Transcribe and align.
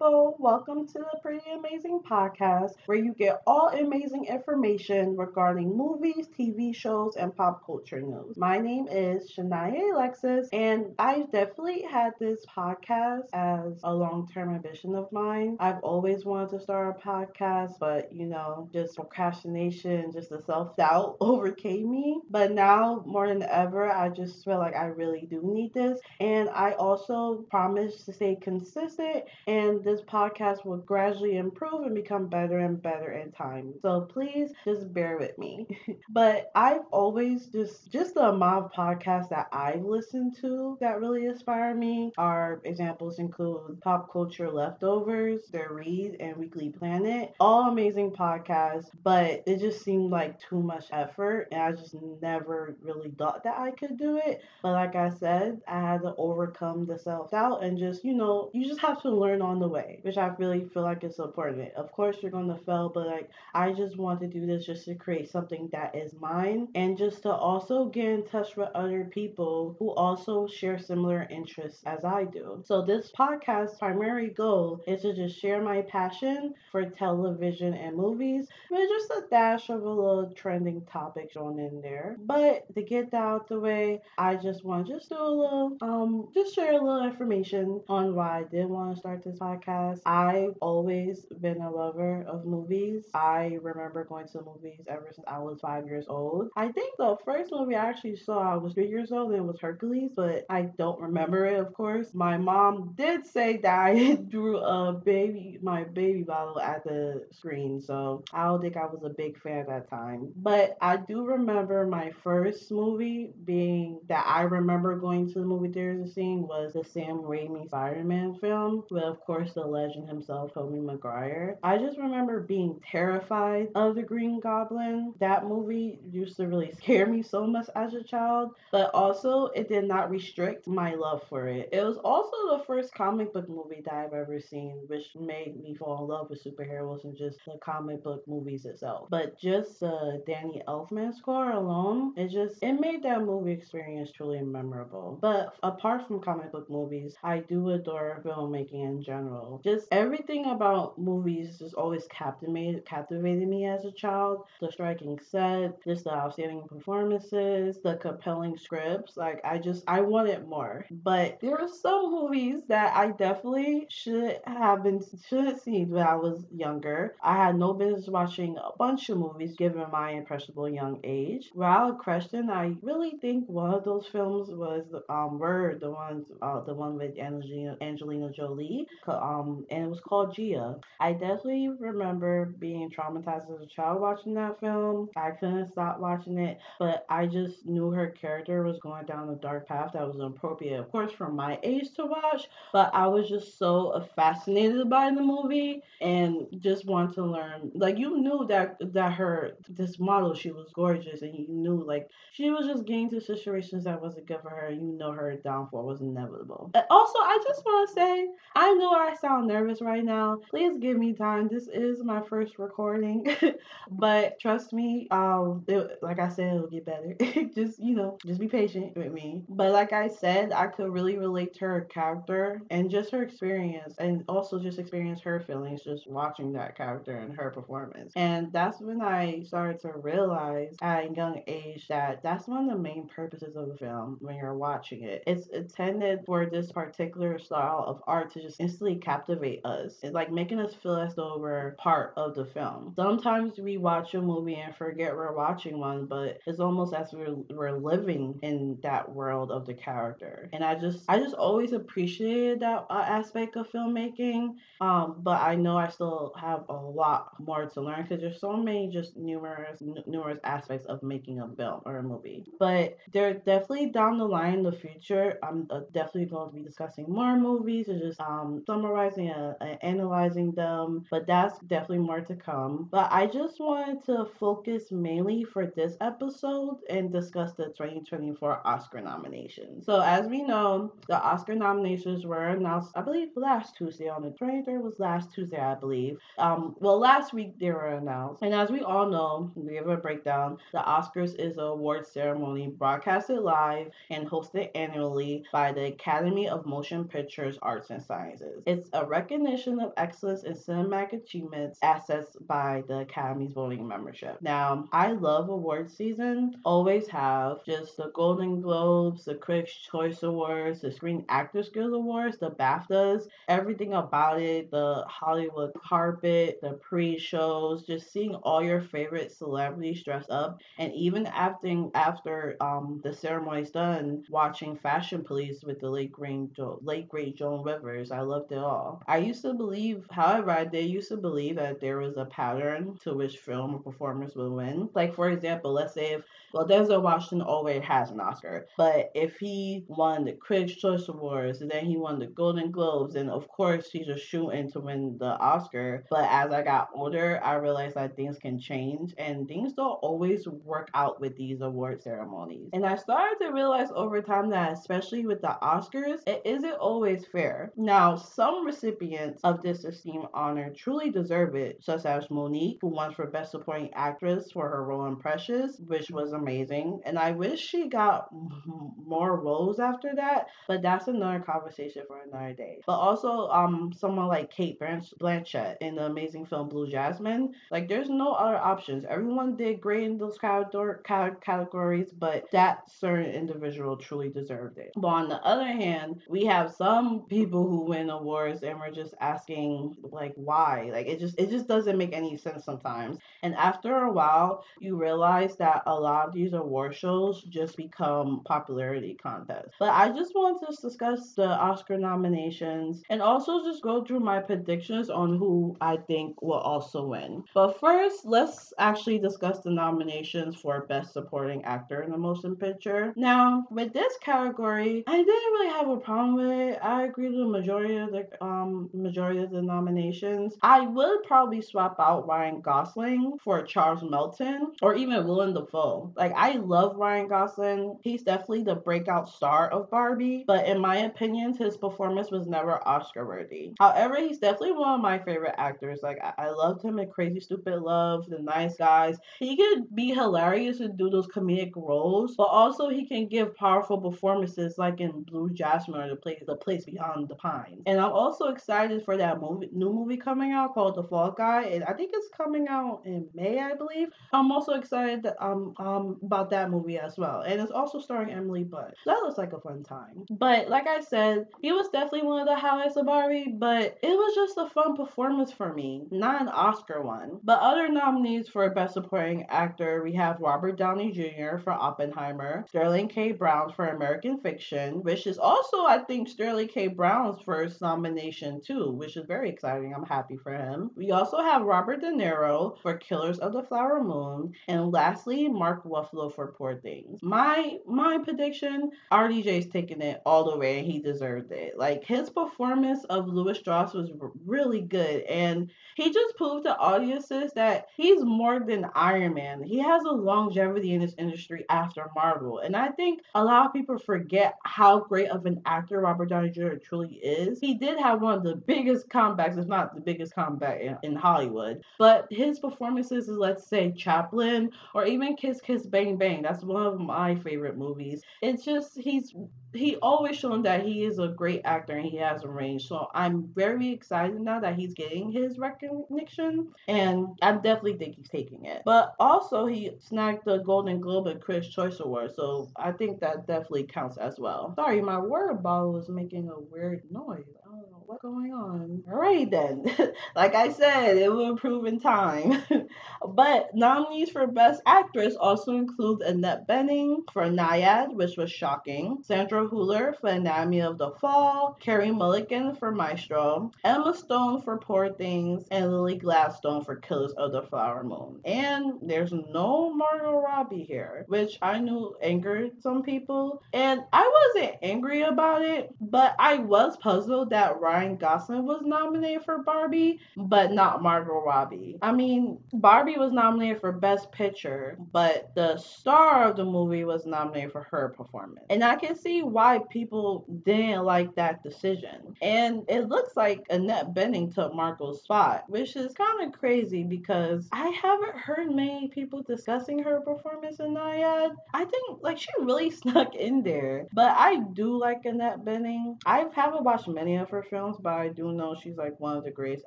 people. 0.00 0.34
Welcome 0.38 0.86
to 0.86 0.94
the 0.94 1.18
Pretty 1.20 1.50
Amazing 1.50 2.00
Podcast, 2.08 2.72
where 2.86 2.96
you 2.96 3.12
get 3.12 3.42
all 3.46 3.68
amazing 3.68 4.24
information 4.24 5.14
regarding 5.14 5.76
movies, 5.76 6.26
TV 6.38 6.74
shows, 6.74 7.16
and 7.16 7.36
pop 7.36 7.66
culture 7.66 8.00
news. 8.00 8.38
My 8.38 8.56
name 8.56 8.88
is 8.90 9.30
Shania 9.30 9.92
Alexis, 9.94 10.48
and 10.54 10.94
I've 10.98 11.30
definitely 11.30 11.82
had 11.82 12.14
this 12.18 12.46
podcast 12.46 13.24
as 13.34 13.74
a 13.84 13.92
long 13.92 14.26
term 14.32 14.54
ambition 14.54 14.94
of 14.94 15.12
mine. 15.12 15.58
I've 15.60 15.80
always 15.80 16.24
wanted 16.24 16.56
to 16.56 16.60
start 16.60 16.96
a 16.96 17.06
podcast, 17.06 17.74
but 17.78 18.10
you 18.10 18.24
know, 18.24 18.70
just 18.72 18.96
procrastination, 18.96 20.12
just 20.12 20.30
the 20.30 20.40
self 20.40 20.76
doubt 20.76 21.18
overcame 21.20 21.90
me. 21.90 22.20
But 22.30 22.52
now, 22.52 23.02
more 23.04 23.28
than 23.28 23.42
ever, 23.42 23.90
I 23.90 24.08
just 24.08 24.46
feel 24.46 24.58
like 24.58 24.74
I 24.74 24.86
really 24.86 25.26
do 25.28 25.42
need 25.44 25.74
this. 25.74 26.00
And 26.20 26.48
I 26.48 26.72
also 26.72 27.44
promise 27.50 28.04
to 28.04 28.14
stay 28.14 28.38
consistent, 28.40 29.24
and 29.46 29.84
this 29.90 30.00
podcast 30.02 30.64
will 30.64 30.76
gradually 30.76 31.36
improve 31.36 31.82
and 31.82 31.94
become 31.94 32.28
better 32.28 32.58
and 32.58 32.80
better 32.80 33.12
in 33.12 33.32
time. 33.32 33.74
So 33.82 34.02
please 34.02 34.50
just 34.64 34.92
bear 34.94 35.18
with 35.18 35.36
me. 35.36 35.66
but 36.08 36.50
I've 36.54 36.82
always 36.92 37.46
just 37.46 37.90
just 37.90 38.14
the 38.14 38.28
amount 38.28 38.66
of 38.66 38.72
podcasts 38.72 39.30
that 39.30 39.48
I've 39.52 39.82
listened 39.82 40.36
to 40.42 40.78
that 40.80 41.00
really 41.00 41.26
inspire 41.26 41.74
me 41.74 42.12
are 42.18 42.60
examples 42.64 43.18
include 43.18 43.80
Pop 43.80 44.12
Culture 44.12 44.50
Leftovers, 44.50 45.48
Their 45.48 45.72
Read, 45.72 46.16
and 46.20 46.36
Weekly 46.36 46.68
Planet. 46.70 47.34
All 47.40 47.70
amazing 47.70 48.12
podcasts, 48.12 48.90
but 49.02 49.42
it 49.46 49.58
just 49.58 49.82
seemed 49.82 50.10
like 50.10 50.38
too 50.40 50.62
much 50.62 50.84
effort, 50.92 51.48
and 51.50 51.62
I 51.62 51.72
just 51.72 51.96
never 52.22 52.76
really 52.80 53.10
thought 53.10 53.42
that 53.44 53.58
I 53.58 53.72
could 53.72 53.98
do 53.98 54.20
it. 54.24 54.42
But 54.62 54.72
like 54.72 54.94
I 54.94 55.10
said, 55.10 55.60
I 55.66 55.80
had 55.80 56.02
to 56.02 56.14
overcome 56.16 56.86
the 56.86 56.98
self 56.98 57.32
doubt 57.32 57.64
and 57.64 57.78
just, 57.78 58.04
you 58.04 58.14
know, 58.14 58.50
you 58.52 58.66
just 58.66 58.80
have 58.80 59.02
to 59.02 59.10
learn 59.10 59.42
on 59.42 59.58
the 59.58 59.68
way, 59.68 59.79
which 60.02 60.16
I 60.16 60.28
really 60.38 60.68
feel 60.72 60.82
like 60.82 61.04
is 61.04 61.18
important. 61.18 61.72
Of 61.74 61.92
course, 61.92 62.18
you're 62.22 62.30
going 62.30 62.48
to 62.48 62.64
fail, 62.64 62.90
but 62.92 63.06
like 63.06 63.30
I 63.54 63.72
just 63.72 63.96
want 63.96 64.20
to 64.20 64.26
do 64.26 64.46
this 64.46 64.66
just 64.66 64.84
to 64.86 64.94
create 64.94 65.30
something 65.30 65.68
that 65.72 65.94
is 65.94 66.12
mine 66.20 66.68
and 66.74 66.96
just 66.96 67.22
to 67.22 67.32
also 67.32 67.86
get 67.86 68.06
in 68.06 68.24
touch 68.26 68.56
with 68.56 68.68
other 68.74 69.04
people 69.04 69.76
who 69.78 69.90
also 69.92 70.46
share 70.46 70.78
similar 70.78 71.26
interests 71.30 71.82
as 71.86 72.04
I 72.04 72.24
do. 72.24 72.62
So, 72.64 72.82
this 72.82 73.12
podcast's 73.12 73.78
primary 73.78 74.28
goal 74.28 74.80
is 74.86 75.02
to 75.02 75.14
just 75.14 75.38
share 75.38 75.62
my 75.62 75.82
passion 75.82 76.54
for 76.70 76.84
television 76.86 77.74
and 77.74 77.96
movies 77.96 78.48
with 78.70 78.88
just 78.88 79.10
a 79.10 79.24
dash 79.30 79.68
of 79.70 79.82
a 79.82 79.88
little 79.88 80.32
trending 80.34 80.82
topic 80.82 81.30
thrown 81.32 81.58
in 81.58 81.80
there. 81.80 82.16
But 82.24 82.72
to 82.74 82.82
get 82.82 83.10
that 83.12 83.20
out 83.20 83.48
the 83.48 83.60
way, 83.60 84.00
I 84.18 84.36
just 84.36 84.64
want 84.64 84.86
to 84.86 84.94
just 84.94 85.08
do 85.08 85.16
a 85.16 85.22
little, 85.42 85.76
um, 85.80 86.28
just 86.34 86.54
share 86.54 86.72
a 86.72 86.82
little 86.82 87.04
information 87.04 87.80
on 87.88 88.14
why 88.14 88.40
I 88.40 88.42
did 88.44 88.66
want 88.66 88.94
to 88.94 89.00
start 89.00 89.22
this 89.24 89.38
podcast. 89.38 89.69
I've 89.70 90.54
always 90.60 91.04
been 91.40 91.60
a 91.60 91.70
lover 91.70 92.24
of 92.28 92.44
movies. 92.44 93.04
I 93.14 93.58
remember 93.62 94.04
going 94.04 94.26
to 94.28 94.42
movies 94.42 94.80
ever 94.88 95.08
since 95.12 95.26
I 95.26 95.38
was 95.38 95.60
five 95.60 95.86
years 95.86 96.06
old. 96.08 96.48
I 96.56 96.68
think 96.68 96.96
the 96.98 97.16
first 97.24 97.50
movie 97.52 97.74
I 97.74 97.86
actually 97.86 98.16
saw 98.16 98.52
I 98.52 98.56
was 98.56 98.74
three 98.74 98.88
years 98.88 99.12
old 99.12 99.30
and 99.30 99.38
it 99.40 99.44
was 99.44 99.60
Hercules, 99.60 100.12
but 100.14 100.44
I 100.48 100.62
don't 100.78 101.00
remember 101.00 101.46
it, 101.46 101.58
of 101.58 101.72
course. 101.74 102.08
My 102.14 102.36
mom 102.36 102.94
did 102.96 103.26
say 103.26 103.58
that 103.58 103.78
I 103.78 104.14
drew 104.28 104.58
a 104.58 104.92
baby, 104.92 105.58
my 105.62 105.84
baby 105.84 106.22
bottle 106.22 106.60
at 106.60 106.84
the 106.84 107.26
screen, 107.32 107.80
so 107.80 108.24
I 108.32 108.44
don't 108.46 108.60
think 108.60 108.76
I 108.76 108.86
was 108.86 109.02
a 109.04 109.10
big 109.10 109.40
fan 109.40 109.58
at 109.60 109.66
that 109.68 109.90
time. 109.90 110.32
But 110.36 110.76
I 110.80 110.96
do 110.96 111.24
remember 111.24 111.86
my 111.86 112.10
first 112.22 112.70
movie 112.70 113.32
being 113.44 114.00
that 114.08 114.24
I 114.26 114.42
remember 114.42 114.96
going 114.96 115.26
to 115.32 115.40
the 115.40 115.44
movie 115.44 115.72
theaters 115.72 116.00
and 116.00 116.10
seeing 116.10 116.46
was 116.46 116.72
the 116.74 116.84
Sam 116.84 117.18
Raimi 117.22 117.66
Spider-Man 117.66 118.34
film 118.40 118.84
with, 118.90 119.02
of 119.02 119.20
course, 119.20 119.52
the 119.60 119.66
legend 119.66 120.08
himself, 120.08 120.54
Tobey 120.54 120.80
Maguire. 120.80 121.58
I 121.62 121.78
just 121.78 121.98
remember 121.98 122.40
being 122.40 122.80
terrified 122.90 123.68
of 123.74 123.94
the 123.94 124.02
Green 124.02 124.40
Goblin. 124.40 125.14
That 125.20 125.46
movie 125.46 125.98
used 126.10 126.36
to 126.36 126.46
really 126.46 126.72
scare 126.72 127.06
me 127.06 127.22
so 127.22 127.46
much 127.46 127.68
as 127.76 127.94
a 127.94 128.02
child, 128.02 128.54
but 128.72 128.90
also 128.94 129.46
it 129.46 129.68
did 129.68 129.84
not 129.84 130.10
restrict 130.10 130.66
my 130.66 130.94
love 130.94 131.22
for 131.28 131.48
it. 131.48 131.68
It 131.72 131.82
was 131.82 131.98
also 131.98 132.56
the 132.56 132.64
first 132.64 132.94
comic 132.94 133.32
book 133.32 133.48
movie 133.48 133.82
that 133.84 133.94
I've 133.94 134.14
ever 134.14 134.40
seen, 134.40 134.84
which 134.86 135.14
made 135.18 135.60
me 135.62 135.74
fall 135.74 136.02
in 136.02 136.08
love 136.08 136.30
with 136.30 136.42
superheroes 136.42 137.04
and 137.04 137.16
just 137.16 137.44
the 137.44 137.58
comic 137.62 138.02
book 138.02 138.26
movies 138.26 138.64
itself. 138.64 139.08
But 139.10 139.38
just 139.38 139.80
the 139.80 140.22
Danny 140.26 140.62
Elfman 140.68 141.14
score 141.14 141.52
alone, 141.52 142.14
it 142.16 142.28
just 142.28 142.62
it 142.62 142.74
made 142.74 143.02
that 143.02 143.22
movie 143.22 143.52
experience 143.52 144.10
truly 144.12 144.40
memorable. 144.40 145.18
But 145.20 145.54
apart 145.62 146.06
from 146.06 146.20
comic 146.20 146.52
book 146.52 146.70
movies, 146.70 147.16
I 147.22 147.40
do 147.40 147.70
adore 147.70 148.20
filmmaking 148.24 148.84
in 148.84 149.02
general. 149.02 149.39
Just 149.64 149.88
everything 149.92 150.46
about 150.46 150.98
movies 150.98 151.58
just 151.58 151.74
always 151.74 152.06
captivated 152.08 152.84
captivated 152.84 153.48
me 153.48 153.66
as 153.66 153.84
a 153.84 153.92
child. 153.92 154.44
The 154.60 154.70
striking 154.70 155.18
set, 155.18 155.82
just 155.84 156.04
the 156.04 156.12
outstanding 156.14 156.62
performances, 156.68 157.78
the 157.82 157.96
compelling 157.96 158.56
scripts. 158.56 159.16
Like 159.16 159.40
I 159.44 159.58
just 159.58 159.84
I 159.86 160.00
wanted 160.00 160.46
more. 160.48 160.84
But 160.90 161.38
there 161.40 161.58
are 161.60 161.68
some 161.68 162.10
movies 162.12 162.62
that 162.68 162.96
I 162.96 163.10
definitely 163.12 163.86
should 163.90 164.38
have 164.46 164.82
been 164.82 165.00
should 165.28 165.44
have 165.46 165.60
seen 165.60 165.90
when 165.90 166.06
I 166.06 166.16
was 166.16 166.44
younger. 166.54 167.14
I 167.22 167.36
had 167.36 167.56
no 167.56 167.72
business 167.72 168.08
watching 168.08 168.56
a 168.56 168.70
bunch 168.78 169.08
of 169.10 169.18
movies 169.18 169.54
given 169.56 169.84
my 169.90 170.10
impressionable 170.12 170.68
young 170.68 171.00
age. 171.04 171.50
While 171.54 171.94
Question, 171.94 172.50
I 172.50 172.74
really 172.82 173.18
think 173.20 173.48
one 173.48 173.74
of 173.74 173.84
those 173.84 174.06
films 174.06 174.48
was 174.50 174.84
um 175.08 175.38
were 175.38 175.76
the 175.80 175.90
ones 175.90 176.30
uh, 176.42 176.60
the 176.60 176.74
one 176.74 176.96
with 176.96 177.18
Angelina 177.18 177.76
Angelina 177.80 178.30
Jolie. 178.30 178.86
Um, 179.30 179.66
and 179.70 179.84
it 179.84 179.88
was 179.88 180.00
called 180.00 180.34
Gia. 180.34 180.76
I 180.98 181.12
definitely 181.12 181.68
remember 181.68 182.46
being 182.58 182.90
traumatized 182.90 183.52
as 183.54 183.60
a 183.60 183.66
child 183.66 184.00
watching 184.00 184.34
that 184.34 184.58
film. 184.60 185.08
I 185.16 185.30
couldn't 185.30 185.70
stop 185.72 186.00
watching 186.00 186.38
it, 186.38 186.58
but 186.78 187.06
I 187.08 187.26
just 187.26 187.66
knew 187.66 187.90
her 187.90 188.08
character 188.08 188.62
was 188.62 188.78
going 188.78 189.06
down 189.06 189.30
a 189.30 189.36
dark 189.36 189.68
path 189.68 189.92
that 189.94 190.06
was 190.06 190.16
inappropriate, 190.16 190.80
of 190.80 190.90
course, 190.90 191.12
for 191.12 191.30
my 191.30 191.58
age 191.62 191.92
to 191.94 192.06
watch. 192.06 192.48
But 192.72 192.90
I 192.94 193.06
was 193.06 193.28
just 193.28 193.58
so 193.58 194.06
fascinated 194.16 194.88
by 194.90 195.10
the 195.10 195.22
movie 195.22 195.82
and 196.00 196.46
just 196.58 196.86
want 196.86 197.14
to 197.14 197.22
learn. 197.22 197.70
Like 197.74 197.98
you 197.98 198.18
knew 198.18 198.46
that 198.48 198.76
that 198.92 199.12
her 199.12 199.56
this 199.68 199.98
model 199.98 200.34
she 200.34 200.50
was 200.50 200.70
gorgeous, 200.74 201.22
and 201.22 201.34
you 201.34 201.46
knew 201.48 201.84
like 201.84 202.08
she 202.32 202.50
was 202.50 202.66
just 202.66 202.84
getting 202.84 203.10
to 203.10 203.20
situations 203.20 203.84
that 203.84 204.00
wasn't 204.00 204.26
good 204.26 204.40
for 204.42 204.50
her. 204.50 204.66
And 204.66 204.80
you 204.80 204.98
know 204.98 205.12
her 205.12 205.36
downfall 205.36 205.86
was 205.86 206.00
inevitable. 206.00 206.70
Also, 206.90 207.18
I 207.18 207.38
just 207.46 207.64
want 207.64 207.88
to 207.88 207.94
say 207.94 208.28
I 208.56 208.74
know 208.74 208.92
I 208.92 209.14
sound 209.20 209.48
nervous 209.48 209.80
right 209.80 210.04
now. 210.04 210.38
Please 210.50 210.78
give 210.78 210.96
me 210.96 211.12
time. 211.12 211.48
This 211.48 211.68
is 211.68 212.02
my 212.02 212.22
first 212.28 212.58
recording, 212.58 213.26
but 213.90 214.38
trust 214.40 214.72
me, 214.72 215.08
um, 215.10 215.64
it, 215.68 215.98
like 216.02 216.18
I 216.18 216.28
said, 216.28 216.54
it'll 216.54 216.68
get 216.68 216.86
better. 216.86 217.14
just 217.54 217.78
you 217.78 217.94
know, 217.94 218.18
just 218.26 218.40
be 218.40 218.48
patient 218.48 218.96
with 218.96 219.12
me. 219.12 219.42
But 219.48 219.72
like 219.72 219.92
I 219.92 220.08
said, 220.08 220.52
I 220.52 220.66
could 220.68 220.92
really 220.92 221.18
relate 221.18 221.54
to 221.54 221.60
her 221.66 221.80
character 221.82 222.62
and 222.70 222.90
just 222.90 223.10
her 223.12 223.22
experience, 223.22 223.94
and 223.98 224.24
also 224.28 224.58
just 224.58 224.78
experience 224.78 225.20
her 225.22 225.40
feelings 225.40 225.82
just 225.82 226.08
watching 226.08 226.52
that 226.52 226.76
character 226.76 227.18
and 227.18 227.34
her 227.36 227.50
performance. 227.50 228.12
And 228.16 228.52
that's 228.52 228.80
when 228.80 229.02
I 229.02 229.42
started 229.42 229.80
to 229.82 229.92
realize 229.96 230.76
at 230.82 231.10
a 231.10 231.14
young 231.14 231.42
age 231.46 231.86
that 231.88 232.22
that's 232.22 232.46
one 232.46 232.64
of 232.64 232.70
the 232.70 232.82
main 232.82 233.08
purposes 233.08 233.56
of 233.56 233.68
a 233.68 233.76
film 233.76 234.18
when 234.20 234.36
you're 234.36 234.54
watching 234.54 235.02
it. 235.02 235.22
It's 235.26 235.48
intended 235.48 236.20
for 236.26 236.46
this 236.46 236.72
particular 236.72 237.38
style 237.38 237.84
of 237.86 238.02
art 238.06 238.32
to 238.32 238.42
just 238.42 238.60
instantly 238.60 238.96
captivate 239.10 239.60
us. 239.64 239.98
It's 240.02 240.14
like 240.14 240.30
making 240.30 240.60
us 240.60 240.72
feel 240.74 240.96
as 240.96 241.14
though 241.16 241.36
we're 241.38 241.72
part 241.72 242.12
of 242.16 242.34
the 242.36 242.44
film. 242.44 242.92
Sometimes 242.94 243.58
we 243.58 243.76
watch 243.76 244.14
a 244.14 244.22
movie 244.22 244.54
and 244.54 244.74
forget 244.76 245.14
we're 245.16 245.34
watching 245.34 245.80
one, 245.80 246.06
but 246.06 246.38
it's 246.46 246.60
almost 246.60 246.94
as 246.94 247.12
we're, 247.12 247.34
we're 247.50 247.72
living 247.72 248.38
in 248.42 248.78
that 248.82 249.10
world 249.12 249.50
of 249.50 249.66
the 249.66 249.74
character. 249.74 250.48
And 250.52 250.62
I 250.64 250.76
just 250.76 251.04
I 251.08 251.18
just 251.18 251.34
always 251.34 251.72
appreciated 251.72 252.60
that 252.60 252.86
uh, 252.88 253.04
aspect 253.18 253.56
of 253.56 253.68
filmmaking. 253.70 254.54
Um, 254.80 255.16
but 255.18 255.40
I 255.40 255.56
know 255.56 255.76
I 255.76 255.88
still 255.88 256.32
have 256.40 256.64
a 256.68 256.74
lot 256.74 257.32
more 257.40 257.66
to 257.66 257.80
learn 257.80 258.02
because 258.02 258.20
there's 258.20 258.40
so 258.40 258.56
many 258.56 258.90
just 258.92 259.16
numerous 259.16 259.82
n- 259.82 260.04
numerous 260.06 260.38
aspects 260.44 260.86
of 260.86 261.02
making 261.02 261.40
a 261.40 261.48
film 261.56 261.80
or 261.84 261.98
a 261.98 262.02
movie. 262.02 262.46
But 262.58 262.96
they're 263.12 263.34
definitely 263.34 263.86
down 263.90 264.18
the 264.18 264.24
line 264.24 264.54
in 264.54 264.62
the 264.62 264.72
future. 264.72 265.38
I'm 265.42 265.66
uh, 265.70 265.80
definitely 265.92 266.26
going 266.26 266.50
to 266.50 266.54
be 266.54 266.62
discussing 266.62 267.06
more 267.08 267.36
movies 267.36 267.88
and 267.88 268.00
just 268.00 268.20
um 268.20 268.62
summarizing 269.00 269.28
and, 269.30 269.56
and 269.60 269.78
analyzing 269.82 270.52
them. 270.52 271.04
But 271.10 271.26
that's 271.26 271.58
definitely 271.60 271.98
more 271.98 272.20
to 272.20 272.34
come. 272.34 272.88
But 272.90 273.08
I 273.10 273.26
just 273.26 273.60
wanted 273.60 274.04
to 274.06 274.26
focus 274.38 274.90
mainly 274.90 275.44
for 275.44 275.66
this 275.66 275.96
episode 276.00 276.78
and 276.88 277.12
discuss 277.12 277.52
the 277.52 277.66
2024 277.66 278.66
Oscar 278.66 279.00
nominations. 279.00 279.86
So 279.86 280.00
as 280.00 280.26
we 280.26 280.42
know, 280.42 280.92
the 281.08 281.20
Oscar 281.22 281.54
nominations 281.54 282.26
were 282.26 282.48
announced, 282.48 282.92
I 282.94 283.02
believe, 283.02 283.28
last 283.36 283.76
Tuesday 283.76 284.08
on 284.08 284.22
the 284.22 284.30
23rd 284.30 284.82
was 284.82 284.98
last 284.98 285.32
Tuesday, 285.32 285.60
I 285.60 285.74
believe. 285.74 286.18
Um, 286.38 286.76
well, 286.80 286.98
last 286.98 287.32
week 287.32 287.58
they 287.58 287.70
were 287.70 287.88
announced, 287.88 288.42
and 288.42 288.54
as 288.54 288.70
we 288.70 288.80
all 288.82 289.08
know, 289.08 289.50
we 289.54 289.76
have 289.76 289.88
a 289.88 289.96
breakdown. 289.96 290.58
The 290.72 290.78
Oscars 290.78 291.38
is 291.38 291.56
an 291.56 291.64
award 291.64 292.06
ceremony 292.06 292.68
broadcasted 292.68 293.38
live 293.38 293.88
and 294.10 294.28
hosted 294.28 294.70
annually 294.74 295.44
by 295.52 295.72
the 295.72 295.86
Academy 295.86 296.48
of 296.48 296.66
Motion 296.66 297.04
Pictures 297.04 297.58
Arts 297.62 297.90
and 297.90 298.02
Sciences. 298.02 298.62
It's 298.66 298.89
a 298.92 299.04
recognition 299.04 299.80
of 299.80 299.92
excellence 299.96 300.44
in 300.44 300.54
cinematic 300.54 301.12
achievements 301.12 301.78
assessed 301.82 302.36
by 302.46 302.82
the 302.88 303.00
Academy's 303.00 303.52
voting 303.52 303.86
membership. 303.86 304.38
Now, 304.40 304.88
I 304.92 305.12
love 305.12 305.48
award 305.48 305.90
season, 305.90 306.60
always 306.64 307.08
have. 307.08 307.64
Just 307.64 307.96
the 307.96 308.10
Golden 308.14 308.60
Globes, 308.60 309.24
the 309.24 309.34
Critics' 309.34 309.74
Choice 309.74 310.22
Awards, 310.22 310.80
the 310.80 310.90
Screen 310.90 311.24
Actors 311.28 311.68
Guild 311.68 311.94
Awards, 311.94 312.38
the 312.38 312.50
BAFTAs, 312.50 313.28
everything 313.48 313.94
about 313.94 314.40
it, 314.40 314.70
the 314.70 315.04
Hollywood 315.08 315.72
carpet, 315.74 316.58
the 316.62 316.72
pre 316.74 317.18
shows, 317.18 317.84
just 317.86 318.12
seeing 318.12 318.34
all 318.36 318.62
your 318.62 318.80
favorite 318.80 319.32
celebrities 319.32 320.02
dressed 320.02 320.30
up, 320.30 320.60
and 320.78 320.92
even 320.94 321.26
after, 321.26 321.88
after 321.94 322.56
um, 322.60 323.00
the 323.04 323.12
ceremony's 323.14 323.70
done, 323.70 324.24
watching 324.30 324.76
Fashion 324.76 325.22
Police 325.22 325.62
with 325.62 325.80
the 325.80 325.90
late 325.90 326.12
great, 326.12 326.52
jo- 326.52 326.78
late 326.82 327.08
great 327.08 327.36
Joan 327.36 327.62
Rivers. 327.62 328.10
I 328.10 328.20
loved 328.20 328.52
it 328.52 328.58
all. 328.58 328.79
I 329.06 329.18
used 329.18 329.42
to 329.42 329.54
believe, 329.54 330.06
however, 330.10 330.50
I 330.50 330.64
did 330.64 330.88
used 330.90 331.08
to 331.08 331.16
believe 331.16 331.56
that 331.56 331.80
there 331.80 331.98
was 331.98 332.16
a 332.16 332.24
pattern 332.26 332.96
to 333.02 333.14
which 333.14 333.38
film 333.38 333.74
or 333.74 333.80
performers 333.80 334.34
would 334.36 334.52
win. 334.52 334.88
Like, 334.94 335.14
for 335.14 335.28
example, 335.30 335.72
let's 335.72 335.94
say 335.94 336.12
if 336.14 336.22
well, 336.52 336.66
Denzel 336.66 337.02
Washington 337.02 337.46
already 337.46 337.80
has 337.80 338.10
an 338.10 338.20
Oscar, 338.20 338.66
but 338.76 339.10
if 339.14 339.38
he 339.38 339.84
won 339.88 340.24
the 340.24 340.32
Critics' 340.32 340.80
Choice 340.80 341.08
Awards 341.08 341.60
and 341.60 341.70
then 341.70 341.84
he 341.86 341.96
won 341.96 342.18
the 342.18 342.26
Golden 342.26 342.70
Globes, 342.70 343.14
and 343.14 343.30
of 343.30 343.48
course 343.48 343.90
he's 343.90 344.08
a 344.08 344.18
shooting 344.18 344.70
to 344.72 344.80
win 344.80 345.16
the 345.18 345.38
Oscar. 345.38 346.04
But 346.10 346.26
as 346.28 346.52
I 346.52 346.62
got 346.62 346.88
older, 346.94 347.40
I 347.42 347.54
realized 347.54 347.96
that 347.96 348.16
things 348.16 348.38
can 348.38 348.58
change 348.58 349.14
and 349.18 349.46
things 349.46 349.72
don't 349.74 349.98
always 350.02 350.46
work 350.46 350.90
out 350.94 351.20
with 351.20 351.36
these 351.36 351.60
award 351.60 352.02
ceremonies. 352.02 352.70
And 352.72 352.84
I 352.84 352.96
started 352.96 353.44
to 353.44 353.52
realize 353.52 353.88
over 353.94 354.20
time 354.20 354.50
that, 354.50 354.72
especially 354.72 355.26
with 355.26 355.40
the 355.40 355.56
Oscars, 355.62 356.20
it 356.26 356.42
isn't 356.44 356.72
always 356.74 357.26
fair. 357.26 357.72
Now, 357.76 358.16
some 358.16 358.66
recipients 358.66 359.40
of 359.44 359.62
this 359.62 359.84
esteemed 359.84 360.26
honor 360.34 360.72
truly 360.76 361.10
deserve 361.10 361.54
it, 361.54 361.82
such 361.82 362.04
as 362.04 362.26
Mo'Nique, 362.28 362.78
who 362.80 362.88
won 362.88 363.12
for 363.12 363.26
Best 363.26 363.52
Supporting 363.52 363.90
Actress 363.94 364.50
for 364.52 364.68
her 364.68 364.84
role 364.84 365.06
in 365.06 365.16
Precious, 365.16 365.80
which 365.86 366.10
was 366.10 366.32
amazing. 366.40 367.00
And 367.04 367.18
I 367.18 367.32
wish 367.32 367.60
she 367.60 367.88
got 367.88 368.28
more 368.32 369.36
roles 369.36 369.78
after 369.78 370.14
that, 370.16 370.48
but 370.66 370.82
that's 370.82 371.08
another 371.08 371.40
conversation 371.40 372.02
for 372.06 372.20
another 372.20 372.52
day. 372.52 372.80
But 372.86 372.98
also, 372.98 373.48
um, 373.48 373.92
someone 373.96 374.28
like 374.28 374.50
Cate 374.50 374.80
Blanchett 374.80 375.76
in 375.80 375.96
the 375.96 376.06
amazing 376.06 376.46
film 376.46 376.68
Blue 376.68 376.88
Jasmine, 376.90 377.54
like 377.70 377.88
there's 377.88 378.08
no 378.08 378.32
other 378.32 378.56
options. 378.56 379.04
Everyone 379.08 379.56
did 379.56 379.80
great 379.80 380.04
in 380.04 380.18
those 380.18 380.38
categories, 380.38 382.10
but 382.12 382.50
that 382.52 382.90
certain 382.90 383.30
individual 383.30 383.96
truly 383.96 384.28
deserved 384.28 384.78
it. 384.78 384.92
But 384.96 385.08
on 385.08 385.28
the 385.28 385.42
other 385.44 385.66
hand, 385.66 386.22
we 386.28 386.44
have 386.46 386.74
some 386.74 387.26
people 387.26 387.68
who 387.68 387.82
win 387.82 388.10
awards 388.10 388.62
and 388.62 388.78
we're 388.78 388.90
just 388.90 389.14
asking 389.20 389.96
like 390.02 390.32
why? 390.36 390.90
Like 390.92 391.06
it 391.06 391.18
just 391.18 391.38
it 391.38 391.50
just 391.50 391.68
doesn't 391.68 391.98
make 391.98 392.12
any 392.12 392.36
sense 392.36 392.64
sometimes. 392.64 393.18
And 393.42 393.54
after 393.54 393.94
a 394.04 394.12
while, 394.12 394.64
you 394.80 394.96
realize 394.96 395.56
that 395.56 395.82
a 395.86 395.94
lot 395.94 396.29
these 396.32 396.52
award 396.52 396.94
shows 396.94 397.42
just 397.44 397.76
become 397.76 398.42
popularity 398.44 399.16
contests. 399.22 399.74
But 399.78 399.90
I 399.90 400.08
just 400.10 400.34
want 400.34 400.60
to 400.60 400.76
discuss 400.80 401.34
the 401.34 401.46
Oscar 401.46 401.98
nominations 401.98 403.02
and 403.10 403.22
also 403.22 403.64
just 403.64 403.82
go 403.82 404.04
through 404.04 404.20
my 404.20 404.40
predictions 404.40 405.10
on 405.10 405.36
who 405.38 405.76
I 405.80 405.96
think 405.96 406.40
will 406.42 406.54
also 406.54 407.06
win. 407.06 407.44
But 407.54 407.78
first, 407.80 408.24
let's 408.24 408.72
actually 408.78 409.18
discuss 409.18 409.60
the 409.60 409.70
nominations 409.70 410.56
for 410.56 410.86
Best 410.86 411.12
Supporting 411.12 411.64
Actor 411.64 412.02
in 412.02 412.12
a 412.12 412.18
Motion 412.18 412.56
Picture. 412.56 413.12
Now, 413.16 413.66
with 413.70 413.92
this 413.92 414.16
category, 414.22 415.04
I 415.06 415.16
didn't 415.16 415.26
really 415.28 415.70
have 415.70 415.88
a 415.88 415.96
problem 415.96 416.34
with 416.34 416.50
it. 416.50 416.78
I 416.82 417.04
agree 417.04 417.28
with 417.28 417.38
the 417.38 417.46
majority 417.46 417.96
of 417.96 418.12
the 418.12 418.28
um 418.44 418.90
majority 418.92 419.40
of 419.40 419.50
the 419.50 419.62
nominations. 419.62 420.54
I 420.62 420.80
would 420.80 421.22
probably 421.24 421.60
swap 421.62 421.96
out 421.98 422.26
Ryan 422.26 422.60
Gosling 422.60 423.38
for 423.42 423.62
Charles 423.62 424.02
Melton 424.02 424.72
or 424.82 424.94
even 424.94 425.26
Willem 425.26 425.54
Dafoe. 425.54 426.12
Like 426.20 426.34
I 426.36 426.52
love 426.52 426.96
Ryan 426.96 427.28
Gosling. 427.28 427.98
He's 428.02 428.22
definitely 428.22 428.62
the 428.64 428.74
breakout 428.74 429.30
star 429.30 429.70
of 429.70 429.90
Barbie, 429.90 430.44
but 430.46 430.66
in 430.66 430.78
my 430.78 430.98
opinion, 430.98 431.54
his 431.54 431.78
performance 431.78 432.30
was 432.30 432.46
never 432.46 432.86
Oscar 432.86 433.26
worthy. 433.26 433.72
However, 433.80 434.16
he's 434.16 434.38
definitely 434.38 434.72
one 434.72 434.96
of 434.96 435.00
my 435.00 435.18
favorite 435.18 435.54
actors. 435.56 436.00
Like 436.02 436.18
I, 436.22 436.34
I 436.36 436.50
loved 436.50 436.84
him 436.84 436.98
in 436.98 437.08
Crazy 437.10 437.40
Stupid 437.40 437.80
Love, 437.80 438.26
The 438.28 438.38
Nice 438.38 438.76
Guys. 438.76 439.16
He 439.38 439.56
could 439.56 439.94
be 439.94 440.10
hilarious 440.12 440.80
and 440.80 440.98
do 440.98 441.08
those 441.08 441.26
comedic 441.28 441.72
roles, 441.74 442.36
but 442.36 442.44
also 442.44 442.90
he 442.90 443.06
can 443.06 443.26
give 443.26 443.56
powerful 443.56 443.98
performances 443.98 444.76
like 444.76 445.00
in 445.00 445.22
Blue 445.22 445.48
Jasmine 445.48 446.02
or 446.02 446.10
The 446.10 446.16
Place 446.16 446.42
The 446.46 446.56
Place 446.56 446.84
Beyond 446.84 447.28
the 447.28 447.36
Pines. 447.36 447.82
And 447.86 447.98
I'm 447.98 448.12
also 448.12 448.48
excited 448.48 449.04
for 449.06 449.16
that 449.16 449.40
movie 449.40 449.70
new 449.72 449.90
movie 449.90 450.18
coming 450.18 450.52
out 450.52 450.74
called 450.74 450.96
The 450.96 451.04
Fall 451.04 451.30
Guy. 451.30 451.62
And 451.62 451.84
I 451.84 451.94
think 451.94 452.10
it's 452.12 452.28
coming 452.36 452.68
out 452.68 453.00
in 453.06 453.26
May, 453.34 453.58
I 453.58 453.74
believe. 453.74 454.08
I'm 454.34 454.52
also 454.52 454.74
excited 454.74 455.22
that 455.22 455.36
um 455.42 455.72
um 455.78 456.09
about 456.22 456.50
that 456.50 456.70
movie 456.70 456.98
as 456.98 457.18
well. 457.18 457.42
And 457.42 457.60
it's 457.60 457.70
also 457.70 458.00
starring 458.00 458.30
Emily. 458.30 458.66
So 458.70 458.92
that 459.06 459.22
looks 459.22 459.38
like 459.38 459.52
a 459.52 459.60
fun 459.60 459.82
time. 459.82 460.24
But 460.30 460.68
like 460.68 460.86
I 460.86 461.00
said, 461.00 461.46
he 461.62 461.72
was 461.72 461.88
definitely 461.88 462.22
one 462.22 462.40
of 462.40 462.46
the 462.46 462.56
highlights 462.56 462.96
of 462.96 463.06
Barbie, 463.06 463.54
but 463.58 463.98
it 464.02 464.08
was 464.08 464.34
just 464.34 464.58
a 464.58 464.70
fun 464.70 464.96
performance 464.96 465.50
for 465.52 465.72
me, 465.72 466.04
not 466.10 466.40
an 466.40 466.48
Oscar 466.48 467.02
one. 467.02 467.40
But 467.42 467.60
other 467.60 467.88
nominees 467.88 468.48
for 468.48 468.68
Best 468.70 468.94
Supporting 468.94 469.46
Actor, 469.48 470.02
we 470.02 470.12
have 470.12 470.40
Robert 470.40 470.76
Downey 470.76 471.10
Jr. 471.10 471.58
for 471.62 471.72
Oppenheimer, 471.72 472.64
Sterling 472.68 473.08
K. 473.08 473.32
Brown 473.32 473.72
for 473.72 473.86
American 473.86 474.38
Fiction, 474.40 475.02
which 475.02 475.26
is 475.26 475.38
also, 475.38 475.84
I 475.84 475.98
think, 476.06 476.28
Sterling 476.28 476.68
K. 476.68 476.86
Brown's 476.88 477.40
first 477.44 477.80
nomination 477.80 478.60
too, 478.60 478.90
which 478.92 479.16
is 479.16 479.26
very 479.26 479.48
exciting. 479.48 479.94
I'm 479.94 480.06
happy 480.06 480.36
for 480.36 480.52
him. 480.52 480.90
We 480.96 481.12
also 481.12 481.38
have 481.38 481.62
Robert 481.62 482.00
De 482.00 482.10
Niro 482.10 482.80
for 482.82 482.98
Killers 482.98 483.38
of 483.38 483.52
the 483.52 483.62
Flower 483.62 484.02
Moon, 484.02 484.52
and 484.68 484.92
lastly, 484.92 485.48
Mark 485.48 485.84
Ruffalo 486.00 486.34
for 486.34 486.52
Poor 486.52 486.76
Things. 486.76 487.20
My 487.22 487.78
my 487.86 488.18
prediction, 488.18 488.90
RDJ's 489.12 489.66
taking 489.66 490.00
it 490.00 490.22
all 490.24 490.50
the 490.50 490.56
way 490.56 490.78
and 490.78 490.86
he 490.86 491.00
deserved 491.00 491.52
it. 491.52 491.78
Like 491.78 492.04
his 492.04 492.30
performance 492.30 493.04
of 493.04 493.28
Lewis 493.28 493.58
Strauss 493.58 493.94
was 493.94 494.10
really 494.44 494.80
good 494.80 495.22
and 495.22 495.70
he 495.96 496.12
just 496.12 496.36
proved 496.36 496.64
to 496.64 496.76
audiences 496.76 497.52
that 497.54 497.88
he's 497.96 498.22
more 498.22 498.60
than 498.60 498.86
Iron 498.94 499.34
Man. 499.34 499.62
He 499.62 499.78
has 499.78 500.04
a 500.04 500.10
longevity 500.10 500.94
in 500.94 501.00
this 501.00 501.14
industry 501.18 501.64
after 501.68 502.10
Marvel. 502.14 502.58
And 502.58 502.76
I 502.76 502.88
think 502.88 503.20
a 503.34 503.44
lot 503.44 503.66
of 503.66 503.72
people 503.72 503.98
forget 503.98 504.56
how 504.64 505.00
great 505.00 505.28
of 505.28 505.46
an 505.46 505.60
actor 505.66 506.00
Robert 506.00 506.30
Downey 506.30 506.50
Jr. 506.50 506.74
truly 506.74 507.14
is. 507.16 507.60
He 507.60 507.74
did 507.74 507.98
have 507.98 508.22
one 508.22 508.34
of 508.34 508.44
the 508.44 508.56
biggest 508.56 509.08
comebacks, 509.08 509.58
if 509.58 509.66
not 509.66 509.94
the 509.94 510.00
biggest 510.00 510.34
comeback 510.34 510.80
in, 510.80 510.96
in 511.02 511.16
Hollywood. 511.16 511.82
But 511.98 512.28
his 512.30 512.58
performances 512.58 513.28
is 513.28 513.36
let's 513.36 513.66
say 513.66 513.92
Chaplin 513.92 514.70
or 514.94 515.04
even 515.04 515.36
Kiss 515.36 515.60
Kiss 515.60 515.79
Bang 515.86 516.16
Bang. 516.16 516.42
That's 516.42 516.62
one 516.62 516.86
of 516.86 517.00
my 517.00 517.36
favorite 517.36 517.76
movies. 517.76 518.22
It's 518.42 518.64
just 518.64 518.98
he's 518.98 519.34
he 519.72 519.96
always 519.96 520.36
shown 520.36 520.62
that 520.62 520.84
he 520.84 521.04
is 521.04 521.18
a 521.18 521.28
great 521.28 521.62
actor 521.64 521.96
and 521.96 522.06
he 522.06 522.16
has 522.16 522.42
a 522.42 522.48
range. 522.48 522.88
So 522.88 523.06
I'm 523.14 523.48
very 523.54 523.90
excited 523.92 524.40
now 524.40 524.60
that 524.60 524.74
he's 524.74 524.94
getting 524.94 525.30
his 525.30 525.58
recognition, 525.58 526.68
and 526.88 527.38
I 527.42 527.52
definitely 527.52 527.96
think 527.96 528.16
he's 528.16 528.28
taking 528.28 528.64
it. 528.64 528.82
But 528.84 529.14
also, 529.20 529.66
he 529.66 529.92
snagged 530.00 530.44
the 530.44 530.58
Golden 530.58 531.00
Globe 531.00 531.28
and 531.28 531.40
Critics' 531.40 531.72
Choice 531.72 532.00
Award, 532.00 532.32
so 532.34 532.70
I 532.76 532.92
think 532.92 533.20
that 533.20 533.46
definitely 533.46 533.84
counts 533.84 534.16
as 534.16 534.38
well. 534.38 534.74
Sorry, 534.74 535.00
my 535.00 535.18
water 535.18 535.54
bottle 535.54 535.96
is 535.98 536.08
making 536.08 536.48
a 536.48 536.58
weird 536.58 537.02
noise. 537.10 537.44
I 537.64 537.70
don't 537.70 537.90
know 537.90 538.02
what's 538.06 538.22
going 538.22 538.52
on. 538.52 539.02
All 539.08 539.18
right, 539.18 539.48
then. 539.50 539.84
like 540.36 540.54
I 540.54 540.72
said, 540.72 541.16
it 541.16 541.30
will 541.30 541.48
improve 541.48 541.86
in 541.86 542.00
time. 542.00 542.62
but 543.28 543.74
nominees 543.74 544.30
for 544.30 544.46
Best 544.46 544.82
Actress 544.86 545.36
also 545.36 545.72
include 545.72 546.22
Annette 546.22 546.66
Bening 546.66 547.22
for 547.32 547.44
Nyad, 547.44 548.12
which 548.14 548.36
was 548.36 548.50
shocking, 548.50 549.18
Sandra 549.22 549.66
Hüller 549.68 550.18
for 550.18 550.28
Anatomy 550.28 550.80
of 550.80 550.98
the 550.98 551.10
Fall, 551.12 551.76
Carey 551.80 552.10
Mulligan 552.10 552.74
for 552.74 552.92
Maestro, 552.92 553.70
Emma 553.84 554.14
Stone 554.14 554.62
for 554.62 554.78
Poor 554.78 555.12
Things, 555.12 555.64
and 555.70 555.90
Lily 555.90 556.16
Gladstone 556.16 556.84
for 556.84 556.96
Killers 556.96 557.32
of 557.32 557.52
the 557.52 557.62
Flower 557.62 558.02
Moon. 558.02 558.40
And 558.44 558.94
there's 559.02 559.32
no 559.32 559.92
Margot 559.92 560.40
Robbie 560.40 560.84
here, 560.84 561.24
which 561.28 561.58
I 561.62 561.78
knew 561.78 562.16
angered 562.22 562.82
some 562.82 563.02
people. 563.02 563.62
And 563.72 564.02
I 564.12 564.50
wasn't 564.54 564.78
angry 564.82 565.22
about 565.22 565.62
it, 565.62 565.94
but 566.00 566.34
I 566.38 566.58
was 566.58 566.96
puzzled 566.96 567.50
that 567.50 567.80
Ryan 567.80 568.16
Gosling 568.16 568.66
was 568.66 568.82
nominated 568.82 569.44
for 569.44 569.62
Barbie, 569.62 570.20
but 570.36 570.72
not 570.72 571.02
Margot 571.02 571.44
Robbie. 571.44 571.98
I 572.02 572.12
mean, 572.12 572.58
Barbie 572.72 573.18
was 573.20 573.32
nominated 573.32 573.80
for 573.80 573.92
Best 573.92 574.32
Picture, 574.32 574.96
but 575.12 575.54
the 575.54 575.76
star 575.76 576.48
of 576.48 576.56
the 576.56 576.64
movie 576.64 577.04
was 577.04 577.26
nominated 577.26 577.70
for 577.70 577.82
her 577.90 578.08
performance. 578.16 578.64
And 578.70 578.82
I 578.82 578.96
can 578.96 579.14
see 579.14 579.42
why 579.42 579.80
people 579.90 580.46
didn't 580.64 581.04
like 581.04 581.34
that 581.34 581.62
decision. 581.62 582.34
And 582.40 582.84
it 582.88 583.08
looks 583.08 583.36
like 583.36 583.66
Annette 583.68 584.14
Bening 584.14 584.52
took 584.54 584.74
Margot's 584.74 585.20
spot, 585.22 585.64
which 585.68 585.96
is 585.96 586.14
kind 586.14 586.42
of 586.42 586.58
crazy 586.58 587.02
because 587.02 587.68
I 587.72 587.88
haven't 587.88 588.36
heard 588.36 588.74
many 588.74 589.08
people 589.08 589.42
discussing 589.42 589.98
her 590.02 590.20
performance 590.22 590.80
in 590.80 590.94
Nyad. 590.94 591.54
I 591.74 591.84
think 591.84 592.22
like 592.22 592.38
she 592.38 592.48
really 592.60 592.90
snuck 593.02 593.34
in 593.34 593.62
there. 593.62 594.06
But 594.14 594.34
I 594.38 594.60
do 594.72 594.96
like 594.96 595.26
Annette 595.26 595.62
Bening. 595.64 596.16
I 596.24 596.46
haven't 596.54 596.84
watched 596.84 597.08
many 597.08 597.36
of 597.36 597.50
her 597.50 597.62
films, 597.62 597.96
but 598.00 598.14
I 598.14 598.28
do 598.28 598.52
know 598.52 598.74
she's 598.74 598.96
like 598.96 599.20
one 599.20 599.36
of 599.36 599.44
the 599.44 599.50
greatest 599.50 599.84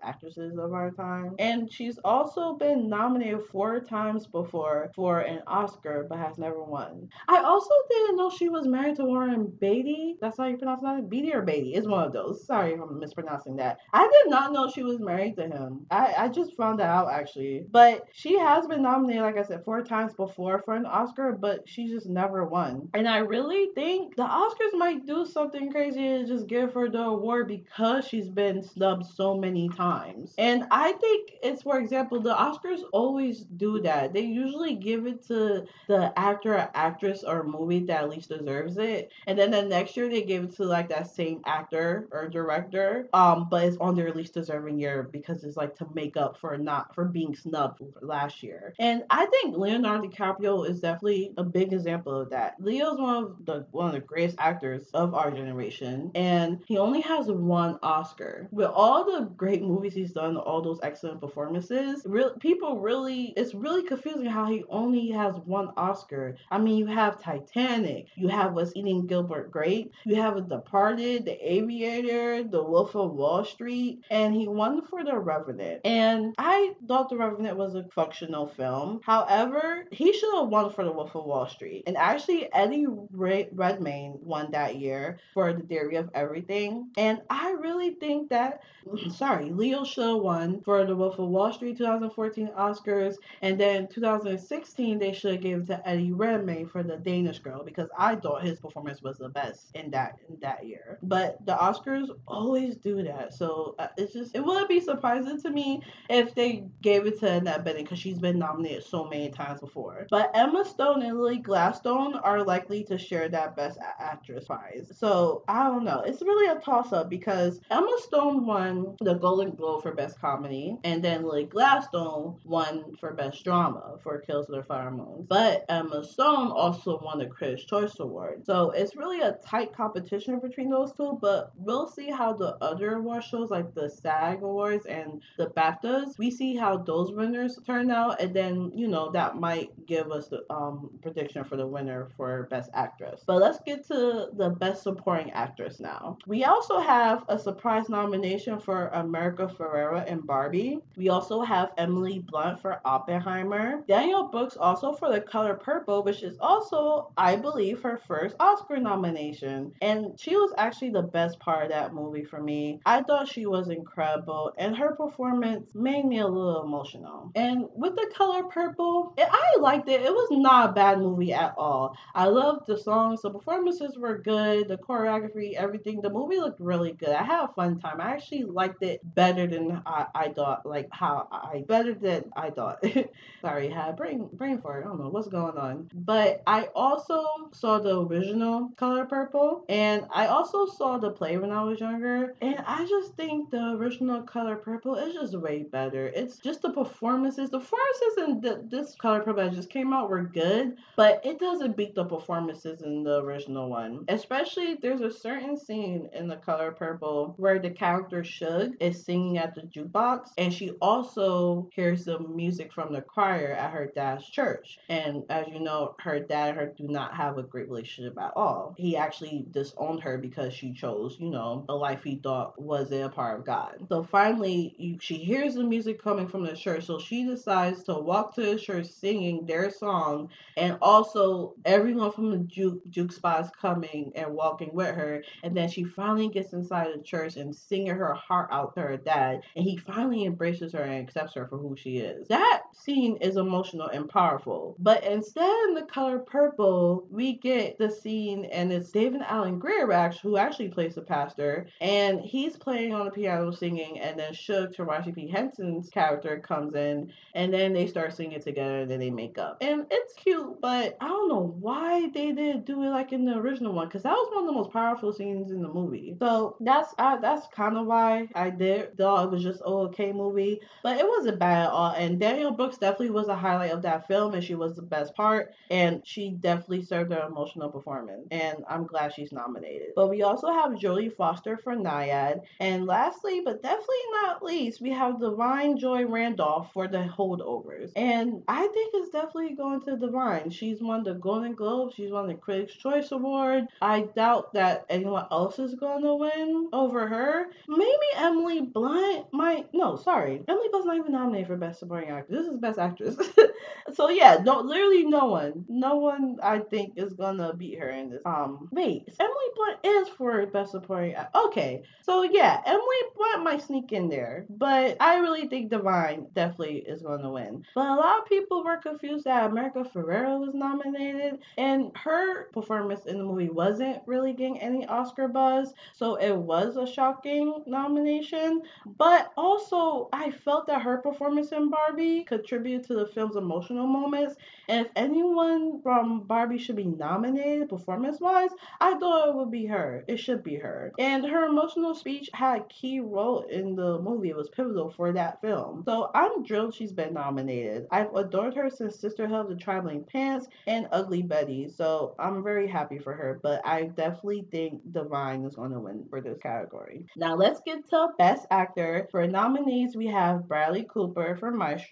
actresses 0.04 0.60
of 0.60 0.74
our 0.74 0.92
time. 0.92 1.36
And 1.40 1.72
she's 1.72 1.98
also 2.04 2.54
been 2.54 2.88
nominated 2.88 3.13
four 3.52 3.80
times 3.80 4.26
before 4.28 4.92
for 4.96 5.20
an 5.20 5.42
Oscar, 5.48 6.06
but 6.10 6.18
has 6.18 6.38
never 6.38 6.64
won. 6.64 7.10
I 7.28 7.42
also 7.44 7.72
didn't 7.90 8.18
know 8.18 8.30
she 8.30 8.50
was 8.50 8.68
married 8.68 8.96
to 8.98 9.06
Warren 9.06 9.48
Beatty. 9.60 10.16
That's 10.22 10.38
how 10.38 10.46
you 10.46 10.58
pronounce 10.58 10.82
that? 10.82 11.10
Beatty 11.10 11.34
or 11.34 11.42
Beatty? 11.42 11.76
It's 11.76 11.88
one 11.88 12.04
of 12.04 12.14
those. 12.14 12.46
Sorry 12.46 12.74
if 12.74 12.82
I'm 12.82 13.00
mispronouncing 13.00 13.56
that. 13.58 13.80
I 13.94 14.04
did 14.04 14.32
not 14.32 14.52
know 14.52 14.70
she 14.70 14.84
was 14.84 15.00
married 15.00 15.36
to 15.38 15.48
him. 15.48 15.86
I, 15.92 16.14
I 16.18 16.28
just 16.30 16.56
found 16.56 16.80
that 16.80 16.90
out 16.90 17.12
actually. 17.12 17.66
But 17.72 18.08
she 18.14 18.38
has 18.38 18.68
been 18.68 18.82
nominated, 18.82 19.22
like 19.22 19.38
I 19.38 19.44
said, 19.44 19.64
four 19.64 19.84
times 19.84 20.14
before 20.14 20.62
for 20.64 20.76
an 20.76 20.86
Oscar, 20.86 21.32
but 21.34 21.68
she 21.68 21.88
just 21.88 22.08
never 22.08 22.46
won. 22.46 22.90
And 22.94 23.08
I 23.08 23.20
really 23.20 23.70
think 23.76 24.16
the 24.16 24.24
Oscars 24.24 24.78
might 24.78 25.06
do 25.06 25.26
something 25.26 25.72
crazy 25.72 26.06
and 26.06 26.28
just 26.28 26.48
give 26.48 26.74
her 26.74 26.90
the 26.90 27.04
award 27.04 27.48
because 27.48 28.08
she's 28.08 28.30
been 28.30 28.62
snubbed 28.64 29.06
so 29.06 29.36
many 29.38 29.70
times. 29.70 30.34
And 30.38 30.66
I 30.72 30.94
think 30.94 31.32
it's, 31.42 31.62
for 31.62 31.80
example, 31.80 32.22
the 32.22 32.34
Oscars 32.34 32.82
always 33.04 33.42
do 33.42 33.82
that. 33.82 34.14
They 34.14 34.22
usually 34.22 34.76
give 34.76 35.06
it 35.06 35.28
to 35.28 35.66
the 35.88 36.14
actor 36.18 36.54
or 36.56 36.70
actress 36.74 37.24
or 37.24 37.44
movie 37.44 37.80
that 37.86 38.10
least 38.10 38.30
deserves 38.30 38.78
it. 38.78 39.12
And 39.28 39.38
then 39.38 39.52
the 39.52 39.64
next 39.64 39.98
year 39.98 40.08
they 40.10 40.24
give 40.24 40.46
it 40.46 40.56
to 40.58 40.64
like 40.64 40.90
that 40.90 41.10
same 41.10 41.42
actor 41.46 42.08
or 42.12 42.30
director. 42.30 43.08
Um, 43.14 43.48
but 43.50 43.66
it's 43.66 43.78
on 43.78 43.96
their 43.96 44.14
least 44.14 44.34
deserving 44.36 44.80
year 44.80 45.04
because 45.04 45.44
it's 45.44 45.58
like 45.58 45.76
to 45.78 45.88
make 45.94 46.16
up 46.16 46.38
for 46.38 46.58
not 46.58 46.96
for 46.96 47.06
being 47.06 47.36
snubbed 47.36 47.82
last 48.02 48.42
year. 48.42 48.74
And 48.80 49.04
I 49.10 49.26
think 49.26 49.58
Leonardo 49.58 50.08
DiCaprio 50.08 50.70
is 50.70 50.80
definitely 50.80 51.34
a 51.38 51.44
big 51.44 51.74
example 51.74 52.22
of 52.22 52.30
that. 52.30 52.56
Leo's 52.60 53.00
one 53.00 53.24
of 53.24 53.46
the 53.46 53.66
one 53.72 53.88
of 53.88 53.94
the 53.94 54.00
greatest 54.00 54.38
actors 54.40 54.90
of 54.94 55.14
our 55.14 55.32
generation, 55.32 56.12
and 56.16 56.62
he 56.66 56.78
only 56.78 57.02
has 57.02 57.28
one 57.28 57.78
Oscar. 57.84 58.48
With 58.52 58.72
all 58.74 59.04
the 59.04 59.26
great 59.36 59.62
movies 59.62 59.94
he's 59.94 60.14
done, 60.14 60.38
all 60.38 60.62
those 60.62 60.80
excellent 60.84 61.20
performances, 61.20 62.04
real 62.06 62.32
people 62.40 62.80
really 62.80 62.93
it's 62.94 63.56
really 63.56 63.84
confusing 63.84 64.28
how 64.28 64.46
he 64.46 64.64
only 64.70 65.10
has 65.10 65.36
one 65.46 65.72
Oscar. 65.78 66.36
I 66.52 66.60
mean, 66.60 66.78
you 66.78 66.86
have 66.86 67.20
Titanic, 67.20 68.08
you 68.16 68.28
have 68.28 68.54
What's 68.54 68.76
Eating 68.76 69.08
Gilbert 69.08 69.52
Grape, 69.52 69.92
you 70.06 70.16
have 70.16 70.36
The 70.36 70.42
Departed, 70.42 71.26
The 71.26 71.54
Aviator, 71.54 72.44
The 72.44 72.64
Wolf 72.64 72.96
of 72.96 73.14
Wall 73.14 73.46
Street, 73.46 74.04
and 74.12 74.34
he 74.36 74.48
won 74.48 74.84
for 74.84 75.04
The 75.04 75.18
Revenant. 75.18 75.82
And 75.86 76.36
I 76.38 76.74
thought 76.88 77.10
The 77.10 77.18
Revenant 77.18 77.58
was 77.58 77.74
a 77.74 77.86
functional 77.96 78.48
film. 78.48 79.02
However, 79.04 79.86
he 79.92 80.14
should 80.14 80.36
have 80.36 80.50
won 80.50 80.72
for 80.72 80.84
The 80.84 80.92
Wolf 80.92 81.16
of 81.16 81.26
Wall 81.26 81.48
Street. 81.48 81.84
And 81.88 81.98
actually, 81.98 82.54
Eddie 82.54 82.86
Redmayne 83.12 84.20
won 84.22 84.52
that 84.52 84.76
year 84.76 85.18
for 85.34 85.52
The 85.52 85.64
Theory 85.64 85.96
of 85.96 86.12
Everything. 86.14 86.92
And 86.98 87.22
I 87.30 87.52
really 87.54 87.96
think 87.96 88.30
that, 88.30 88.62
sorry, 89.16 89.50
Leo 89.50 89.84
should 89.84 90.04
have 90.04 90.18
won 90.18 90.62
for 90.62 90.86
The 90.86 90.96
Wolf 90.96 91.18
of 91.18 91.30
Wall 91.30 91.52
Street 91.52 91.78
2014 91.78 92.52
Oscars. 92.84 93.16
And 93.42 93.60
then 93.60 93.88
2016, 93.88 95.00
they 95.00 95.14
should 95.14 95.34
have 95.34 95.42
given 95.42 95.66
to 95.68 95.88
Eddie 95.88 96.12
Redmayne 96.12 96.68
for 96.68 96.84
The 96.84 96.98
Danish 96.98 97.40
Girl 97.40 97.64
because 97.64 97.90
I 97.98 98.16
thought 98.16 98.44
his 98.44 98.60
performance 98.60 99.02
was 99.02 99.18
the 99.18 99.30
best 99.30 99.76
in 99.76 99.92
that 99.92 100.18
in 100.30 100.40
that 100.42 100.66
year. 100.66 101.00
But 101.04 101.46
the 101.46 101.54
Oscars 101.54 102.10
always 102.28 102.78
do 102.78 103.04
that. 103.04 103.34
So 103.34 103.76
uh, 103.80 103.88
it's 103.98 104.14
just, 104.14 104.36
it 104.36 104.44
wouldn't 104.44 104.70
be 104.70 104.80
surprising 104.80 105.42
to 105.42 105.50
me 105.50 105.82
if 106.10 106.36
they 106.36 106.66
gave 106.82 107.06
it 107.06 107.20
to 107.20 107.32
Annette 107.32 107.66
Bening 107.66 107.84
because 107.84 108.00
she's 108.00 108.20
been 108.20 108.40
nominated 108.40 108.84
so 108.84 109.06
many 109.06 109.30
times 109.30 109.60
before. 109.60 110.08
But 110.10 110.32
Emma 110.34 110.66
Stone 110.66 111.04
and 111.04 111.18
Lily 111.18 111.38
Gladstone 111.38 112.16
are 112.16 112.44
likely 112.44 112.84
to 112.86 112.98
share 112.98 113.30
that 113.30 113.56
Best 113.56 113.80
Actress 114.00 114.46
prize. 114.46 114.92
So 114.96 115.44
I 115.48 115.64
don't 115.64 115.84
know. 115.84 116.02
It's 116.06 116.22
really 116.22 116.56
a 116.56 116.60
toss 116.60 116.94
up 116.94 117.10
because 117.10 117.60
Emma 117.70 117.96
Stone 118.00 118.46
won 118.46 118.96
the 119.02 119.14
Golden 119.16 119.52
Globe 119.52 119.84
for 119.84 119.94
Best 119.94 120.20
Comedy, 120.20 120.78
and 120.84 121.04
then 121.04 121.24
Lily 121.24 121.46
Gladstone 121.46 122.40
won 122.44 122.73
for 123.00 123.14
Best 123.14 123.44
Drama 123.44 123.98
for 124.02 124.20
Kills 124.20 124.50
of 124.50 124.56
the 124.56 124.64
Flower 124.64 124.92
Moon. 124.92 125.26
But 125.28 125.66
Emma 125.70 126.04
Stone 126.04 126.52
also 126.52 127.00
won 127.04 127.20
the 127.20 127.26
Critics' 127.26 127.66
Choice 127.66 128.00
Award. 128.00 128.46
So 128.46 128.72
it's 128.72 128.96
really 128.96 129.22
a 129.22 129.38
tight 129.46 129.74
competition 129.74 130.40
between 130.40 130.70
those 130.70 130.94
two, 130.94 131.18
but 131.22 131.52
we'll 131.56 131.88
see 131.88 132.10
how 132.10 132.34
the 132.34 132.56
other 132.62 132.96
award 132.96 133.24
shows 133.24 133.50
like 133.50 133.74
the 133.74 133.90
SAG 133.90 134.44
Awards 134.44 134.86
and 134.86 135.22
the 135.38 135.48
BAFTAs, 135.48 136.18
we 136.18 136.32
see 136.32 136.56
how 136.56 136.78
those 136.78 137.12
winners 137.12 137.60
turn 137.66 137.92
out, 137.92 138.22
and 138.22 138.34
then 138.34 138.72
you 138.76 138.88
know 138.88 139.12
that 139.12 139.38
might 139.38 139.70
give 139.86 140.12
us 140.12 140.28
the 140.28 140.44
um, 140.50 140.90
prediction 141.02 141.44
for 141.44 141.58
the 141.58 141.66
winner 141.66 142.10
for 142.18 142.48
Best 142.50 142.70
Actress. 142.74 143.24
But 143.26 143.38
let's 143.42 143.60
get 143.66 143.86
to 143.88 144.30
the 144.34 144.50
Best 144.50 144.84
Supporting 144.84 145.32
Actress 145.32 145.80
now. 145.80 146.18
We 146.28 146.44
also 146.44 146.80
have 146.80 147.24
a 147.28 147.38
surprise 147.38 147.90
nomination 147.90 148.60
for 148.60 148.88
America 148.90 149.48
Ferrera 149.48 150.10
and 150.12 150.26
Barbie. 150.26 150.80
We 150.96 151.10
also 151.10 151.42
have 151.42 151.72
Emily 151.78 152.20
Blunt 152.20 152.62
for 152.64 152.82
Oppenheimer. 152.86 153.84
Danielle 153.88 154.30
Brooks 154.30 154.58
also 154.58 154.94
for 154.94 155.12
The 155.12 155.22
Color 155.22 155.56
Purple, 155.56 156.02
which 156.02 156.24
is 156.24 156.38
also, 156.40 157.12
I 157.18 157.36
believe, 157.36 157.84
her 157.84 158.00
first 158.08 158.36
Oscar 158.40 158.78
nomination. 158.78 159.74
And 159.82 160.20
she 160.20 160.36
was 160.36 160.54
actually 160.58 160.92
the 160.92 161.04
best 161.04 161.40
part 161.40 161.66
of 161.66 161.72
that 161.72 161.94
movie 161.94 162.24
for 162.24 162.42
me. 162.42 162.80
I 162.86 163.04
thought 163.04 163.28
she 163.28 163.46
was 163.46 163.70
incredible, 163.70 164.54
and 164.58 164.76
her 164.78 164.96
performance 164.96 165.76
made 165.76 166.06
me 166.06 166.20
a 166.20 166.28
little 166.28 166.64
emotional. 166.64 167.32
And 167.36 167.66
with 167.76 167.96
The 167.96 168.12
Color 168.16 168.44
Purple, 168.44 169.14
it, 169.18 169.28
I 169.30 169.60
liked 169.60 169.90
it. 169.90 170.02
It 170.02 170.14
was 170.14 170.30
not 170.32 170.70
a 170.70 170.74
bad 170.74 171.00
movie 171.00 171.34
at 171.34 171.54
all. 171.58 171.98
I 172.16 172.28
loved 172.28 172.66
the 172.68 172.78
songs, 172.78 173.22
the 173.22 173.30
performances 173.30 173.98
were 173.98 174.18
good, 174.18 174.70
the 174.70 174.78
choreography, 174.78 175.56
everything. 175.56 176.02
The 176.02 176.10
movie 176.10 176.38
looked 176.38 176.62
really 176.62 176.94
good. 176.94 177.10
I 177.10 177.24
had 177.24 177.44
a 177.44 177.54
fun 177.54 177.80
time. 177.80 178.00
I 178.00 178.12
actually 178.12 178.44
liked 178.44 178.82
it 178.84 179.02
better 179.16 179.48
than 179.48 179.82
I, 179.86 180.06
I 180.16 180.30
thought, 180.30 180.66
like 180.66 180.88
how 180.92 181.28
I 181.30 181.66
better 181.68 181.94
than 181.94 182.32
I 182.38 182.52
thought. 182.54 182.84
Sorry, 183.42 183.70
had 183.70 183.98
brain 183.98 184.30
brain 184.34 184.62
fart. 184.62 184.86
I 184.86 184.88
don't 184.88 185.00
know 185.00 185.10
what's 185.10 185.28
going 185.28 185.58
on. 185.58 185.90
But 185.94 186.42
I 186.48 186.70
also 186.76 187.26
saw 187.52 187.80
the 187.80 188.00
original 188.02 188.70
Color 188.78 189.06
Purple, 189.06 189.66
and 189.70 190.06
I 190.14 190.28
also 190.28 190.66
saw 190.66 190.98
the 190.98 191.12
play 191.12 191.38
when 191.38 191.52
I 191.52 191.64
was 191.64 191.80
younger, 191.80 192.36
and 192.42 192.60
I 192.66 192.86
just 192.86 193.16
think 193.16 193.50
the 193.50 193.72
original 193.72 194.22
Color 194.22 194.58
Purple 194.58 194.96
is 194.96 195.14
just 195.14 195.38
way 195.38 195.64
better. 195.64 196.08
It's 196.08 196.38
just 196.38 196.62
the 196.62 196.72
performances. 196.72 197.50
The 197.50 197.60
performances 197.60 198.18
in 198.18 198.42
the, 198.42 198.64
this 198.70 198.96
Color 198.96 199.22
Purple 199.22 199.44
that 199.44 199.54
just 199.54 199.70
came 199.70 199.94
out 199.94 200.10
were 200.10 200.24
good, 200.24 200.78
but 200.96 201.22
it 201.26 201.40
doesn't 201.40 201.76
beat 201.76 201.96
the 201.96 202.06
performances 202.06 202.82
in 202.82 203.04
the 203.04 203.22
original 203.22 203.70
one. 203.70 204.06
Especially 204.08 204.76
there's 204.82 205.02
a 205.02 205.12
certain 205.12 205.58
scene 205.58 206.10
in 206.14 206.28
the 206.28 206.38
Color 206.38 206.72
Purple 206.72 207.34
where 207.38 207.60
the 207.60 207.70
character 207.70 208.24
Shug 208.24 208.74
is 208.80 209.04
singing 209.04 209.38
at 209.38 209.56
the 209.56 209.62
jukebox, 209.62 210.30
and 210.38 210.54
she 210.54 210.72
also 210.82 211.70
hears 211.74 212.06
the 212.06 212.20
music 212.20 212.43
from 212.74 212.94
the 212.94 213.02
choir 213.02 213.52
at 213.52 213.72
her 213.72 213.92
dad's 213.96 214.30
church. 214.30 214.78
And 214.90 215.24
as 215.30 215.48
you 215.48 215.60
know, 215.60 215.96
her 216.00 216.20
dad 216.20 216.50
and 216.50 216.58
her 216.58 216.74
do 216.78 216.88
not 216.88 217.16
have 217.16 217.38
a 217.38 217.44
great 217.44 217.70
relationship 217.70 218.18
at 218.20 218.34
all. 218.36 218.76
He 218.78 218.98
actually 218.98 219.46
disowned 219.52 220.02
her 220.02 220.18
because 220.18 220.54
she 220.54 220.74
chose, 220.74 221.18
you 221.20 221.30
know, 221.30 221.66
a 221.70 221.76
life 221.76 222.04
he 222.04 222.18
thought 222.18 222.60
wasn't 222.62 223.06
a 223.06 223.10
part 223.10 223.40
of 223.40 223.46
God. 223.46 223.86
So 223.90 224.04
finally, 224.04 224.76
you, 224.78 224.98
she 225.00 225.16
hears 225.16 225.56
the 225.56 225.64
music 225.64 226.02
coming 226.02 226.28
from 226.28 226.44
the 226.44 226.56
church, 226.56 226.86
so 226.86 227.00
she 227.00 227.24
decides 227.24 227.84
to 227.84 227.94
walk 227.94 228.36
to 228.36 228.42
the 228.42 228.60
church 228.60 228.88
singing 228.88 229.46
their 229.46 229.70
song, 229.70 230.30
and 230.58 230.78
also 230.82 231.54
everyone 231.66 232.12
from 232.12 232.32
the 232.32 232.40
juke 232.40 232.82
juke 232.90 233.12
spot 233.12 233.46
is 233.46 233.52
coming 233.60 234.12
and 234.16 234.34
walking 234.34 234.74
with 234.74 234.96
her. 234.96 235.24
And 235.44 235.56
then 235.56 235.70
she 235.70 235.84
finally 235.84 236.30
gets 236.30 236.54
inside 236.54 236.90
the 236.94 237.04
church 237.04 237.38
and 237.38 237.56
singing 237.56 237.96
her 237.96 238.14
heart 238.14 238.50
out 238.52 238.76
to 238.76 238.82
her 238.82 238.98
dad, 238.98 239.42
and 239.56 239.64
he 239.64 239.78
finally 239.78 240.26
embraces 240.26 240.74
her 240.74 240.82
and 240.82 241.08
accepts 241.08 241.36
her 241.36 241.48
for 241.48 241.58
who 241.58 241.76
she 241.76 241.98
is. 241.98 242.23
That 242.30 242.64
scene 242.74 243.18
is 243.18 243.38
emotional 243.38 243.88
and 243.88 244.10
powerful. 244.10 244.76
But 244.80 245.04
instead, 245.04 245.50
in 245.68 245.74
the 245.74 245.84
color 245.84 246.20
purple, 246.20 247.08
we 247.10 247.34
get 247.34 247.78
the 247.78 247.90
scene, 247.90 248.46
and 248.46 248.72
it's 248.72 248.92
David 248.92 249.22
Alan 249.22 249.60
Grier, 249.60 250.12
who 250.22 250.38
actually 250.38 250.70
plays 250.70 250.96
the 250.96 251.02
pastor, 251.02 251.68
and 251.82 252.20
he's 252.20 252.58
playing 252.58 252.94
on 252.94 253.06
the 253.06 253.12
piano 253.12 253.52
singing, 253.52 254.00
and 254.00 254.20
then 254.20 254.34
Shug 254.34 254.74
Taraji 254.74 255.14
P. 255.14 255.28
Henson's 255.28 255.90
character 255.90 256.40
comes 256.40 256.76
in, 256.76 257.12
and 257.36 257.54
then 257.54 257.74
they 257.74 257.88
start 257.88 258.14
singing 258.14 258.42
together, 258.42 258.82
and 258.82 258.92
then 258.92 259.00
they 259.00 259.10
make 259.10 259.38
up. 259.38 259.58
And 259.62 259.86
it's 259.92 260.14
cute, 260.14 260.60
but 260.62 260.98
I 261.00 261.08
don't 261.08 261.30
know 261.30 261.56
why 261.60 262.10
they 262.14 262.32
didn't 262.32 262.66
do 262.66 262.84
it 262.84 262.90
like 262.90 263.12
in 263.12 263.26
the 263.26 263.36
original 263.36 263.74
one, 263.74 263.88
because 263.88 264.04
that 264.04 264.12
was 264.12 264.30
one 264.34 264.44
of 264.44 264.48
the 264.48 264.54
most 264.54 264.72
powerful 264.72 265.14
scenes 265.14 265.52
in 265.52 265.62
the 265.62 265.68
movie. 265.68 266.16
So 266.20 266.58
that's 266.60 266.94
that's 266.98 267.48
kind 267.48 267.78
of 267.78 267.86
why 267.86 268.28
I 268.36 268.50
did 268.50 268.98
thought 268.98 269.26
it 269.26 269.32
was 269.32 269.44
just 269.44 269.62
okay 269.62 270.12
movie, 270.12 270.60
but 270.84 270.98
it 270.98 271.08
wasn't 271.08 271.40
bad 271.40 271.66
at 271.66 271.72
all. 271.72 271.92
And 271.92 272.13
And 272.14 272.20
Danielle 272.20 272.52
Brooks 272.52 272.78
definitely 272.78 273.10
was 273.10 273.28
a 273.28 273.36
highlight 273.36 273.72
of 273.72 273.82
that 273.82 274.08
film, 274.08 274.36
and 274.36 274.44
she 274.44 274.54
was 274.54 274.76
the 274.76 274.84
best 274.84 275.16
part. 275.16 275.56
And 275.72 276.06
she 276.06 276.30
definitely 276.30 276.84
served 276.84 277.12
her 277.12 277.26
emotional 277.26 277.72
performance. 277.72 278.28
And 278.30 278.64
I'm 278.70 278.86
glad 278.86 279.14
she's 279.14 279.32
nominated. 279.32 279.94
But 279.96 280.12
we 280.12 280.22
also 280.22 280.54
have 280.54 280.74
Jodie 280.74 281.12
Foster 281.12 281.58
for 281.58 281.76
Nyad. 281.76 282.42
And 282.60 282.86
lastly, 282.86 283.42
but 283.44 283.64
definitely 283.64 283.96
not 284.12 284.44
least, 284.44 284.80
we 284.80 284.92
have 284.92 285.16
Da'Vine 285.16 285.80
Joy 285.80 286.06
Randolph 286.06 286.72
for 286.72 286.88
the 286.88 287.00
holdovers. 287.00 287.92
And 287.96 288.44
I 288.48 288.62
think 288.68 288.92
it's 288.94 289.10
definitely 289.10 289.56
going 289.56 289.82
to 289.86 289.98
Da'Vine. 289.98 290.54
She's 290.54 290.84
won 290.84 291.04
the 291.04 291.16
Golden 291.16 291.56
Globe, 291.56 291.94
she's 291.96 292.12
won 292.12 292.28
the 292.28 292.36
Critics' 292.36 292.76
Choice 292.76 293.12
Award. 293.12 293.66
I 293.82 294.02
doubt 294.16 294.54
that 294.54 294.86
anyone 294.88 295.26
else 295.32 295.58
is 295.58 295.74
going 295.74 296.04
to 296.04 296.14
win 296.14 296.70
over 296.74 297.08
her. 297.08 297.48
Maybe 297.68 298.08
Emily 298.18 298.62
Blunt 298.62 299.34
might. 299.34 299.74
No, 299.74 299.96
sorry. 299.96 300.44
Emily 300.48 300.68
Blunt's 300.70 300.86
not 300.86 300.98
even 300.98 301.12
nominated 301.12 301.48
for 301.48 301.58
Best 301.58 301.80
Supporting 301.80 302.03
Actor. 302.10 302.34
This 302.34 302.48
is 302.48 302.58
Best 302.58 302.80
Actress. 302.80 303.16
so 303.94 304.10
yeah, 304.10 304.38
no, 304.44 304.62
literally 304.62 305.04
no 305.04 305.26
one. 305.28 305.66
No 305.68 305.96
one 305.96 306.38
I 306.42 306.60
think 306.60 306.94
is 306.96 307.14
gonna 307.14 307.54
beat 307.54 307.80
her 307.80 307.90
in 307.90 308.10
this. 308.10 308.22
Um, 308.26 308.70
wait, 308.72 309.08
Emily 309.20 309.36
Blunt 309.56 309.80
is 309.84 310.10
for 310.10 310.46
Best 310.48 310.72
Supporting. 310.72 311.16
Okay, 311.36 311.84
so 312.02 312.24
yeah, 312.24 312.62
Emily 312.66 312.98
Blunt 313.16 313.44
might 313.44 313.62
sneak 313.62 313.92
in 313.92 314.10
there, 314.10 314.46
but 314.50 314.98
I 315.00 315.20
really 315.20 315.48
think 315.48 315.72
Da'Vine 315.72 316.34
definitely 316.34 316.80
is 316.80 317.02
gonna 317.02 317.32
win. 317.32 317.64
But 317.76 317.88
a 317.88 317.96
lot 317.96 318.20
of 318.20 318.26
people 318.26 318.64
were 318.64 318.78
confused 318.78 319.26
that 319.26 319.50
America 319.50 319.86
Ferrera 319.94 320.40
was 320.40 320.54
nominated, 320.54 321.40
and 321.58 321.92
her 321.96 322.46
performance 322.52 323.06
in 323.06 323.18
the 323.18 323.24
movie 323.24 323.50
wasn't 323.50 324.02
really 324.06 324.34
getting 324.34 324.60
any 324.60 324.86
Oscar 324.88 325.28
buzz, 325.28 325.74
so 325.94 326.16
it 326.16 326.36
was 326.36 326.78
a 326.78 326.88
shocking 326.92 327.64
nomination. 327.66 328.62
But 328.98 329.32
also, 329.38 330.10
I 330.12 330.32
felt 330.32 330.68
that 330.68 330.82
her 330.82 330.98
performance 330.98 331.52
in 331.52 331.70
Barbie 331.70 331.93
contributed 332.24 332.88
to 332.88 332.96
the 332.96 333.08
film's 333.08 333.36
emotional 333.36 333.88
moments. 333.88 334.36
And 334.68 334.86
if 334.86 334.92
anyone 334.96 335.82
from 335.82 336.22
Barbie 336.22 336.58
should 336.58 336.76
be 336.76 336.86
nominated 336.86 337.70
performance 337.70 338.20
wise, 338.20 338.52
I 338.80 338.96
thought 338.96 339.30
it 339.30 339.36
would 339.36 339.52
be 339.52 339.66
her. 339.66 340.04
It 340.08 340.18
should 340.18 340.44
be 340.44 340.56
her. 340.56 340.92
And 340.98 341.26
her 341.26 341.46
emotional 341.46 341.94
speech 341.96 342.30
had 342.34 342.62
a 342.62 342.66
key 342.66 343.00
role 343.00 343.42
in 343.50 343.76
the 343.76 344.00
movie. 344.00 344.30
It 344.30 344.36
was 344.38 344.50
pivotal 344.50 344.92
for 344.92 345.12
that 345.12 345.42
film. 345.42 345.84
So 345.86 346.12
I'm 346.14 346.44
thrilled 346.46 346.74
she's 346.74 346.92
been 346.94 347.14
nominated. 347.14 347.88
I've 347.92 348.14
adored 348.16 348.56
her 348.56 348.70
since 348.70 349.00
Sisterhood 349.00 349.40
of 349.46 349.50
the 349.50 349.56
Traveling 349.56 350.04
Pants 350.04 350.48
and 350.68 350.88
Ugly 350.92 351.24
Betty. 351.24 351.70
So 351.70 352.16
I'm 352.20 352.44
very 352.44 352.68
happy 352.68 353.00
for 353.00 353.14
her. 353.14 353.40
But 353.42 353.62
I 353.66 353.84
definitely 353.84 354.48
think 354.52 354.82
Da'Vine 354.92 355.48
is 355.48 355.56
going 355.56 355.72
to 355.72 355.80
win 355.80 356.06
for 356.10 356.22
this 356.22 356.38
category. 356.40 357.06
Now 357.16 357.36
let's 357.36 357.62
get 357.66 357.88
to 357.90 358.10
Best 358.18 358.48
Actor. 358.52 359.08
For 359.12 359.28
nominees, 359.28 359.96
we 359.96 360.08
have 360.08 360.48
Bradley 360.48 360.86
Cooper 360.90 361.38
for 361.38 361.52
Maestro. 361.52 361.83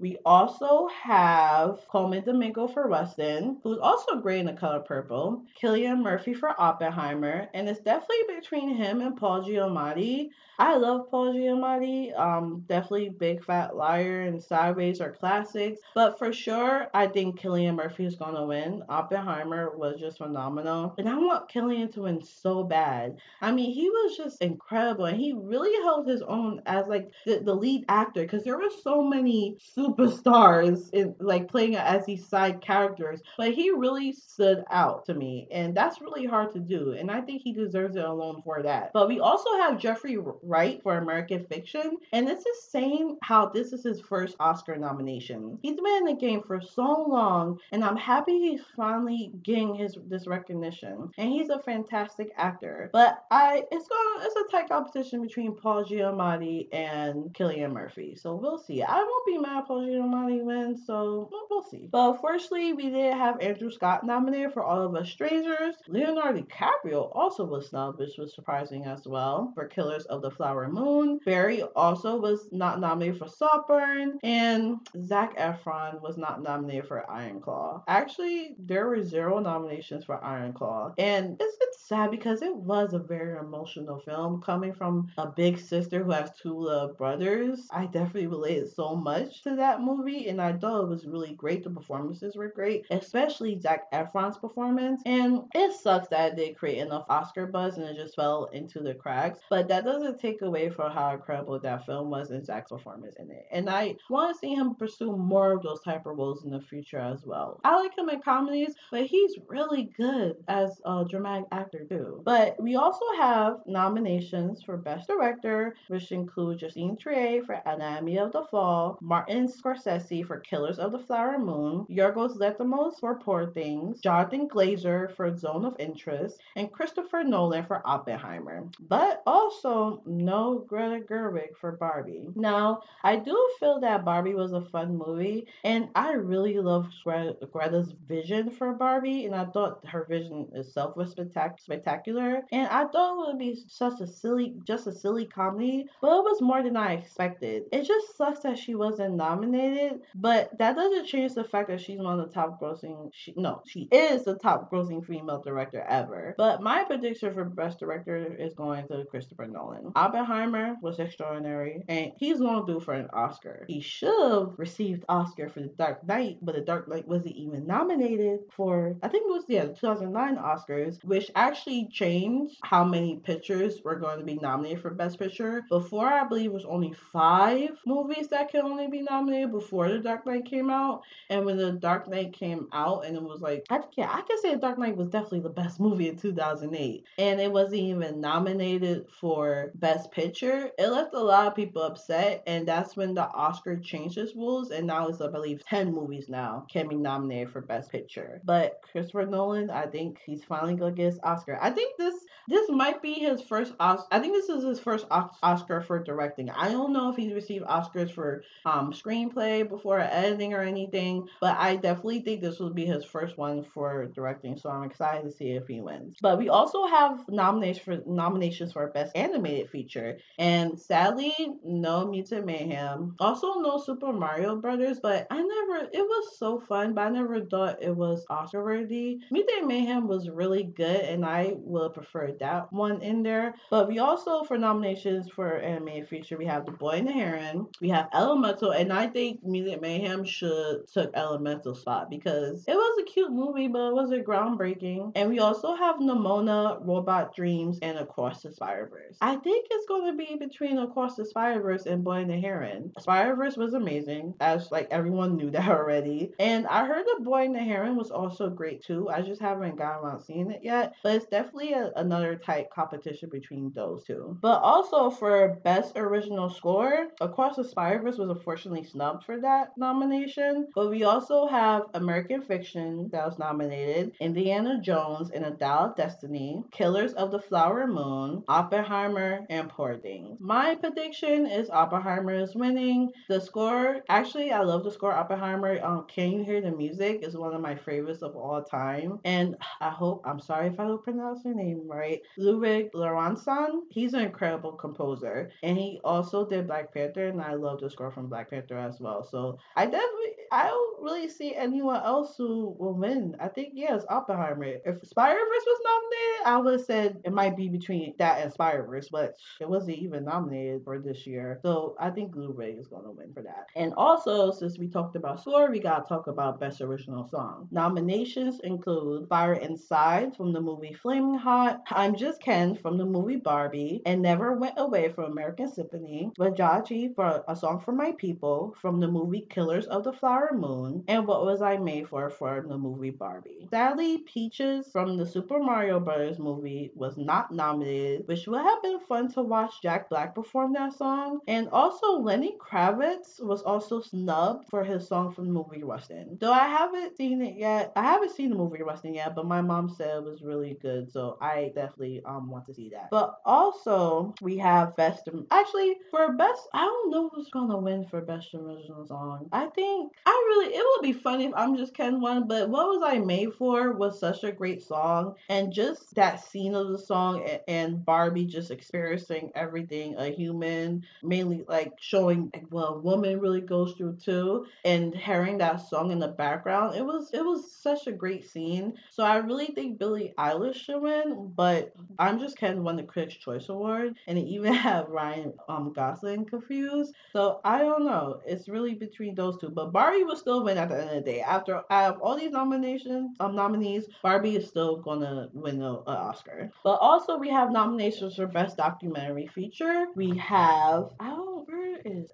We 0.00 0.18
also 0.24 0.88
have 0.88 1.86
Colman 1.88 2.24
Domingo 2.24 2.68
for 2.68 2.88
Rustin, 2.88 3.58
who's 3.62 3.78
also 3.78 4.20
great 4.20 4.40
in 4.40 4.46
The 4.46 4.52
Color 4.52 4.80
Purple. 4.80 5.42
Cillian 5.60 6.02
Murphy 6.02 6.34
for 6.34 6.60
Oppenheimer, 6.60 7.48
and 7.54 7.68
it's 7.68 7.80
definitely 7.80 8.36
between 8.36 8.74
him 8.74 9.00
and 9.00 9.16
Paul 9.16 9.42
Giamatti. 9.42 10.30
I 10.60 10.76
love 10.76 11.08
Paul 11.08 11.34
Giamatti. 11.34 12.18
Um, 12.18 12.64
definitely 12.66 13.10
Big 13.10 13.44
Fat 13.44 13.76
Liar 13.76 14.22
and 14.22 14.42
Sideways 14.42 15.00
are 15.00 15.12
classics. 15.12 15.80
But 15.94 16.18
for 16.18 16.32
sure, 16.32 16.88
I 16.92 17.06
think 17.06 17.40
Cillian 17.40 17.76
Murphy 17.76 18.06
is 18.06 18.16
gonna 18.16 18.44
win. 18.44 18.82
Oppenheimer 18.88 19.76
was 19.76 20.00
just 20.00 20.18
phenomenal. 20.18 20.94
And 20.98 21.08
I 21.08 21.16
want 21.16 21.48
Cillian 21.48 21.92
to 21.92 22.02
win 22.02 22.20
so 22.20 22.64
bad. 22.64 23.18
I 23.40 23.52
mean, 23.52 23.72
he 23.72 23.88
was 23.88 24.16
just 24.16 24.42
incredible 24.42 25.04
and 25.04 25.16
he 25.16 25.32
really 25.32 25.80
held 25.84 26.08
his 26.08 26.22
own 26.22 26.60
as 26.66 26.88
like 26.88 27.12
the, 27.24 27.38
the 27.38 27.54
lead 27.54 27.84
actor 27.88 28.22
because 28.22 28.42
there 28.42 28.58
were 28.58 28.70
so 28.82 29.02
many 29.02 29.27
superstars 29.76 30.92
in 30.92 31.14
like 31.18 31.48
playing 31.48 31.76
as 31.76 32.06
these 32.06 32.26
side 32.26 32.60
characters. 32.60 33.20
But 33.36 33.54
he 33.54 33.70
really 33.70 34.12
stood 34.12 34.64
out 34.70 35.04
to 35.06 35.14
me. 35.14 35.48
And 35.50 35.76
that's 35.76 36.00
really 36.00 36.26
hard 36.26 36.52
to 36.52 36.58
do. 36.58 36.92
And 36.92 37.10
I 37.10 37.20
think 37.20 37.42
he 37.42 37.52
deserves 37.52 37.96
it 37.96 38.04
alone 38.04 38.42
for 38.44 38.62
that. 38.62 38.92
But 38.92 39.08
we 39.08 39.20
also 39.20 39.50
have 39.58 39.78
Jeffrey 39.78 40.18
Wright 40.42 40.82
for 40.82 40.98
American 40.98 41.44
Fiction. 41.46 41.96
And 42.12 42.28
it's 42.28 42.44
the 42.44 42.56
same 42.68 43.16
how 43.22 43.46
this 43.46 43.72
is 43.72 43.82
his 43.82 44.00
first 44.00 44.36
Oscar 44.40 44.76
nomination. 44.76 45.58
He's 45.62 45.76
been 45.76 45.98
in 45.98 46.04
the 46.04 46.14
game 46.14 46.42
for 46.42 46.60
so 46.60 47.04
long, 47.08 47.58
and 47.72 47.84
I'm 47.84 47.96
happy 47.96 48.38
he's 48.38 48.62
finally 48.76 49.32
getting 49.42 49.74
his 49.74 49.96
this 50.08 50.26
recognition. 50.26 51.10
And 51.18 51.30
he's 51.30 51.50
a 51.50 51.58
fantastic 51.58 52.32
actor. 52.36 52.90
But 52.92 53.24
I 53.30 53.64
it's 53.70 53.88
going 53.88 54.26
it's 54.26 54.36
a 54.36 54.50
tight 54.50 54.68
competition 54.68 55.22
between 55.22 55.54
Paul 55.54 55.84
Giamatti 55.84 56.68
and 56.72 57.32
Cillian 57.34 57.72
Murphy. 57.72 58.16
So 58.16 58.34
we'll 58.34 58.58
see. 58.58 58.82
I 58.82 58.96
won't 58.96 59.17
be 59.26 59.38
mad 59.38 59.64
Paul 59.66 59.82
Giamatti 59.82 60.42
wins, 60.42 60.86
so 60.86 61.28
we'll, 61.30 61.46
we'll 61.50 61.62
see. 61.62 61.88
But 61.90 62.20
firstly, 62.20 62.72
we 62.72 62.90
did 62.90 63.14
have 63.14 63.40
Andrew 63.40 63.70
Scott 63.70 64.04
nominated 64.04 64.52
for 64.52 64.62
All 64.62 64.82
of 64.82 64.94
Us 64.94 65.08
Strangers. 65.08 65.74
Leonardo 65.88 66.40
DiCaprio 66.40 67.10
also 67.14 67.44
was 67.44 67.68
snubbed, 67.68 67.98
which 67.98 68.16
was 68.18 68.34
surprising 68.34 68.84
as 68.84 69.06
well 69.06 69.52
for 69.54 69.66
Killers 69.66 70.04
of 70.06 70.22
the 70.22 70.30
Flower 70.30 70.68
Moon. 70.68 71.18
Barry 71.24 71.62
also 71.74 72.16
was 72.16 72.48
not 72.52 72.80
nominated 72.80 73.18
for 73.18 73.28
Saltburn, 73.28 74.18
and 74.22 74.78
Zac 75.02 75.36
Efron 75.36 76.00
was 76.00 76.16
not 76.16 76.42
nominated 76.42 76.86
for 76.86 77.10
Iron 77.10 77.40
Claw. 77.40 77.82
Actually, 77.88 78.54
there 78.58 78.86
were 78.86 79.02
zero 79.02 79.38
nominations 79.38 80.04
for 80.04 80.22
Iron 80.22 80.52
Claw, 80.52 80.92
and 80.98 81.36
it's, 81.40 81.56
it's 81.60 81.88
sad 81.88 82.10
because 82.10 82.42
it 82.42 82.54
was 82.54 82.94
a 82.94 82.98
very 82.98 83.38
emotional 83.38 83.98
film 83.98 84.40
coming 84.42 84.72
from 84.72 85.10
a 85.18 85.26
big 85.26 85.58
sister 85.58 86.04
who 86.04 86.12
has 86.12 86.30
two 86.40 86.56
little 86.56 86.94
brothers. 86.94 87.66
I 87.70 87.86
definitely 87.86 88.26
related 88.28 88.72
so 88.72 88.94
much 88.94 89.07
to 89.44 89.56
that 89.56 89.80
movie, 89.80 90.28
and 90.28 90.40
I 90.40 90.52
thought 90.52 90.82
it 90.82 90.88
was 90.88 91.06
really 91.06 91.34
great. 91.34 91.64
The 91.64 91.70
performances 91.70 92.36
were 92.36 92.48
great, 92.48 92.86
especially 92.90 93.58
Zac 93.60 93.90
Efron's 93.92 94.38
performance. 94.38 95.02
And 95.06 95.42
it 95.54 95.72
sucks 95.72 96.08
that 96.08 96.32
it 96.32 96.36
did 96.36 96.56
create 96.56 96.78
enough 96.78 97.06
Oscar 97.08 97.46
buzz 97.46 97.76
and 97.76 97.86
it 97.86 97.96
just 97.96 98.16
fell 98.16 98.46
into 98.52 98.80
the 98.80 98.94
cracks, 98.94 99.40
but 99.50 99.68
that 99.68 99.84
doesn't 99.84 100.20
take 100.20 100.42
away 100.42 100.70
from 100.70 100.92
how 100.92 101.12
incredible 101.12 101.58
that 101.58 101.86
film 101.86 102.10
was 102.10 102.30
and 102.30 102.44
Zac's 102.44 102.70
performance 102.70 103.16
in 103.18 103.30
it. 103.30 103.46
And 103.50 103.68
I 103.68 103.96
want 104.10 104.34
to 104.34 104.38
see 104.38 104.54
him 104.54 104.74
pursue 104.74 105.16
more 105.16 105.52
of 105.52 105.62
those 105.62 105.80
type 105.80 106.06
of 106.06 106.16
roles 106.16 106.44
in 106.44 106.50
the 106.50 106.60
future 106.60 106.98
as 106.98 107.24
well. 107.24 107.60
I 107.64 107.76
like 107.76 107.96
him 107.96 108.08
in 108.08 108.20
comedies, 108.20 108.74
but 108.90 109.06
he's 109.06 109.36
really 109.48 109.90
good 109.96 110.36
as 110.48 110.80
a 110.84 111.04
dramatic 111.08 111.46
actor 111.52 111.84
too. 111.88 112.22
But 112.24 112.60
we 112.62 112.76
also 112.76 113.04
have 113.18 113.58
nominations 113.66 114.62
for 114.62 114.76
Best 114.76 115.08
Director, 115.08 115.74
which 115.88 116.12
include 116.12 116.58
Justine 116.58 116.96
Triet 116.96 117.46
for 117.46 117.60
Anatomy 117.66 118.18
of 118.18 118.32
the 118.32 118.44
Fall, 118.50 118.87
Martin 119.00 119.48
Scorsese 119.48 120.24
for 120.26 120.40
Killers 120.40 120.78
of 120.78 120.92
the 120.92 120.98
Flower 120.98 121.38
Moon, 121.38 121.86
Yorgos 121.90 122.36
Lanthimos 122.38 122.98
for 123.00 123.18
Poor 123.18 123.46
Things, 123.46 124.00
Jonathan 124.00 124.48
Glazer 124.48 125.14
for 125.14 125.34
Zone 125.36 125.64
of 125.64 125.76
Interest, 125.78 126.40
and 126.56 126.72
Christopher 126.72 127.24
Nolan 127.24 127.64
for 127.66 127.82
Oppenheimer. 127.86 128.68
But 128.80 129.22
also 129.26 130.02
no 130.06 130.64
Greta 130.66 131.00
Gerwig 131.04 131.56
for 131.60 131.72
Barbie. 131.72 132.28
Now, 132.34 132.82
I 133.02 133.16
do 133.16 133.36
feel 133.60 133.80
that 133.80 134.04
Barbie 134.04 134.34
was 134.34 134.52
a 134.52 134.60
fun 134.60 134.96
movie, 134.96 135.46
and 135.64 135.88
I 135.94 136.12
really 136.12 136.58
love 136.58 136.88
Greta's 137.04 137.92
vision 138.06 138.50
for 138.50 138.72
Barbie, 138.72 139.26
and 139.26 139.34
I 139.34 139.44
thought 139.46 139.86
her 139.86 140.04
vision 140.08 140.48
itself 140.54 140.96
was 140.96 141.14
spectac- 141.14 141.60
spectacular. 141.60 142.42
And 142.52 142.68
I 142.68 142.86
thought 142.86 143.22
it 143.22 143.26
would 143.28 143.38
be 143.38 143.62
such 143.68 144.00
a 144.00 144.06
silly, 144.06 144.54
just 144.64 144.86
a 144.86 144.92
silly 144.92 145.26
comedy, 145.26 145.86
but 146.00 146.18
it 146.18 146.24
was 146.24 146.40
more 146.40 146.62
than 146.62 146.76
I 146.76 146.94
expected. 146.94 147.64
It 147.72 147.84
just 147.84 148.16
sucks 148.16 148.40
that 148.40 148.58
she 148.58 148.74
wasn't 148.78 149.14
nominated, 149.14 150.00
but 150.14 150.56
that 150.58 150.76
doesn't 150.76 151.06
change 151.06 151.34
the 151.34 151.44
fact 151.44 151.68
that 151.68 151.80
she's 151.80 151.98
one 151.98 152.18
of 152.18 152.26
the 152.26 152.32
top 152.32 152.60
grossing. 152.60 153.10
She, 153.12 153.34
no, 153.36 153.62
she 153.66 153.88
is 153.92 154.24
the 154.24 154.36
top 154.36 154.70
grossing 154.70 155.04
female 155.04 155.42
director 155.42 155.82
ever. 155.82 156.34
But 156.38 156.62
my 156.62 156.84
prediction 156.84 157.34
for 157.34 157.44
best 157.44 157.78
director 157.78 158.34
is 158.38 158.54
going 158.54 158.86
to 158.88 159.04
Christopher 159.10 159.46
Nolan. 159.46 159.92
Oppenheimer 159.96 160.76
was 160.80 160.98
extraordinary, 160.98 161.82
and 161.88 162.12
he's 162.18 162.38
going 162.38 162.64
to 162.64 162.72
do 162.72 162.80
for 162.80 162.94
an 162.94 163.08
Oscar. 163.12 163.64
He 163.68 163.80
should 163.80 164.32
have 164.32 164.58
received 164.58 165.04
Oscar 165.08 165.48
for 165.48 165.60
The 165.60 165.68
Dark 165.68 166.06
Knight, 166.06 166.38
but 166.42 166.54
The 166.54 166.60
Dark 166.60 166.88
Knight 166.88 167.06
wasn't 167.06 167.36
even 167.36 167.66
nominated 167.66 168.40
for. 168.54 168.96
I 169.02 169.08
think 169.08 169.24
it 169.26 169.30
was 169.30 169.44
yeah, 169.48 169.64
the 169.64 169.74
2009 169.74 170.36
Oscars, 170.36 171.02
which 171.04 171.30
actually 171.34 171.88
changed 171.90 172.58
how 172.62 172.84
many 172.84 173.16
pictures 173.16 173.80
were 173.82 173.96
going 173.96 174.18
to 174.18 174.24
be 174.24 174.34
nominated 174.34 174.82
for 174.82 174.90
Best 174.90 175.18
Picture. 175.18 175.62
Before, 175.68 176.06
I 176.06 176.24
believe 176.24 176.50
it 176.50 176.54
was 176.54 176.64
only 176.64 176.94
five 177.12 177.70
movies 177.86 178.28
that 178.28 178.50
could 178.50 178.64
only 178.68 178.86
be 178.88 179.02
nominated 179.02 179.52
before 179.52 179.88
The 179.88 179.98
Dark 179.98 180.26
Knight 180.26 180.44
came 180.44 180.70
out, 180.70 181.02
and 181.30 181.44
when 181.44 181.56
The 181.56 181.72
Dark 181.72 182.08
Knight 182.08 182.32
came 182.32 182.68
out, 182.72 183.04
and 183.04 183.16
it 183.16 183.22
was 183.22 183.40
like, 183.40 183.66
I, 183.70 183.80
yeah, 183.96 184.10
I 184.12 184.22
can 184.22 184.38
say 184.40 184.54
The 184.54 184.60
Dark 184.60 184.78
Knight 184.78 184.96
was 184.96 185.08
definitely 185.08 185.40
the 185.40 185.50
best 185.50 185.80
movie 185.80 186.08
in 186.08 186.16
2008, 186.16 187.04
and 187.18 187.40
it 187.40 187.52
wasn't 187.52 187.80
even 187.80 188.20
nominated 188.20 189.06
for 189.20 189.70
Best 189.74 190.10
Picture, 190.10 190.70
it 190.78 190.88
left 190.88 191.14
a 191.14 191.20
lot 191.20 191.46
of 191.46 191.54
people 191.54 191.82
upset, 191.82 192.42
and 192.46 192.66
that's 192.66 192.96
when 192.96 193.14
the 193.14 193.26
Oscar 193.28 193.76
changed 193.76 194.18
its 194.18 194.34
rules, 194.34 194.70
and 194.70 194.86
now 194.86 195.08
it's 195.08 195.20
I 195.20 195.28
believe 195.28 195.64
ten 195.64 195.92
movies 195.92 196.28
now 196.28 196.66
can 196.70 196.88
be 196.88 196.96
nominated 196.96 197.50
for 197.50 197.60
Best 197.60 197.90
Picture. 197.90 198.40
But 198.44 198.80
Christopher 198.82 199.26
Nolan, 199.26 199.70
I 199.70 199.86
think 199.86 200.20
he's 200.24 200.44
finally 200.44 200.74
gonna 200.74 200.92
get 200.92 201.06
his 201.06 201.20
Oscar. 201.22 201.58
I 201.60 201.70
think 201.70 201.96
this 201.96 202.14
this 202.48 202.68
might 202.70 203.02
be 203.02 203.14
his 203.14 203.42
first 203.42 203.74
Oscar. 203.78 204.08
I 204.10 204.20
think 204.20 204.32
this 204.32 204.48
is 204.48 204.64
his 204.64 204.80
first 204.80 205.06
Oscar 205.10 205.82
for 205.82 206.02
directing. 206.02 206.48
I 206.50 206.70
don't 206.70 206.94
know 206.94 207.10
if 207.10 207.16
he's 207.16 207.34
received 207.34 207.66
Oscars 207.66 208.10
for 208.10 208.42
um, 208.64 208.92
screenplay 208.92 209.68
before 209.68 210.00
editing 210.00 210.54
or 210.54 210.62
anything, 210.62 211.28
but 211.40 211.56
I 211.58 211.76
definitely 211.76 212.20
think 212.20 212.40
this 212.40 212.58
will 212.58 212.72
be 212.72 212.86
his 212.86 213.04
first 213.04 213.36
one 213.36 213.64
for 213.74 214.06
directing. 214.06 214.56
So 214.56 214.70
I'm 214.70 214.84
excited 214.84 215.24
to 215.24 215.36
see 215.36 215.50
if 215.50 215.66
he 215.68 215.82
wins. 215.82 216.16
But 216.22 216.38
we 216.38 216.48
also 216.48 216.86
have 216.86 217.28
nominations 217.28 217.84
for 217.84 218.10
nominations 218.10 218.72
for 218.72 218.86
best 218.88 219.14
animated 219.14 219.68
feature, 219.68 220.18
and 220.38 220.80
sadly, 220.80 221.34
no 221.62 222.06
Mutant 222.06 222.46
Mayhem. 222.46 223.14
Also, 223.20 223.60
no 223.60 223.78
Super 223.78 224.12
Mario 224.12 224.56
Brothers. 224.56 225.00
But 225.00 225.26
I 225.30 225.36
never. 225.36 225.88
It 225.92 226.02
was 226.02 226.38
so 226.38 226.60
fun, 226.60 226.94
but 226.94 227.02
I 227.02 227.10
never 227.10 227.44
thought 227.44 227.82
it 227.82 227.94
was 227.94 228.24
Oscar 228.30 228.64
worthy. 228.64 229.18
Mutant 229.30 229.66
Mayhem 229.66 230.08
was 230.08 230.30
really 230.30 230.62
good, 230.62 231.00
and 231.00 231.26
I 231.26 231.52
would 231.56 231.92
prefer 231.92 232.32
that 232.40 232.72
one 232.72 233.02
in 233.02 233.22
there. 233.22 233.54
But 233.70 233.88
we 233.88 233.98
also 233.98 234.44
for 234.44 234.58
nominations 234.58 235.28
for 235.30 235.58
animated 235.58 236.08
feature, 236.08 236.36
we 236.36 236.46
have 236.46 236.66
The 236.66 236.72
Boy 236.72 236.92
and 236.98 237.08
the 237.08 237.12
Heron, 237.12 237.66
we 237.80 237.88
have 237.90 238.08
Elemental, 238.14 238.70
and 238.70 238.92
I 238.92 239.06
think 239.06 239.44
Mutant 239.44 239.82
Mayhem 239.82 240.24
should 240.24 240.86
took 240.92 241.10
Elemental 241.14 241.74
spot 241.74 242.10
because 242.10 242.64
it 242.66 242.74
was 242.74 243.02
a 243.02 243.04
cute 243.04 243.32
movie, 243.32 243.68
but 243.68 243.88
it 243.88 243.94
wasn't 243.94 244.26
groundbreaking. 244.26 245.12
And 245.14 245.28
we 245.28 245.38
also 245.38 245.74
have 245.74 245.96
Nimona, 245.96 246.84
Robot 246.86 247.34
Dreams, 247.34 247.78
and 247.82 247.98
Across 247.98 248.42
the 248.42 248.52
Spider 248.52 248.88
Verse. 248.90 249.16
I 249.20 249.36
think 249.36 249.66
it's 249.70 249.86
going 249.86 250.10
to 250.10 250.16
be 250.16 250.36
between 250.36 250.78
Across 250.78 251.16
the 251.16 251.24
Spider 251.24 251.60
Verse 251.60 251.86
and 251.86 252.04
Boy 252.04 252.18
and 252.18 252.30
the 252.30 252.38
Heron. 252.38 252.92
Spider 252.98 253.34
Verse 253.34 253.56
was 253.56 253.74
amazing, 253.74 254.34
as 254.40 254.70
like 254.70 254.88
everyone 254.90 255.36
knew 255.36 255.50
that 255.50 255.68
already. 255.68 256.32
And 256.38 256.66
I 256.66 256.86
heard 256.86 257.04
The 257.06 257.24
Boy 257.24 257.44
and 257.44 257.54
the 257.54 257.60
Heron 257.60 257.96
was 257.96 258.10
also 258.10 258.48
great 258.50 258.82
too. 258.82 259.08
I 259.08 259.22
just 259.22 259.40
haven't 259.40 259.76
gotten 259.76 260.04
around 260.04 260.20
seeing 260.20 260.50
it 260.50 260.60
yet, 260.62 260.94
but 261.02 261.14
it's 261.14 261.26
definitely 261.26 261.72
a, 261.72 261.92
another 261.96 262.27
tight 262.36 262.70
competition 262.70 263.28
between 263.30 263.72
those 263.74 264.04
two. 264.04 264.36
But 264.40 264.60
also 264.62 265.10
for 265.10 265.58
Best 265.64 265.96
Original 265.96 266.50
Score, 266.50 267.08
Across 267.20 267.56
the 267.56 267.64
Spider 267.64 268.00
Verse 268.00 268.18
was 268.18 268.30
unfortunately 268.30 268.84
snubbed 268.84 269.24
for 269.24 269.40
that 269.40 269.76
nomination. 269.76 270.68
But 270.74 270.90
we 270.90 271.04
also 271.04 271.46
have 271.46 271.84
American 271.94 272.42
Fiction 272.42 273.08
that 273.12 273.26
was 273.26 273.38
nominated, 273.38 274.12
Indiana 274.20 274.80
Jones 274.80 275.30
and 275.30 275.44
a 275.44 275.50
Dial 275.50 275.90
of 275.90 275.96
Destiny, 275.96 276.62
Killers 276.70 277.12
of 277.14 277.30
the 277.30 277.40
Flower 277.40 277.86
Moon, 277.86 278.44
Oppenheimer, 278.48 279.46
and 279.50 279.68
Poor 279.68 279.96
Things. 279.96 280.36
My 280.40 280.74
prediction 280.74 281.46
is 281.46 281.70
Oppenheimer 281.70 282.34
is 282.34 282.54
winning. 282.54 283.10
The 283.28 283.40
score, 283.40 284.00
actually, 284.08 284.52
I 284.52 284.60
love 284.60 284.84
the 284.84 284.90
score 284.90 285.12
Oppenheimer. 285.12 285.78
Um, 285.82 286.06
Can 286.08 286.32
You 286.32 286.44
Hear 286.44 286.60
the 286.60 286.70
Music 286.70 287.20
is 287.22 287.36
one 287.36 287.54
of 287.54 287.60
my 287.60 287.74
favorites 287.74 288.22
of 288.22 288.36
all 288.36 288.62
time. 288.62 289.20
And 289.24 289.56
I 289.80 289.90
hope, 289.90 290.22
I'm 290.24 290.40
sorry 290.40 290.68
if 290.68 290.78
I 290.78 290.84
don't 290.84 291.02
pronounce 291.02 291.42
her 291.44 291.54
name 291.54 291.82
right, 291.86 292.17
Ludwig 292.36 292.92
Göransson. 292.92 293.82
He's 293.90 294.14
an 294.14 294.20
incredible 294.20 294.72
composer. 294.72 295.50
And 295.62 295.76
he 295.76 296.00
also 296.04 296.46
did 296.46 296.66
Black 296.66 296.92
Panther, 296.92 297.28
and 297.28 297.40
I 297.40 297.54
love 297.54 297.80
the 297.80 297.90
score 297.90 298.10
from 298.10 298.28
Black 298.28 298.50
Panther 298.50 298.78
as 298.78 299.00
well. 299.00 299.22
So 299.24 299.58
I 299.76 299.84
definitely, 299.84 300.34
I 300.52 300.64
don't 300.68 301.02
really 301.02 301.28
see 301.28 301.54
anyone 301.54 302.02
else 302.02 302.34
who 302.36 302.74
will 302.78 302.94
win. 302.94 303.36
I 303.40 303.48
think, 303.48 303.70
yes, 303.74 304.04
Oppenheimer. 304.08 304.78
If 304.84 305.06
Spider 305.06 305.38
Verse 305.38 305.66
was 305.66 305.80
nominated, 305.84 306.46
I 306.46 306.56
would 306.58 306.72
have 306.72 306.84
said 306.86 307.20
it 307.24 307.32
might 307.32 307.56
be 307.56 307.68
between 307.68 308.14
that 308.18 308.42
and 308.42 308.52
Spider 308.52 308.84
Verse, 308.84 309.08
but 309.10 309.36
it 309.60 309.68
wasn't 309.68 309.98
even 309.98 310.24
nominated 310.24 310.84
for 310.84 310.98
this 310.98 311.26
year. 311.26 311.58
So 311.62 311.96
I 312.00 312.10
think 312.10 312.32
Blu-ray 312.32 312.72
is 312.72 312.88
going 312.88 313.04
to 313.04 313.10
win 313.10 313.32
for 313.32 313.42
that. 313.42 313.66
And 313.76 313.92
also, 313.96 314.50
since 314.50 314.78
we 314.78 314.88
talked 314.88 315.16
about 315.16 315.40
score, 315.40 315.70
we 315.70 315.80
got 315.80 316.04
to 316.04 316.08
talk 316.08 316.26
about 316.26 316.60
Best 316.60 316.80
Original 316.80 317.28
Song. 317.28 317.68
Nominations 317.70 318.60
include 318.64 319.28
Fire 319.28 319.54
Inside 319.54 320.36
from 320.36 320.52
the 320.52 320.60
movie 320.60 320.92
Flaming 320.94 321.38
Hot, 321.38 321.80
I'm 322.08 322.16
Just 322.16 322.40
Ken 322.40 322.74
from 322.74 322.96
the 322.96 323.04
movie 323.04 323.36
Barbie, 323.36 324.00
and 324.06 324.22
Never 324.22 324.54
Went 324.54 324.76
Away 324.78 325.10
from 325.10 325.24
American 325.24 325.70
Symphony, 325.70 326.30
Wahzhazhe 326.38 327.14
for 327.14 327.44
A 327.46 327.54
Song 327.54 327.80
for 327.80 327.92
My 327.92 328.12
People 328.12 328.74
from 328.80 328.98
the 328.98 329.08
movie 329.08 329.46
Killers 329.50 329.84
of 329.84 330.04
the 330.04 330.14
Flower 330.14 330.52
Moon, 330.54 331.04
and 331.06 331.26
What 331.26 331.44
Was 331.44 331.60
I 331.60 331.76
Made 331.76 332.08
For 332.08 332.30
for 332.30 332.64
the 332.66 332.78
movie 332.78 333.10
Barbie. 333.10 333.68
Sadly, 333.68 334.24
Peaches 334.26 334.88
from 334.90 335.18
the 335.18 335.26
Super 335.26 335.58
Mario 335.58 336.00
Bros. 336.00 336.38
movie 336.38 336.90
was 336.94 337.18
not 337.18 337.52
nominated, 337.52 338.26
which 338.26 338.46
would 338.46 338.62
have 338.62 338.82
been 338.82 339.00
fun 339.00 339.30
to 339.32 339.42
watch 339.42 339.82
Jack 339.82 340.08
Black 340.08 340.34
perform 340.34 340.72
that 340.72 340.94
song. 340.94 341.40
And 341.46 341.68
also, 341.68 342.12
Lenny 342.20 342.56
Kravitz 342.58 343.38
was 343.38 343.60
also 343.60 344.00
snubbed 344.00 344.70
for 344.70 344.82
his 344.82 345.06
song 345.06 345.30
from 345.34 345.44
the 345.44 345.52
movie 345.52 345.84
Rustin. 345.84 346.38
Though 346.40 346.54
I 346.54 346.68
haven't 346.68 347.18
seen 347.18 347.42
it 347.42 347.58
yet, 347.58 347.92
I 347.96 348.02
haven't 348.02 348.34
seen 348.34 348.48
the 348.48 348.56
movie 348.56 348.82
Rustin 348.82 349.12
yet, 349.12 349.34
but 349.34 349.44
my 349.44 349.60
mom 349.60 349.90
said 349.90 350.16
it 350.16 350.24
was 350.24 350.40
really 350.40 350.78
good, 350.80 351.12
so 351.12 351.36
I 351.42 351.70
definitely 351.74 351.87
um 352.24 352.50
want 352.50 352.66
to 352.66 352.74
see 352.74 352.88
that. 352.90 353.10
But 353.10 353.40
also, 353.44 354.34
we 354.40 354.58
have 354.58 354.96
best. 354.96 355.28
Actually, 355.50 355.96
for 356.10 356.32
best, 356.32 356.68
I 356.72 356.84
don't 356.84 357.10
know 357.10 357.28
who's 357.28 357.50
gonna 357.50 357.78
win 357.78 358.06
for 358.06 358.20
best 358.20 358.54
original 358.54 359.06
song. 359.06 359.48
I 359.52 359.66
think 359.66 360.12
I 360.26 360.30
really 360.30 360.74
it 360.74 360.84
would 360.84 361.02
be 361.02 361.12
funny 361.12 361.46
if 361.46 361.52
I'm 361.54 361.76
just 361.76 361.94
Ken 361.94 362.20
one, 362.20 362.46
but 362.48 362.68
what 362.68 362.88
was 362.88 363.02
I 363.04 363.18
made 363.18 363.54
for 363.54 363.92
was 363.92 364.18
such 364.18 364.44
a 364.44 364.52
great 364.52 364.82
song, 364.82 365.34
and 365.48 365.72
just 365.72 366.14
that 366.14 366.44
scene 366.44 366.74
of 366.74 366.88
the 366.88 366.98
song 366.98 367.46
and 367.66 368.04
Barbie 368.04 368.46
just 368.46 368.70
experiencing 368.70 369.50
everything 369.54 370.14
a 370.16 370.26
human, 370.28 371.04
mainly 371.22 371.64
like 371.68 371.94
showing 371.98 372.50
like, 372.54 372.66
what 372.70 372.92
a 372.92 372.98
woman 372.98 373.40
really 373.40 373.60
goes 373.60 373.94
through 373.94 374.16
too, 374.16 374.66
and 374.84 375.14
hearing 375.14 375.58
that 375.58 375.76
song 375.88 376.10
in 376.10 376.18
the 376.18 376.28
background. 376.28 376.96
It 376.96 377.04
was 377.04 377.30
it 377.32 377.44
was 377.44 377.70
such 377.70 378.06
a 378.06 378.12
great 378.12 378.48
scene. 378.48 378.94
So 379.10 379.22
I 379.22 379.36
really 379.36 379.66
think 379.66 379.98
Billie 379.98 380.34
Eilish 380.38 380.74
should 380.76 381.00
win, 381.02 381.52
but 381.54 381.77
I'm 382.18 382.38
just 382.38 382.58
Ken 382.58 382.82
won 382.82 382.96
the 382.96 383.02
Critics' 383.02 383.36
Choice 383.36 383.68
Award, 383.68 384.14
and 384.26 384.38
it 384.38 384.42
even 384.42 384.72
have 384.88 385.08
Ryan 385.08 385.52
um 385.68 385.92
Gosling 385.92 386.44
confused. 386.44 387.14
So 387.32 387.60
I 387.64 387.78
don't 387.78 388.04
know. 388.04 388.40
It's 388.46 388.68
really 388.68 388.94
between 388.94 389.34
those 389.34 389.58
two, 389.58 389.70
but 389.70 389.92
Barbie 389.92 390.24
will 390.24 390.36
still 390.36 390.64
win 390.64 390.78
at 390.78 390.88
the 390.88 391.00
end 391.00 391.10
of 391.10 391.14
the 391.24 391.30
day. 391.32 391.40
After 391.40 391.82
I 391.90 392.02
have 392.02 392.20
all 392.20 392.36
these 392.36 392.50
nominations, 392.52 393.36
um 393.40 393.54
nominees, 393.54 394.06
Barbie 394.22 394.56
is 394.56 394.68
still 394.68 394.96
gonna 394.96 395.48
win 395.52 395.82
uh, 395.82 396.02
Oscar. 396.06 396.70
But 396.84 396.98
also 397.00 397.36
we 397.38 397.48
have 397.50 397.70
nominations 397.72 398.36
for 398.36 398.46
Best 398.46 398.76
Documentary 398.76 399.46
Feature. 399.46 400.06
We 400.16 400.36
have 400.38 401.10
I 401.20 401.30
don't 401.30 401.68
where 401.68 402.00
is 402.04 402.30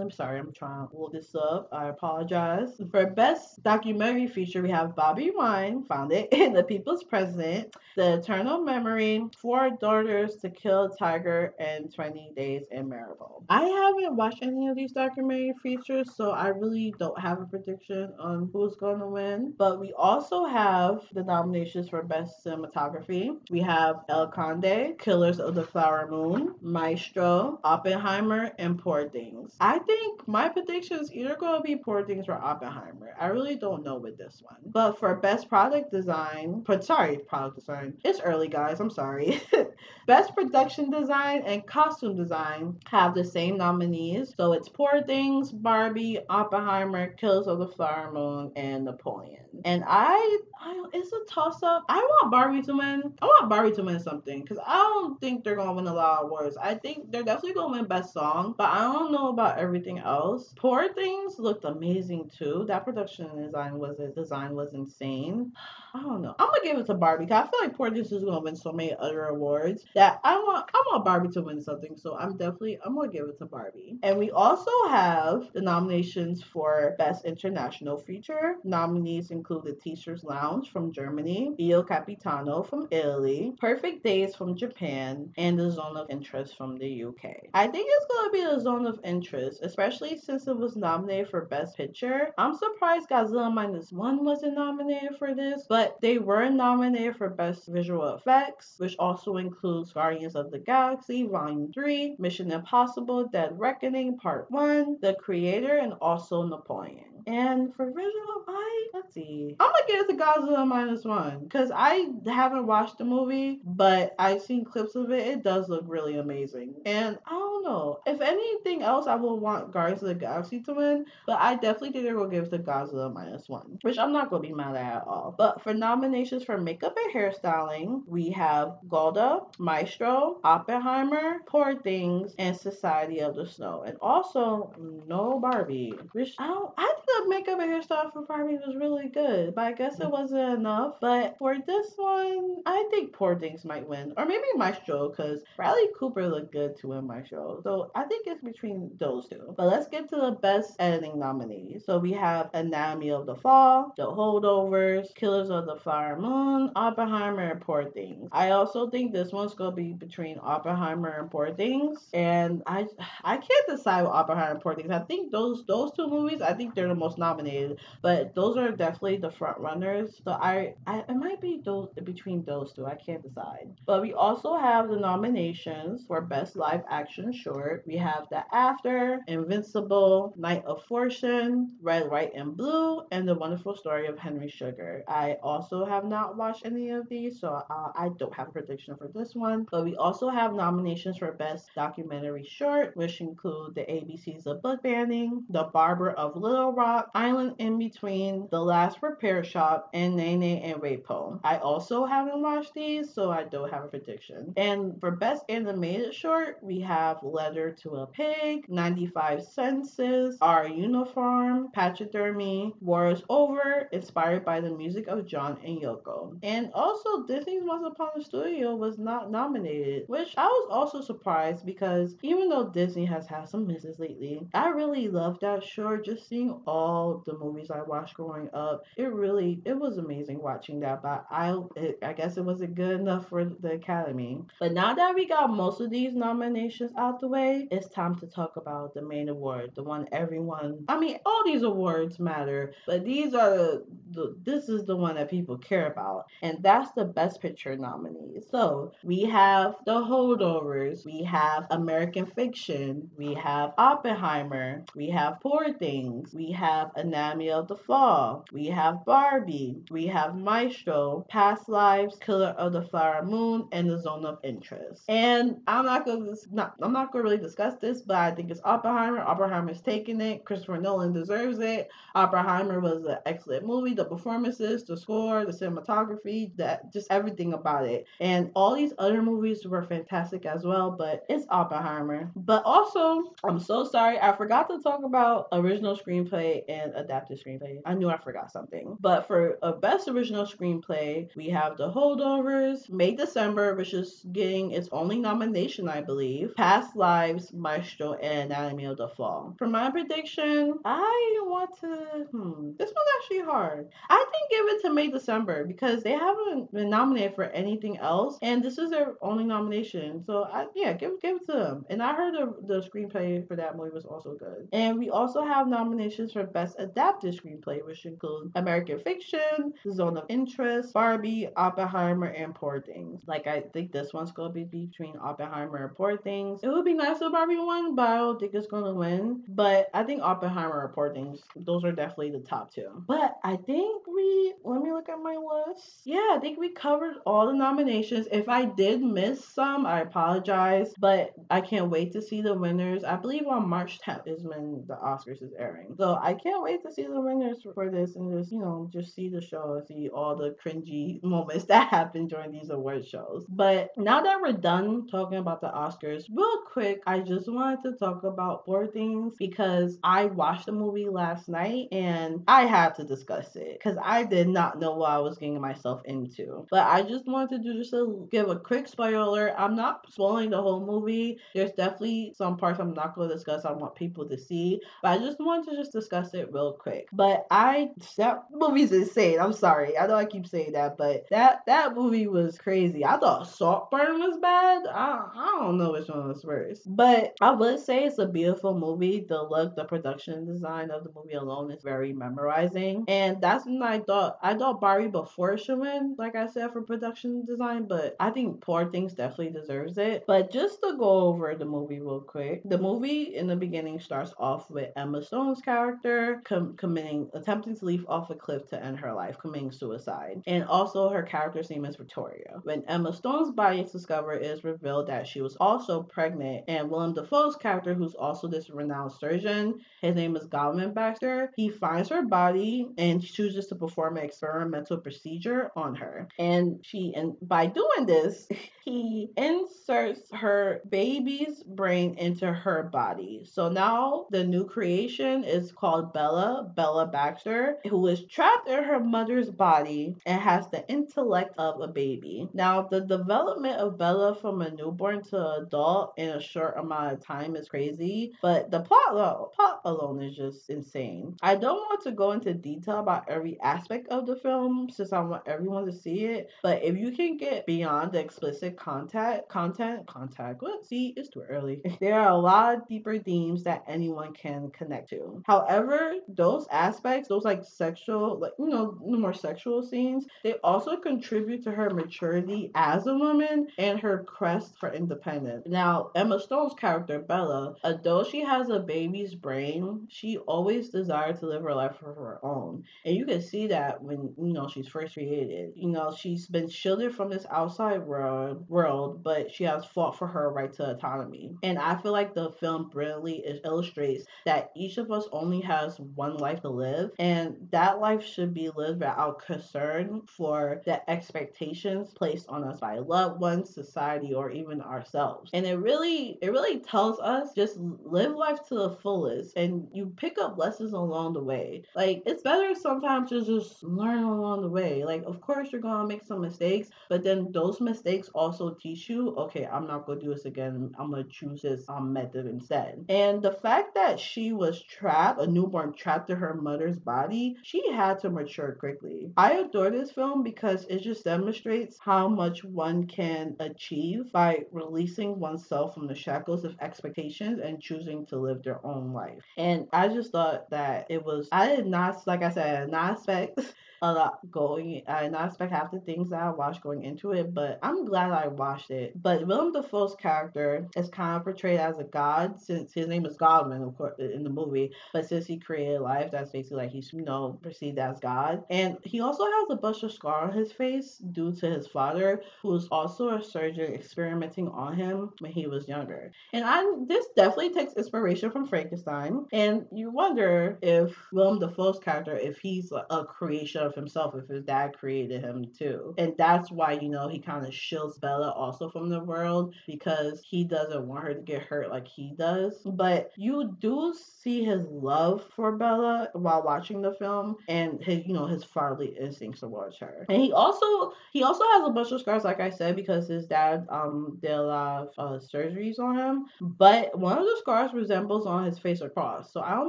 I'm 0.00 0.10
sorry, 0.10 0.38
I'm 0.38 0.52
trying 0.52 0.88
to 0.88 0.96
look 0.96 1.12
this 1.12 1.34
up. 1.34 1.68
I 1.72 1.88
apologize. 1.88 2.80
For 2.90 3.06
best 3.06 3.62
documentary 3.62 4.26
feature, 4.26 4.62
we 4.62 4.70
have 4.70 4.94
Bobi 4.94 5.30
Wine, 5.34 5.84
found 5.84 6.12
it 6.12 6.28
in 6.32 6.52
The 6.52 6.62
People's 6.62 7.04
President, 7.04 7.74
The 7.96 8.14
Eternal 8.14 8.62
Memory, 8.72 9.22
Four 9.38 9.68
Daughters 9.78 10.36
to 10.36 10.48
Kill 10.48 10.88
Tiger, 10.88 11.52
and 11.58 11.92
20 11.94 12.32
Days 12.34 12.62
in 12.70 12.88
Mariupol. 12.88 13.44
I 13.50 13.64
haven't 13.64 14.16
watched 14.16 14.42
any 14.42 14.68
of 14.68 14.76
these 14.76 14.92
documentary 14.92 15.52
features, 15.62 16.16
so 16.16 16.30
I 16.30 16.48
really 16.48 16.94
don't 16.98 17.20
have 17.20 17.38
a 17.42 17.44
prediction 17.44 18.14
on 18.18 18.48
who's 18.50 18.74
going 18.76 19.00
to 19.00 19.06
win. 19.06 19.52
But 19.58 19.78
we 19.78 19.92
also 19.92 20.46
have 20.46 21.02
the 21.12 21.22
nominations 21.22 21.90
for 21.90 22.02
best 22.02 22.42
cinematography. 22.46 23.36
We 23.50 23.60
have 23.60 23.96
El 24.08 24.28
Conde, 24.28 24.98
Killers 24.98 25.38
of 25.38 25.54
the 25.54 25.64
Flower 25.64 26.08
Moon, 26.10 26.54
Maestro, 26.62 27.60
Oppenheimer, 27.64 28.52
and 28.58 28.78
Poor 28.78 29.06
Things. 29.10 29.54
I 29.60 29.80
think 29.80 30.26
my 30.26 30.48
prediction 30.48 30.98
is 30.98 31.12
either 31.12 31.36
going 31.36 31.60
to 31.60 31.62
be 31.62 31.76
Poor 31.76 32.06
Things 32.06 32.24
or 32.26 32.40
Oppenheimer. 32.40 33.14
I 33.20 33.26
really 33.26 33.56
don't 33.56 33.84
know 33.84 33.98
with 33.98 34.16
this 34.16 34.42
one. 34.42 34.60
But 34.64 34.98
for 34.98 35.14
best 35.16 35.50
product 35.50 35.92
design, 35.92 36.64
sorry, 36.80 37.18
product 37.18 37.56
design. 37.56 37.98
It's 38.02 38.20
early, 38.20 38.48
guys. 38.48 38.61
I'm 38.80 38.90
sorry. 38.90 39.40
best 40.06 40.34
production 40.34 40.90
design 40.90 41.42
and 41.46 41.66
costume 41.66 42.16
design 42.16 42.78
have 42.86 43.14
the 43.14 43.24
same 43.24 43.56
nominees. 43.56 44.34
So 44.36 44.52
it's 44.52 44.68
Poor 44.68 45.02
Things, 45.06 45.52
Barbie, 45.52 46.18
Oppenheimer, 46.28 47.12
Kills 47.14 47.46
of 47.46 47.58
the 47.58 47.68
Flower 47.68 48.12
Moon, 48.12 48.52
and 48.56 48.84
Napoleon. 48.84 49.44
And 49.64 49.84
I, 49.86 50.38
I 50.64 50.84
it's 50.92 51.12
a 51.12 51.24
toss 51.28 51.62
up. 51.62 51.84
I 51.88 51.98
want 51.98 52.30
Barbie 52.30 52.62
to 52.62 52.76
win. 52.76 53.12
I 53.20 53.26
want 53.26 53.48
Barbie 53.50 53.74
to 53.76 53.82
win 53.82 53.98
something 53.98 54.42
because 54.42 54.58
I 54.64 54.76
don't 54.76 55.20
think 55.20 55.42
they're 55.42 55.56
gonna 55.56 55.72
win 55.72 55.88
a 55.88 55.94
lot 55.94 56.20
of 56.20 56.26
awards. 56.26 56.56
I 56.56 56.74
think 56.74 57.10
they're 57.10 57.24
definitely 57.24 57.54
gonna 57.54 57.72
win 57.72 57.86
best 57.86 58.12
song, 58.12 58.54
but 58.56 58.68
I 58.68 58.80
don't 58.80 59.10
know 59.10 59.28
about 59.28 59.58
everything 59.58 59.98
else. 59.98 60.54
Poor 60.56 60.92
Things 60.94 61.38
looked 61.38 61.64
amazing 61.64 62.30
too. 62.36 62.64
That 62.68 62.84
production 62.84 63.42
design 63.42 63.78
was 63.78 63.98
design 64.14 64.54
was 64.54 64.72
insane. 64.74 65.52
I 65.94 66.00
don't 66.00 66.22
know. 66.22 66.34
I'm 66.38 66.48
gonna 66.48 66.60
give 66.62 66.78
it 66.78 66.86
to 66.86 66.94
Barbie 66.94 67.24
because 67.24 67.46
I 67.46 67.50
feel 67.50 67.60
like 67.60 67.76
Poor 67.76 67.90
Things 67.90 68.12
is 68.12 68.24
gonna 68.24 68.40
win 68.40 68.54
so 68.54 68.70
many 68.72 68.94
other 68.94 69.24
awards 69.26 69.84
that 69.94 70.20
I 70.22 70.36
want. 70.36 70.70
I 70.72 70.82
want 70.92 71.04
Barbie 71.04 71.30
to 71.30 71.42
win 71.42 71.60
something, 71.60 71.96
so 71.96 72.16
I'm 72.16 72.36
definitely 72.36 72.78
I'm 72.84 72.94
gonna 72.94 73.10
give 73.10 73.28
it 73.28 73.38
to 73.38 73.46
Barbie. 73.46 73.98
And 74.04 74.18
we 74.18 74.30
also 74.30 74.70
have 74.88 75.50
the 75.54 75.60
nominations 75.60 76.42
for 76.42 76.94
Best 76.98 77.24
International 77.24 77.98
Feature. 77.98 78.56
Nominees 78.62 79.30
include 79.30 79.64
The 79.64 79.74
Teacher's 79.74 80.22
Lounge 80.22 80.51
from 80.60 80.92
Germany, 80.92 81.54
Il 81.58 81.82
Capitano 81.82 82.62
from 82.62 82.88
Italy, 82.90 83.54
Perfect 83.58 84.04
Days 84.04 84.36
from 84.36 84.54
Japan, 84.54 85.32
and 85.38 85.58
The 85.58 85.70
Zone 85.70 85.96
of 85.96 86.10
Interest 86.10 86.56
from 86.56 86.76
the 86.76 87.04
UK. 87.04 87.48
I 87.54 87.66
think 87.68 87.88
it's 87.90 88.06
gonna 88.06 88.30
be 88.30 88.44
The 88.44 88.60
Zone 88.60 88.86
of 88.86 89.00
Interest 89.02 89.62
especially 89.62 90.18
since 90.18 90.46
it 90.46 90.56
was 90.56 90.76
nominated 90.76 91.28
for 91.28 91.44
Best 91.46 91.76
Picture. 91.76 92.32
I'm 92.36 92.56
surprised 92.56 93.08
Godzilla 93.08 93.52
Minus 93.52 93.92
One 93.92 94.24
wasn't 94.24 94.54
nominated 94.54 95.16
for 95.18 95.34
this, 95.34 95.66
but 95.68 96.00
they 96.00 96.18
were 96.18 96.48
nominated 96.48 97.16
for 97.16 97.30
Best 97.30 97.68
Visual 97.68 98.14
Effects, 98.14 98.74
which 98.78 98.96
also 98.98 99.36
includes 99.36 99.92
Guardians 99.92 100.36
of 100.36 100.50
the 100.50 100.58
Galaxy 100.58 101.26
Volume 101.26 101.72
3, 101.72 102.16
Mission 102.18 102.50
Impossible 102.52 103.28
Dead 103.28 103.58
Reckoning 103.58 104.18
Part 104.18 104.50
1, 104.50 104.98
The 105.00 105.14
Creator, 105.14 105.78
and 105.78 105.94
also 106.00 106.42
Napoleon. 106.42 107.11
And 107.26 107.74
for 107.74 107.86
visual, 107.86 108.44
I 108.48 108.88
let's 108.94 109.14
see. 109.14 109.56
I'm 109.58 109.70
gonna 109.70 109.86
give 109.88 110.00
it 110.00 110.08
to 110.12 110.24
Godzilla 110.24 110.66
minus 110.66 111.04
one 111.04 111.40
because 111.40 111.70
I 111.74 112.08
haven't 112.26 112.66
watched 112.66 112.98
the 112.98 113.04
movie, 113.04 113.60
but 113.64 114.14
I've 114.18 114.42
seen 114.42 114.64
clips 114.64 114.94
of 114.94 115.10
it. 115.10 115.26
It 115.26 115.42
does 115.42 115.68
look 115.68 115.84
really 115.86 116.18
amazing, 116.18 116.74
and 116.84 117.18
I 117.26 117.30
don't 117.30 117.64
know. 117.64 118.00
If 118.06 118.20
anything 118.20 118.82
else, 118.82 119.06
I 119.06 119.16
will 119.16 119.38
want 119.38 119.72
Guardians 119.72 120.02
of 120.02 120.08
the 120.08 120.14
Galaxy 120.14 120.60
to 120.60 120.74
win, 120.74 121.06
but 121.26 121.40
I 121.40 121.54
definitely 121.54 121.92
think 121.92 122.04
they're 122.04 122.16
gonna 122.16 122.30
give 122.30 122.44
it 122.44 122.50
to 122.50 122.58
Godzilla 122.58 123.12
minus 123.12 123.48
one, 123.48 123.78
which 123.82 123.98
I'm 123.98 124.12
not 124.12 124.30
gonna 124.30 124.42
be 124.42 124.52
mad 124.52 124.76
at 124.76 124.92
at 124.92 125.06
all. 125.06 125.34
But 125.36 125.62
for 125.62 125.74
nominations 125.74 126.44
for 126.44 126.58
makeup 126.58 126.96
and 126.96 127.14
hairstyling, 127.14 128.02
we 128.06 128.30
have 128.30 128.78
Golda, 128.88 129.40
Maestro, 129.58 130.40
Oppenheimer, 130.44 131.38
Poor 131.46 131.76
Things, 131.76 132.34
and 132.38 132.56
Society 132.56 133.20
of 133.20 133.34
the 133.34 133.46
Snow, 133.46 133.82
and 133.86 133.96
also 134.00 134.72
no 135.06 135.38
Barbie, 135.38 135.94
which 136.12 136.34
I 136.38 136.46
don't. 136.46 136.72
I 136.76 136.86
think 136.86 137.11
the 137.18 137.28
makeup 137.28 137.60
and 137.60 137.70
hairstyle 137.70 138.12
for 138.12 138.22
Barbie 138.22 138.58
was 138.64 138.76
really 138.76 139.08
good, 139.08 139.54
but 139.54 139.64
I 139.64 139.72
guess 139.72 140.00
it 140.00 140.10
wasn't 140.10 140.58
enough. 140.58 140.96
But 141.00 141.36
for 141.38 141.56
this 141.66 141.92
one, 141.96 142.56
I 142.66 142.86
think 142.90 143.12
Poor 143.12 143.38
Things 143.38 143.64
might 143.64 143.86
win, 143.88 144.12
or 144.16 144.26
maybe 144.26 144.44
Maestro, 144.56 145.08
because 145.08 145.42
Bradley 145.56 145.88
Cooper 145.98 146.28
looked 146.28 146.52
good 146.52 146.76
to 146.78 146.88
win 146.88 147.06
Maestro. 147.06 147.60
So 147.62 147.90
I 147.94 148.04
think 148.04 148.26
it's 148.26 148.42
between 148.42 148.90
those 148.98 149.28
two. 149.28 149.54
But 149.56 149.66
let's 149.66 149.88
get 149.88 150.08
to 150.10 150.16
the 150.16 150.32
best 150.32 150.76
editing 150.78 151.18
nominees. 151.18 151.84
So 151.84 151.98
we 151.98 152.12
have 152.12 152.50
Anatomy 152.54 153.10
of 153.10 153.26
the 153.26 153.36
Fall, 153.36 153.92
The 153.96 154.06
Holdovers, 154.06 155.14
Killers 155.14 155.50
of 155.50 155.66
the 155.66 155.76
Flower 155.76 156.18
Moon, 156.18 156.70
Oppenheimer, 156.76 157.50
and 157.52 157.60
Poor 157.60 157.90
Things. 157.90 158.28
I 158.32 158.50
also 158.50 158.90
think 158.90 159.12
this 159.12 159.32
one's 159.32 159.54
gonna 159.54 159.72
be 159.72 159.92
between 159.92 160.38
Oppenheimer 160.42 161.10
and 161.10 161.30
Poor 161.30 161.52
Things, 161.52 162.08
and 162.14 162.62
I 162.66 162.86
I 163.24 163.36
can't 163.36 163.66
decide 163.68 164.02
with 164.02 164.12
Oppenheimer 164.12 164.52
and 164.52 164.60
Poor 164.60 164.74
Things. 164.74 164.90
I 164.90 165.00
think 165.00 165.32
those 165.32 165.64
those 165.66 165.92
two 165.92 166.06
movies, 166.08 166.42
I 166.42 166.54
think 166.54 166.74
they're 166.74 166.88
the 166.88 166.94
most 166.94 167.11
nominated, 167.18 167.78
but 168.02 168.34
those 168.34 168.56
are 168.56 168.70
definitely 168.72 169.16
the 169.16 169.30
front 169.30 169.58
runners. 169.58 170.20
So 170.24 170.32
I, 170.32 170.74
I 170.86 171.04
it 171.08 171.16
might 171.16 171.40
be 171.40 171.60
those 171.64 171.88
between 172.04 172.44
those 172.44 172.72
two. 172.72 172.86
I 172.86 172.94
can't 172.94 173.22
decide. 173.22 173.68
But 173.86 174.02
we 174.02 174.12
also 174.12 174.56
have 174.56 174.88
the 174.88 174.96
nominations 174.96 176.04
for 176.06 176.20
best 176.20 176.56
live 176.56 176.82
action 176.88 177.32
short. 177.32 177.84
We 177.86 177.96
have 177.96 178.26
The 178.30 178.44
After, 178.54 179.20
Invincible, 179.26 180.34
Knight 180.36 180.64
of 180.64 180.84
Fortune, 180.84 181.76
Red, 181.80 182.10
White, 182.10 182.32
and 182.34 182.56
Blue, 182.56 183.02
and 183.10 183.28
The 183.28 183.34
Wonderful 183.34 183.76
Story 183.76 184.06
of 184.06 184.18
Henry 184.18 184.48
Sugar. 184.48 185.04
I 185.08 185.36
also 185.42 185.84
have 185.84 186.04
not 186.04 186.36
watched 186.36 186.66
any 186.66 186.90
of 186.90 187.08
these, 187.08 187.40
so 187.40 187.62
uh, 187.68 187.92
I 187.94 188.10
don't 188.18 188.34
have 188.34 188.48
a 188.48 188.52
prediction 188.52 188.96
for 188.96 189.08
this 189.08 189.34
one. 189.34 189.66
But 189.70 189.84
we 189.84 189.96
also 189.96 190.28
have 190.28 190.54
nominations 190.54 191.18
for 191.18 191.32
best 191.32 191.70
documentary 191.74 192.44
short, 192.44 192.96
which 192.96 193.20
include 193.20 193.74
The 193.74 193.82
ABCs 193.82 194.46
of 194.46 194.62
Book 194.62 194.82
Banning, 194.82 195.44
The 195.50 195.64
Barber 195.64 196.10
of 196.12 196.36
Little 196.36 196.72
Rock, 196.72 196.91
Island 197.14 197.56
in 197.58 197.78
Between, 197.78 198.48
The 198.50 198.60
Last 198.60 198.98
Repair 199.02 199.42
Shop, 199.44 199.88
and 199.94 200.16
Nene 200.16 200.62
and 200.62 200.80
Rapo. 200.80 201.40
I 201.42 201.58
also 201.58 202.04
haven't 202.04 202.42
watched 202.42 202.74
these, 202.74 203.12
so 203.12 203.30
I 203.30 203.44
don't 203.44 203.70
have 203.70 203.84
a 203.84 203.88
prediction. 203.88 204.52
And 204.56 205.00
for 205.00 205.10
Best 205.12 205.44
Animated 205.48 206.14
Short, 206.14 206.58
we 206.62 206.80
have 206.80 207.22
Letter 207.22 207.72
to 207.82 207.96
a 207.96 208.06
Pig, 208.06 208.68
95 208.68 209.42
Senses, 209.42 210.36
Our 210.40 210.68
Uniform, 210.68 211.68
Pachydermy, 211.74 212.74
War 212.80 213.10
is 213.10 213.22
Over, 213.28 213.88
inspired 213.92 214.44
by 214.44 214.60
the 214.60 214.70
music 214.70 215.06
of 215.08 215.26
John 215.26 215.58
and 215.64 215.80
Yoko. 215.80 216.36
And 216.42 216.70
also, 216.74 217.24
Disney's 217.26 217.62
Once 217.64 217.86
Upon 217.86 218.10
a 218.16 218.22
Studio 218.22 218.74
was 218.76 218.98
not 218.98 219.30
nominated, 219.30 220.04
which 220.08 220.34
I 220.36 220.46
was 220.46 220.68
also 220.70 221.00
surprised 221.00 221.64
because 221.64 222.16
even 222.22 222.48
though 222.48 222.68
Disney 222.68 223.04
has 223.06 223.26
had 223.26 223.48
some 223.48 223.66
misses 223.66 223.98
lately, 223.98 224.46
I 224.52 224.68
really 224.68 225.08
love 225.08 225.38
that 225.40 225.64
short. 225.64 226.04
Just 226.04 226.28
seeing 226.28 226.60
all 226.66 226.81
the 227.26 227.38
movies 227.38 227.70
I 227.70 227.82
watched 227.82 228.14
growing 228.14 228.48
up, 228.52 228.84
it 228.96 229.12
really 229.12 229.60
it 229.64 229.78
was 229.78 229.98
amazing 229.98 230.42
watching 230.42 230.80
that. 230.80 231.02
But 231.02 231.26
I 231.30 231.56
it, 231.76 231.98
I 232.02 232.12
guess 232.12 232.36
it 232.36 232.44
wasn't 232.44 232.74
good 232.74 233.00
enough 233.00 233.28
for 233.28 233.44
the 233.44 233.72
Academy. 233.72 234.38
But 234.60 234.72
now 234.72 234.94
that 234.94 235.14
we 235.14 235.26
got 235.26 235.50
most 235.50 235.80
of 235.80 235.90
these 235.90 236.14
nominations 236.14 236.92
out 236.98 237.20
the 237.20 237.28
way, 237.28 237.68
it's 237.70 237.88
time 237.88 238.14
to 238.20 238.26
talk 238.26 238.56
about 238.56 238.94
the 238.94 239.02
main 239.02 239.28
award, 239.28 239.72
the 239.74 239.82
one 239.82 240.08
everyone. 240.12 240.84
I 240.88 240.98
mean, 240.98 241.18
all 241.26 241.42
these 241.44 241.62
awards 241.62 242.18
matter, 242.18 242.74
but 242.86 243.04
these 243.04 243.34
are 243.34 243.50
the, 243.56 243.84
the 244.10 244.36
this 244.44 244.68
is 244.68 244.84
the 244.84 244.96
one 244.96 245.16
that 245.16 245.30
people 245.30 245.58
care 245.58 245.90
about, 245.90 246.26
and 246.42 246.58
that's 246.62 246.92
the 246.92 247.04
Best 247.04 247.40
Picture 247.40 247.76
nominees. 247.76 248.44
So 248.50 248.92
we 249.04 249.22
have 249.24 249.76
The 249.86 250.00
Holdovers, 250.00 251.04
we 251.04 251.22
have 251.24 251.66
American 251.70 252.26
Fiction, 252.26 253.10
we 253.16 253.34
have 253.34 253.72
Oppenheimer, 253.78 254.84
we 254.94 255.08
have 255.10 255.40
Poor 255.40 255.72
Things, 255.72 256.34
we 256.34 256.50
have 256.52 256.71
Anatomy 256.96 257.50
of 257.50 257.68
the 257.68 257.76
Fall, 257.76 258.44
we 258.52 258.66
have 258.66 259.04
Barbie, 259.04 259.82
we 259.90 260.06
have 260.06 260.36
Maestro, 260.36 261.26
Past 261.28 261.68
Lives, 261.68 262.16
Killer 262.20 262.54
of 262.58 262.72
the 262.72 262.82
Flower 262.82 263.24
Moon, 263.24 263.68
and 263.72 263.88
The 263.88 263.98
Zone 263.98 264.24
of 264.24 264.38
Interest. 264.44 265.02
And 265.08 265.58
I'm 265.66 265.84
not 265.84 266.06
gonna 266.06 266.34
not 266.50 266.74
I'm 266.80 266.92
not 266.92 267.12
gonna 267.12 267.24
really 267.24 267.38
discuss 267.38 267.74
this, 267.80 268.02
but 268.02 268.16
I 268.16 268.30
think 268.30 268.50
it's 268.50 268.60
Oppenheimer. 268.64 269.20
Oppenheimer's 269.20 269.80
taking 269.80 270.20
it. 270.20 270.44
Christopher 270.44 270.78
Nolan 270.78 271.12
deserves 271.12 271.58
it. 271.58 271.90
Oppenheimer 272.14 272.80
was 272.80 273.04
an 273.04 273.18
excellent 273.26 273.66
movie. 273.66 273.94
The 273.94 274.04
performances, 274.04 274.84
the 274.84 274.96
score, 274.96 275.44
the 275.44 275.52
cinematography, 275.52 276.56
that 276.56 276.92
just 276.92 277.10
everything 277.10 277.52
about 277.52 277.86
it. 277.86 278.06
And 278.20 278.50
all 278.54 278.74
these 278.74 278.92
other 278.98 279.22
movies 279.22 279.66
were 279.66 279.82
fantastic 279.82 280.46
as 280.46 280.64
well, 280.64 280.90
but 280.90 281.24
it's 281.28 281.46
Oppenheimer. 281.50 282.30
But 282.36 282.62
also, 282.64 283.32
I'm 283.44 283.60
so 283.60 283.84
sorry, 283.84 284.18
I 284.18 284.34
forgot 284.36 284.68
to 284.68 284.80
talk 284.80 285.04
about 285.04 285.48
original 285.52 285.96
screenplay 285.96 286.61
and 286.68 286.94
adapted 286.94 287.42
screenplay. 287.42 287.80
I 287.84 287.94
knew 287.94 288.08
I 288.08 288.18
forgot 288.18 288.50
something. 288.50 288.96
But 289.00 289.26
for 289.26 289.58
a 289.62 289.72
best 289.72 290.08
original 290.08 290.46
screenplay, 290.46 291.28
we 291.36 291.48
have 291.50 291.76
The 291.76 291.90
Holdovers, 291.90 292.88
May 292.90 293.14
December, 293.14 293.74
which 293.74 293.94
is 293.94 294.24
getting 294.32 294.72
its 294.72 294.88
only 294.92 295.18
nomination, 295.18 295.88
I 295.88 296.00
believe. 296.00 296.54
Past 296.56 296.96
Lives, 296.96 297.52
Maestro, 297.52 298.14
and 298.14 298.52
Anatomy 298.52 298.84
of 298.84 298.96
the 298.96 299.08
Fall. 299.08 299.54
For 299.58 299.66
my 299.66 299.90
prediction, 299.90 300.78
I 300.84 301.40
want 301.44 301.70
to. 301.80 302.26
Hmm, 302.30 302.72
this 302.78 302.92
one's 302.94 303.08
actually 303.18 303.40
hard. 303.40 303.88
I 304.08 304.24
think 304.30 304.50
give 304.50 304.74
it 304.74 304.82
to 304.82 304.92
May 304.92 305.08
December 305.08 305.64
because 305.64 306.02
they 306.02 306.12
haven't 306.12 306.72
been 306.72 306.90
nominated 306.90 307.34
for 307.34 307.44
anything 307.44 307.98
else, 307.98 308.38
and 308.42 308.62
this 308.62 308.78
is 308.78 308.90
their 308.90 309.14
only 309.22 309.44
nomination. 309.44 310.24
So 310.26 310.44
I 310.44 310.66
yeah, 310.74 310.92
give 310.92 311.20
give 311.20 311.36
it 311.36 311.46
to 311.46 311.52
them. 311.52 311.86
And 311.90 312.02
I 312.02 312.14
heard 312.14 312.34
the 312.34 312.54
the 312.66 312.80
screenplay 312.80 313.46
for 313.46 313.56
that 313.56 313.76
movie 313.76 313.90
was 313.94 314.04
also 314.04 314.34
good. 314.34 314.68
And 314.72 314.98
we 314.98 315.10
also 315.10 315.42
have 315.44 315.68
nominations 315.68 316.32
for 316.32 316.44
Best 316.52 316.76
Adapted 316.78 317.34
Screenplay, 317.38 317.84
which 317.84 318.04
include 318.06 318.52
American 318.54 318.98
Fiction, 319.00 319.72
Zone 319.90 320.16
of 320.16 320.24
Interest, 320.28 320.92
Barbie, 320.92 321.48
Oppenheimer, 321.56 322.28
and 322.28 322.54
Poor 322.54 322.80
Things. 322.80 323.22
Like 323.26 323.46
I 323.46 323.60
think 323.72 323.92
this 323.92 324.12
one's 324.12 324.32
gonna 324.32 324.52
be 324.52 324.64
between 324.64 325.16
Oppenheimer 325.20 325.84
and 325.86 325.94
Poor 325.94 326.16
Things. 326.16 326.60
It 326.62 326.68
would 326.68 326.84
be 326.84 326.94
nice 326.94 327.20
if 327.20 327.32
Barbie 327.32 327.58
won, 327.58 327.94
but 327.94 328.08
I 328.08 328.16
don't 328.18 328.40
think 328.40 328.54
it's 328.54 328.66
gonna 328.66 328.94
win. 328.94 329.42
But 329.48 329.88
I 329.94 330.02
think 330.04 330.22
Oppenheimer 330.22 330.84
and 330.84 330.94
Poor 330.94 331.12
Things, 331.12 331.40
those 331.56 331.84
are 331.84 331.92
definitely 331.92 332.30
the 332.30 332.40
top 332.40 332.72
two. 332.72 333.04
But 333.06 333.38
I 333.44 333.56
think 333.56 334.04
we 334.14 334.54
let 334.64 334.82
me 334.82 334.92
look 334.92 335.08
at 335.08 335.18
my 335.22 335.36
list. 335.36 336.02
Yeah, 336.04 336.34
I 336.34 336.38
think 336.40 336.58
we 336.58 336.70
covered 336.70 337.16
all 337.26 337.46
the 337.46 337.52
nominations. 337.52 338.28
If 338.30 338.48
I 338.48 338.64
did 338.64 339.02
miss 339.02 339.44
some, 339.44 339.86
I 339.86 340.00
apologize. 340.00 340.94
But 340.98 341.32
I 341.50 341.60
can't 341.60 341.90
wait 341.90 342.12
to 342.12 342.22
see 342.22 342.42
the 342.42 342.54
winners. 342.54 343.04
I 343.04 343.16
believe 343.16 343.46
on 343.46 343.68
March 343.68 344.00
10th 344.00 344.26
is 344.26 344.42
when 344.42 344.84
the 344.86 344.94
Oscars 344.94 345.42
is 345.42 345.52
airing. 345.58 345.94
So 345.96 346.18
I 346.22 346.34
can't 346.34 346.62
wait 346.62 346.82
to 346.82 346.92
see 346.92 347.02
the 347.02 347.20
winners 347.20 347.58
for 347.74 347.90
this 347.90 348.16
and 348.16 348.32
just, 348.32 348.52
you 348.52 348.60
know, 348.60 348.88
just 348.92 349.14
see 349.14 349.28
the 349.28 349.40
show 349.40 349.82
see 349.86 350.08
all 350.08 350.36
the 350.36 350.54
cringy 350.64 351.22
moments 351.22 351.64
that 351.66 351.88
happen 351.88 352.26
during 352.26 352.52
these 352.52 352.70
award 352.70 353.06
shows. 353.06 353.44
But 353.48 353.90
now 353.96 354.22
that 354.22 354.40
we're 354.40 354.52
done 354.52 355.06
talking 355.08 355.38
about 355.38 355.60
the 355.60 355.68
Oscars, 355.68 356.24
real 356.34 356.62
quick, 356.72 357.02
I 357.06 357.20
just 357.20 357.50
wanted 357.50 357.82
to 357.84 357.96
talk 357.96 358.24
about 358.24 358.64
Poor 358.64 358.86
Things 358.86 359.34
because 359.38 359.98
I 360.02 360.26
watched 360.26 360.66
the 360.66 360.72
movie 360.72 361.08
last 361.08 361.48
night 361.48 361.88
and 361.92 362.42
I 362.46 362.66
had 362.66 362.94
to 362.96 363.04
discuss 363.04 363.56
it 363.56 363.78
because 363.78 363.98
I 364.04 364.24
did 364.24 364.48
not 364.48 364.78
know 364.78 364.94
what 364.94 365.10
I 365.10 365.18
was 365.18 365.38
getting 365.38 365.60
myself 365.60 366.02
into. 366.04 366.66
But 366.70 366.86
I 366.86 367.02
just 367.02 367.26
wanted 367.26 367.62
to 367.62 367.74
just 367.74 367.94
give 368.30 368.48
a 368.48 368.56
quick 368.56 368.88
spoiler. 368.88 369.22
alert. 369.22 369.54
I'm 369.58 369.76
not 369.76 370.10
spoiling 370.10 370.50
the 370.50 370.60
whole 370.62 370.84
movie. 370.84 371.38
There's 371.54 371.72
definitely 371.72 372.34
some 372.36 372.56
parts 372.56 372.78
I'm 372.80 372.94
not 372.94 373.14
going 373.14 373.28
to 373.28 373.34
discuss. 373.34 373.64
I 373.64 373.72
want 373.72 373.94
people 373.94 374.28
to 374.28 374.38
see, 374.38 374.80
but 375.02 375.10
I 375.10 375.18
just 375.18 375.38
wanted 375.40 375.70
to 375.70 375.76
just 375.76 375.92
discuss 375.92 376.34
it 376.34 376.52
real 376.52 376.72
quick. 376.72 377.08
But 377.12 377.46
I 377.50 377.90
that 378.16 378.44
movie's 378.52 378.92
insane. 378.92 379.38
I'm 379.40 379.52
sorry. 379.52 379.98
I 379.98 380.06
know 380.06 380.14
I 380.16 380.24
keep 380.24 380.46
saying 380.46 380.72
that, 380.72 380.96
but 380.96 381.28
that 381.30 381.62
that 381.66 381.94
movie 381.94 382.26
was 382.26 382.58
crazy. 382.58 383.04
I 383.04 383.18
thought 383.18 383.48
Saltburn 383.48 384.18
was 384.20 384.38
bad. 384.38 384.86
I, 384.86 385.28
I 385.34 385.58
don't 385.60 385.78
know 385.78 385.92
which 385.92 386.08
one 386.08 386.28
was 386.28 386.44
worse. 386.44 386.80
But 386.86 387.34
I 387.40 387.50
would 387.52 387.80
say 387.80 388.04
it's 388.04 388.18
a 388.18 388.26
beautiful 388.26 388.78
movie. 388.78 389.24
The 389.28 389.42
look, 389.42 389.76
the 389.76 389.84
production 389.84 390.46
design 390.46 390.90
of 390.90 391.04
the 391.04 391.12
movie 391.14 391.34
alone 391.34 391.70
is 391.70 391.82
very 391.82 392.12
memorizing. 392.12 393.04
And 393.08 393.40
that's 393.40 393.64
when 393.66 393.82
I 393.92 393.98
thought 393.98 394.38
I 394.42 394.54
thought 394.54 394.80
Barbie 394.80 395.08
before 395.08 395.58
she 395.58 395.74
win, 395.74 396.14
like 396.16 396.34
I 396.34 396.46
said, 396.46 396.72
for 396.72 396.80
production 396.80 397.44
design, 397.44 397.84
but 397.84 398.16
I 398.18 398.30
think 398.30 398.62
Poor 398.62 398.90
Things 398.90 399.12
definitely 399.12 399.50
deserves 399.50 399.98
it. 399.98 400.24
But 400.26 400.50
just 400.50 400.80
to 400.80 400.96
go 400.96 401.10
over 401.28 401.54
the 401.54 401.66
movie 401.66 402.00
real 402.00 402.22
quick, 402.22 402.62
the 402.64 402.78
movie 402.78 403.34
in 403.34 403.46
the 403.46 403.56
beginning 403.56 404.00
starts 404.00 404.32
off 404.38 404.70
with 404.70 404.92
Emma 404.96 405.22
Stone's 405.22 405.60
character 405.60 406.40
com- 406.44 406.74
committing, 406.78 407.28
attempting 407.34 407.76
to 407.76 407.84
leap 407.84 408.06
off 408.08 408.30
a 408.30 408.34
cliff 408.34 408.66
to 408.68 408.82
end 408.82 408.98
her 408.98 409.12
life, 409.12 409.36
committing 409.38 409.70
suicide. 409.70 410.42
And 410.46 410.64
also 410.64 411.10
her 411.10 411.22
character's 411.22 411.68
name 411.68 411.84
is 411.84 411.96
Victoria. 411.96 412.60
When 412.62 412.84
Emma 412.88 413.12
Stone's 413.12 413.50
body 413.50 413.80
is 413.80 413.92
discovered, 413.92 414.36
it 414.36 414.50
is 414.50 414.64
revealed 414.64 415.08
that 415.08 415.26
she 415.26 415.42
was 415.42 415.56
also 415.56 416.02
pregnant. 416.02 416.64
And 416.66 416.88
Willem 416.88 417.12
Dafoe's 417.12 417.56
character, 417.56 417.92
who's 417.92 418.14
also 418.14 418.48
this 418.48 418.70
renowned 418.70 419.12
surgeon, 419.12 419.80
his 420.00 420.14
name 420.14 420.34
is 420.34 420.46
Godwin 420.46 420.94
Baxter, 420.94 421.50
he 421.56 421.68
finds 421.68 422.08
her 422.08 422.22
body 422.22 422.88
and 422.96 423.22
chooses 423.22 423.66
to 423.66 423.81
perform 423.82 424.16
an 424.16 424.24
experimental 424.24 424.96
procedure 424.96 425.72
on 425.74 425.96
her. 425.96 426.28
And 426.38 426.78
she, 426.82 427.12
and 427.16 427.34
by 427.42 427.66
doing 427.66 428.06
this, 428.06 428.48
he 428.84 429.30
inserts 429.36 430.30
her 430.32 430.80
baby's 430.88 431.62
brain 431.62 432.14
into 432.18 432.52
her 432.52 432.84
body. 432.84 433.44
So 433.44 433.68
now 433.68 434.26
the 434.30 434.44
new 434.44 434.64
creation 434.64 435.44
is 435.44 435.72
called 435.72 436.12
Bella, 436.12 436.72
Bella 436.76 437.06
Baxter, 437.06 437.78
who 437.88 438.06
is 438.06 438.24
trapped 438.26 438.68
in 438.68 438.82
her 438.84 439.00
mother's 439.00 439.50
body 439.50 440.16
and 440.26 440.40
has 440.40 440.68
the 440.68 440.88
intellect 440.88 441.54
of 441.58 441.80
a 441.80 441.88
baby. 441.88 442.48
Now, 442.54 442.82
the 442.82 443.00
development 443.00 443.78
of 443.78 443.98
Bella 443.98 444.34
from 444.34 444.62
a 444.62 444.70
newborn 444.70 445.22
to 445.24 445.54
adult 445.56 446.14
in 446.16 446.30
a 446.30 446.40
short 446.40 446.76
amount 446.76 447.12
of 447.12 447.24
time 447.24 447.56
is 447.56 447.68
crazy, 447.68 448.32
but 448.42 448.70
the 448.70 448.80
plot, 448.80 449.52
plot 449.54 449.80
alone 449.84 450.22
is 450.22 450.36
just 450.36 450.70
insane. 450.70 451.36
I 451.42 451.56
don't 451.56 451.76
want 451.76 452.02
to 452.02 452.12
go 452.12 452.32
into 452.32 452.54
detail 452.54 452.98
about 453.00 453.28
every 453.28 453.60
aspect 453.72 454.08
of 454.08 454.26
the 454.26 454.36
film 454.36 454.88
since 454.90 455.12
I 455.12 455.20
want 455.20 455.42
everyone 455.46 455.86
to 455.86 455.92
see 455.92 456.26
it, 456.26 456.50
but 456.62 456.82
if 456.82 456.96
you 456.96 457.10
can 457.12 457.36
get 457.36 457.66
beyond 457.66 458.12
the 458.12 458.20
explicit 458.20 458.76
content, 458.76 459.48
content, 459.48 460.06
contact, 460.06 460.60
what? 460.60 460.84
See, 460.84 461.14
it's 461.16 461.30
too 461.30 461.42
early. 461.48 461.80
there 462.00 462.20
are 462.20 462.30
a 462.30 462.36
lot 462.36 462.74
of 462.74 462.88
deeper 462.88 463.18
themes 463.18 463.64
that 463.64 463.84
anyone 463.88 464.34
can 464.34 464.70
connect 464.70 465.08
to. 465.10 465.42
However, 465.46 466.14
those 466.28 466.66
aspects, 466.70 467.28
those 467.28 467.44
like 467.44 467.64
sexual, 467.64 468.38
like, 468.38 468.52
you 468.58 468.68
know, 468.68 468.98
the 469.10 469.16
more 469.16 469.32
sexual 469.32 469.82
scenes, 469.82 470.26
they 470.44 470.54
also 470.64 470.96
contribute 470.96 471.64
to 471.64 471.70
her 471.70 471.90
maturity 471.90 472.70
as 472.74 473.06
a 473.06 473.14
woman 473.14 473.68
and 473.78 473.98
her 474.00 474.24
quest 474.24 474.78
for 474.78 474.92
independence. 474.92 475.66
Now, 475.66 476.10
Emma 476.14 476.38
Stone's 476.40 476.74
character, 476.74 477.20
Bella, 477.20 477.74
although 477.84 478.24
she 478.24 478.40
has 478.40 478.68
a 478.68 478.80
baby's 478.80 479.34
brain, 479.34 480.06
she 480.10 480.36
always 480.38 480.90
desired 480.90 481.38
to 481.40 481.46
live 481.46 481.62
her 481.62 481.74
life 481.74 481.96
for 481.98 482.12
her 482.14 482.38
own. 482.44 482.84
And 483.04 483.16
you 483.16 483.24
can 483.24 483.40
see 483.40 483.61
that 483.68 484.02
when, 484.02 484.32
you 484.38 484.52
know, 484.52 484.68
she's 484.68 484.88
first 484.88 485.14
created. 485.14 485.72
You 485.76 485.88
know, 485.88 486.14
she's 486.16 486.46
been 486.46 486.68
shielded 486.68 487.14
from 487.14 487.30
this 487.30 487.46
outside 487.50 488.02
world, 488.02 488.68
world, 488.68 489.22
but 489.22 489.50
she 489.52 489.64
has 489.64 489.84
fought 489.84 490.18
for 490.18 490.26
her 490.26 490.50
right 490.50 490.72
to 490.74 490.90
autonomy. 490.90 491.54
And 491.62 491.78
I 491.78 491.96
feel 492.00 492.12
like 492.12 492.34
the 492.34 492.50
film 492.52 492.88
brilliantly 492.90 493.44
illustrates 493.64 494.24
that 494.46 494.70
each 494.74 494.98
of 494.98 495.10
us 495.10 495.28
only 495.32 495.60
has 495.60 495.98
one 495.98 496.36
life 496.36 496.60
to 496.62 496.68
live, 496.68 497.10
and 497.18 497.56
that 497.70 498.00
life 498.00 498.24
should 498.24 498.54
be 498.54 498.70
lived 498.74 499.00
without 499.00 499.44
concern 499.44 500.22
for 500.26 500.82
the 500.84 501.08
expectations 501.10 502.12
placed 502.14 502.48
on 502.48 502.64
us 502.64 502.80
by 502.80 502.98
loved 502.98 503.40
ones, 503.40 503.72
society, 503.74 504.34
or 504.34 504.50
even 504.50 504.80
ourselves. 504.80 505.50
And 505.52 505.66
it 505.66 505.76
really, 505.76 506.38
it 506.42 506.50
really 506.50 506.80
tells 506.80 507.18
us 507.20 507.52
just 507.54 507.76
live 507.78 508.32
life 508.32 508.66
to 508.68 508.74
the 508.74 508.90
fullest, 508.90 509.56
and 509.56 509.88
you 509.92 510.12
pick 510.16 510.38
up 510.40 510.58
lessons 510.58 510.92
along 510.92 511.34
the 511.34 511.42
way. 511.42 511.82
Like 511.94 512.22
it's 512.26 512.42
better 512.42 512.74
sometimes 512.74 513.30
to 513.30 513.40
just 513.40 513.50
learn 513.82 514.22
along 514.22 514.62
the 514.62 514.68
way. 514.68 515.04
Like 515.04 515.24
of 515.24 515.40
course 515.40 515.72
you're 515.72 515.80
gonna 515.80 516.06
make 516.06 516.24
some 516.24 516.40
mistakes, 516.40 516.90
but 517.08 517.22
then 517.24 517.50
those 517.52 517.80
mistakes 517.80 518.28
also 518.34 518.70
teach 518.70 519.08
you, 519.08 519.34
okay, 519.36 519.66
I'm 519.66 519.86
not 519.86 520.06
gonna 520.06 520.20
do 520.20 520.32
this 520.32 520.44
again. 520.44 520.92
I'm 520.98 521.10
gonna 521.10 521.24
choose 521.24 521.62
this 521.62 521.84
um, 521.88 522.12
method 522.12 522.46
instead. 522.46 523.04
And 523.08 523.42
the 523.42 523.52
fact 523.52 523.94
that 523.94 524.20
she 524.20 524.52
was 524.52 524.82
trapped, 524.82 525.40
a 525.40 525.46
newborn 525.46 525.94
trapped 525.94 526.28
to 526.28 526.36
her 526.36 526.54
mother's 526.54 526.98
body, 526.98 527.56
she 527.62 527.90
had 527.92 528.20
to 528.20 528.30
mature 528.30 528.76
quickly. 528.78 529.32
I 529.36 529.52
adore 529.54 529.90
this 529.90 530.12
film 530.12 530.42
because 530.42 530.84
it 530.88 531.00
just 531.00 531.24
demonstrates 531.24 531.98
how 532.00 532.28
much 532.28 532.64
one 532.64 533.06
can 533.06 533.56
achieve 533.58 534.30
by 534.32 534.64
releasing 534.70 535.38
oneself 535.38 535.94
from 535.94 536.06
the 536.06 536.14
shackles 536.14 536.64
of 536.64 536.76
expectations 536.80 537.60
and 537.62 537.80
choosing 537.80 538.26
to 538.26 538.36
live 538.36 538.62
their 538.62 538.84
own 538.84 539.12
life. 539.12 539.42
And 539.56 539.88
I 539.92 540.08
just 540.08 540.32
thought 540.32 540.70
that 540.70 541.06
it 541.08 541.24
was, 541.24 541.48
I 541.50 541.74
did 541.74 541.86
not, 541.86 542.26
like 542.26 542.42
I 542.42 542.50
said, 542.50 542.90
not 542.90 543.12
expect 543.12 543.41
right 543.42 543.74
a 544.02 544.12
lot 544.12 544.38
going. 544.50 545.02
Uh, 545.06 545.12
I 545.12 545.22
did 545.22 545.32
not 545.32 545.48
expect 545.48 545.72
half 545.72 545.92
the 545.92 546.00
things 546.00 546.30
that 546.30 546.42
I 546.42 546.50
watched 546.50 546.82
going 546.82 547.04
into 547.04 547.32
it, 547.32 547.54
but 547.54 547.78
I'm 547.82 548.04
glad 548.04 548.32
I 548.32 548.48
watched 548.48 548.90
it. 548.90 549.20
But 549.22 549.46
Willem 549.46 549.72
Dafoe's 549.72 550.16
character 550.16 550.88
is 550.96 551.08
kind 551.08 551.36
of 551.36 551.44
portrayed 551.44 551.78
as 551.78 551.98
a 551.98 552.04
god 552.04 552.60
since 552.60 552.92
his 552.92 553.06
name 553.06 553.24
is 553.24 553.36
Godwin, 553.36 553.82
of 553.82 553.96
course, 553.96 554.18
in 554.18 554.42
the 554.42 554.50
movie. 554.50 554.90
But 555.12 555.28
since 555.28 555.46
he 555.46 555.56
created 555.56 556.00
life, 556.00 556.32
that's 556.32 556.50
basically 556.50 556.78
like 556.78 556.90
he's 556.90 557.12
you 557.12 557.22
know 557.22 557.58
perceived 557.62 557.98
as 557.98 558.18
God. 558.18 558.64
And 558.70 558.96
he 559.04 559.20
also 559.20 559.44
has 559.44 559.70
a 559.70 559.76
bunch 559.76 560.02
of 560.02 560.12
scar 560.12 560.42
on 560.42 560.52
his 560.52 560.72
face 560.72 561.18
due 561.18 561.52
to 561.52 561.70
his 561.70 561.86
father, 561.86 562.42
who 562.60 562.68
was 562.68 562.88
also 562.88 563.36
a 563.36 563.42
surgeon 563.42 563.94
experimenting 563.94 564.68
on 564.68 564.94
him 564.94 565.30
when 565.38 565.52
he 565.52 565.68
was 565.68 565.86
younger. 565.86 566.32
And 566.52 566.64
I 566.66 566.82
this 567.06 567.26
definitely 567.36 567.70
takes 567.70 567.94
inspiration 567.94 568.50
from 568.50 568.66
Frankenstein. 568.66 569.46
And 569.52 569.86
you 569.92 570.10
wonder 570.10 570.78
if 570.82 571.16
Willem 571.32 571.60
Dafoe's 571.60 572.00
character, 572.00 572.36
if 572.36 572.58
he's 572.58 572.92
a 572.92 573.24
creation 573.24 573.91
of 573.92 573.96
himself 573.96 574.34
if 574.34 574.48
his 574.48 574.64
dad 574.64 574.92
created 574.98 575.42
him 575.42 575.66
too. 575.76 576.14
And 576.18 576.34
that's 576.36 576.70
why, 576.70 576.92
you 576.92 577.08
know, 577.08 577.28
he 577.28 577.38
kind 577.38 577.66
of 577.66 577.74
shields 577.74 578.18
Bella 578.18 578.50
also 578.50 578.88
from 578.88 579.08
the 579.08 579.22
world 579.22 579.74
because 579.86 580.42
he 580.44 580.64
doesn't 580.64 581.06
want 581.06 581.24
her 581.24 581.34
to 581.34 581.40
get 581.40 581.62
hurt 581.62 581.90
like 581.90 582.08
he 582.08 582.34
does. 582.36 582.80
But 582.84 583.30
you 583.36 583.76
do 583.80 584.14
see 584.42 584.64
his 584.64 584.84
love 584.88 585.44
for 585.54 585.72
Bella 585.76 586.28
while 586.32 586.62
watching 586.62 587.02
the 587.02 587.14
film 587.14 587.56
and 587.68 588.02
his, 588.02 588.26
you 588.26 588.32
know, 588.32 588.46
his 588.46 588.64
fatherly 588.64 589.16
instincts 589.20 589.60
towards 589.60 589.98
her. 589.98 590.26
And 590.28 590.42
he 590.42 590.52
also 590.52 591.12
he 591.32 591.42
also 591.42 591.64
has 591.72 591.86
a 591.86 591.90
bunch 591.90 592.12
of 592.12 592.20
scars, 592.20 592.44
like 592.44 592.60
I 592.60 592.70
said, 592.70 592.96
because 592.96 593.28
his 593.28 593.46
dad 593.46 593.86
um 593.90 594.38
did 594.40 594.52
a 594.52 594.62
lot 594.62 595.08
of 595.18 595.42
uh, 595.42 595.44
surgeries 595.44 595.98
on 595.98 596.16
him. 596.16 596.46
But 596.60 597.16
one 597.18 597.38
of 597.38 597.44
the 597.44 597.56
scars 597.60 597.92
resembles 597.92 598.46
on 598.46 598.64
his 598.64 598.78
face 598.78 599.00
a 599.00 599.08
cross. 599.08 599.52
So 599.52 599.60
I 599.60 599.74
don't 599.74 599.88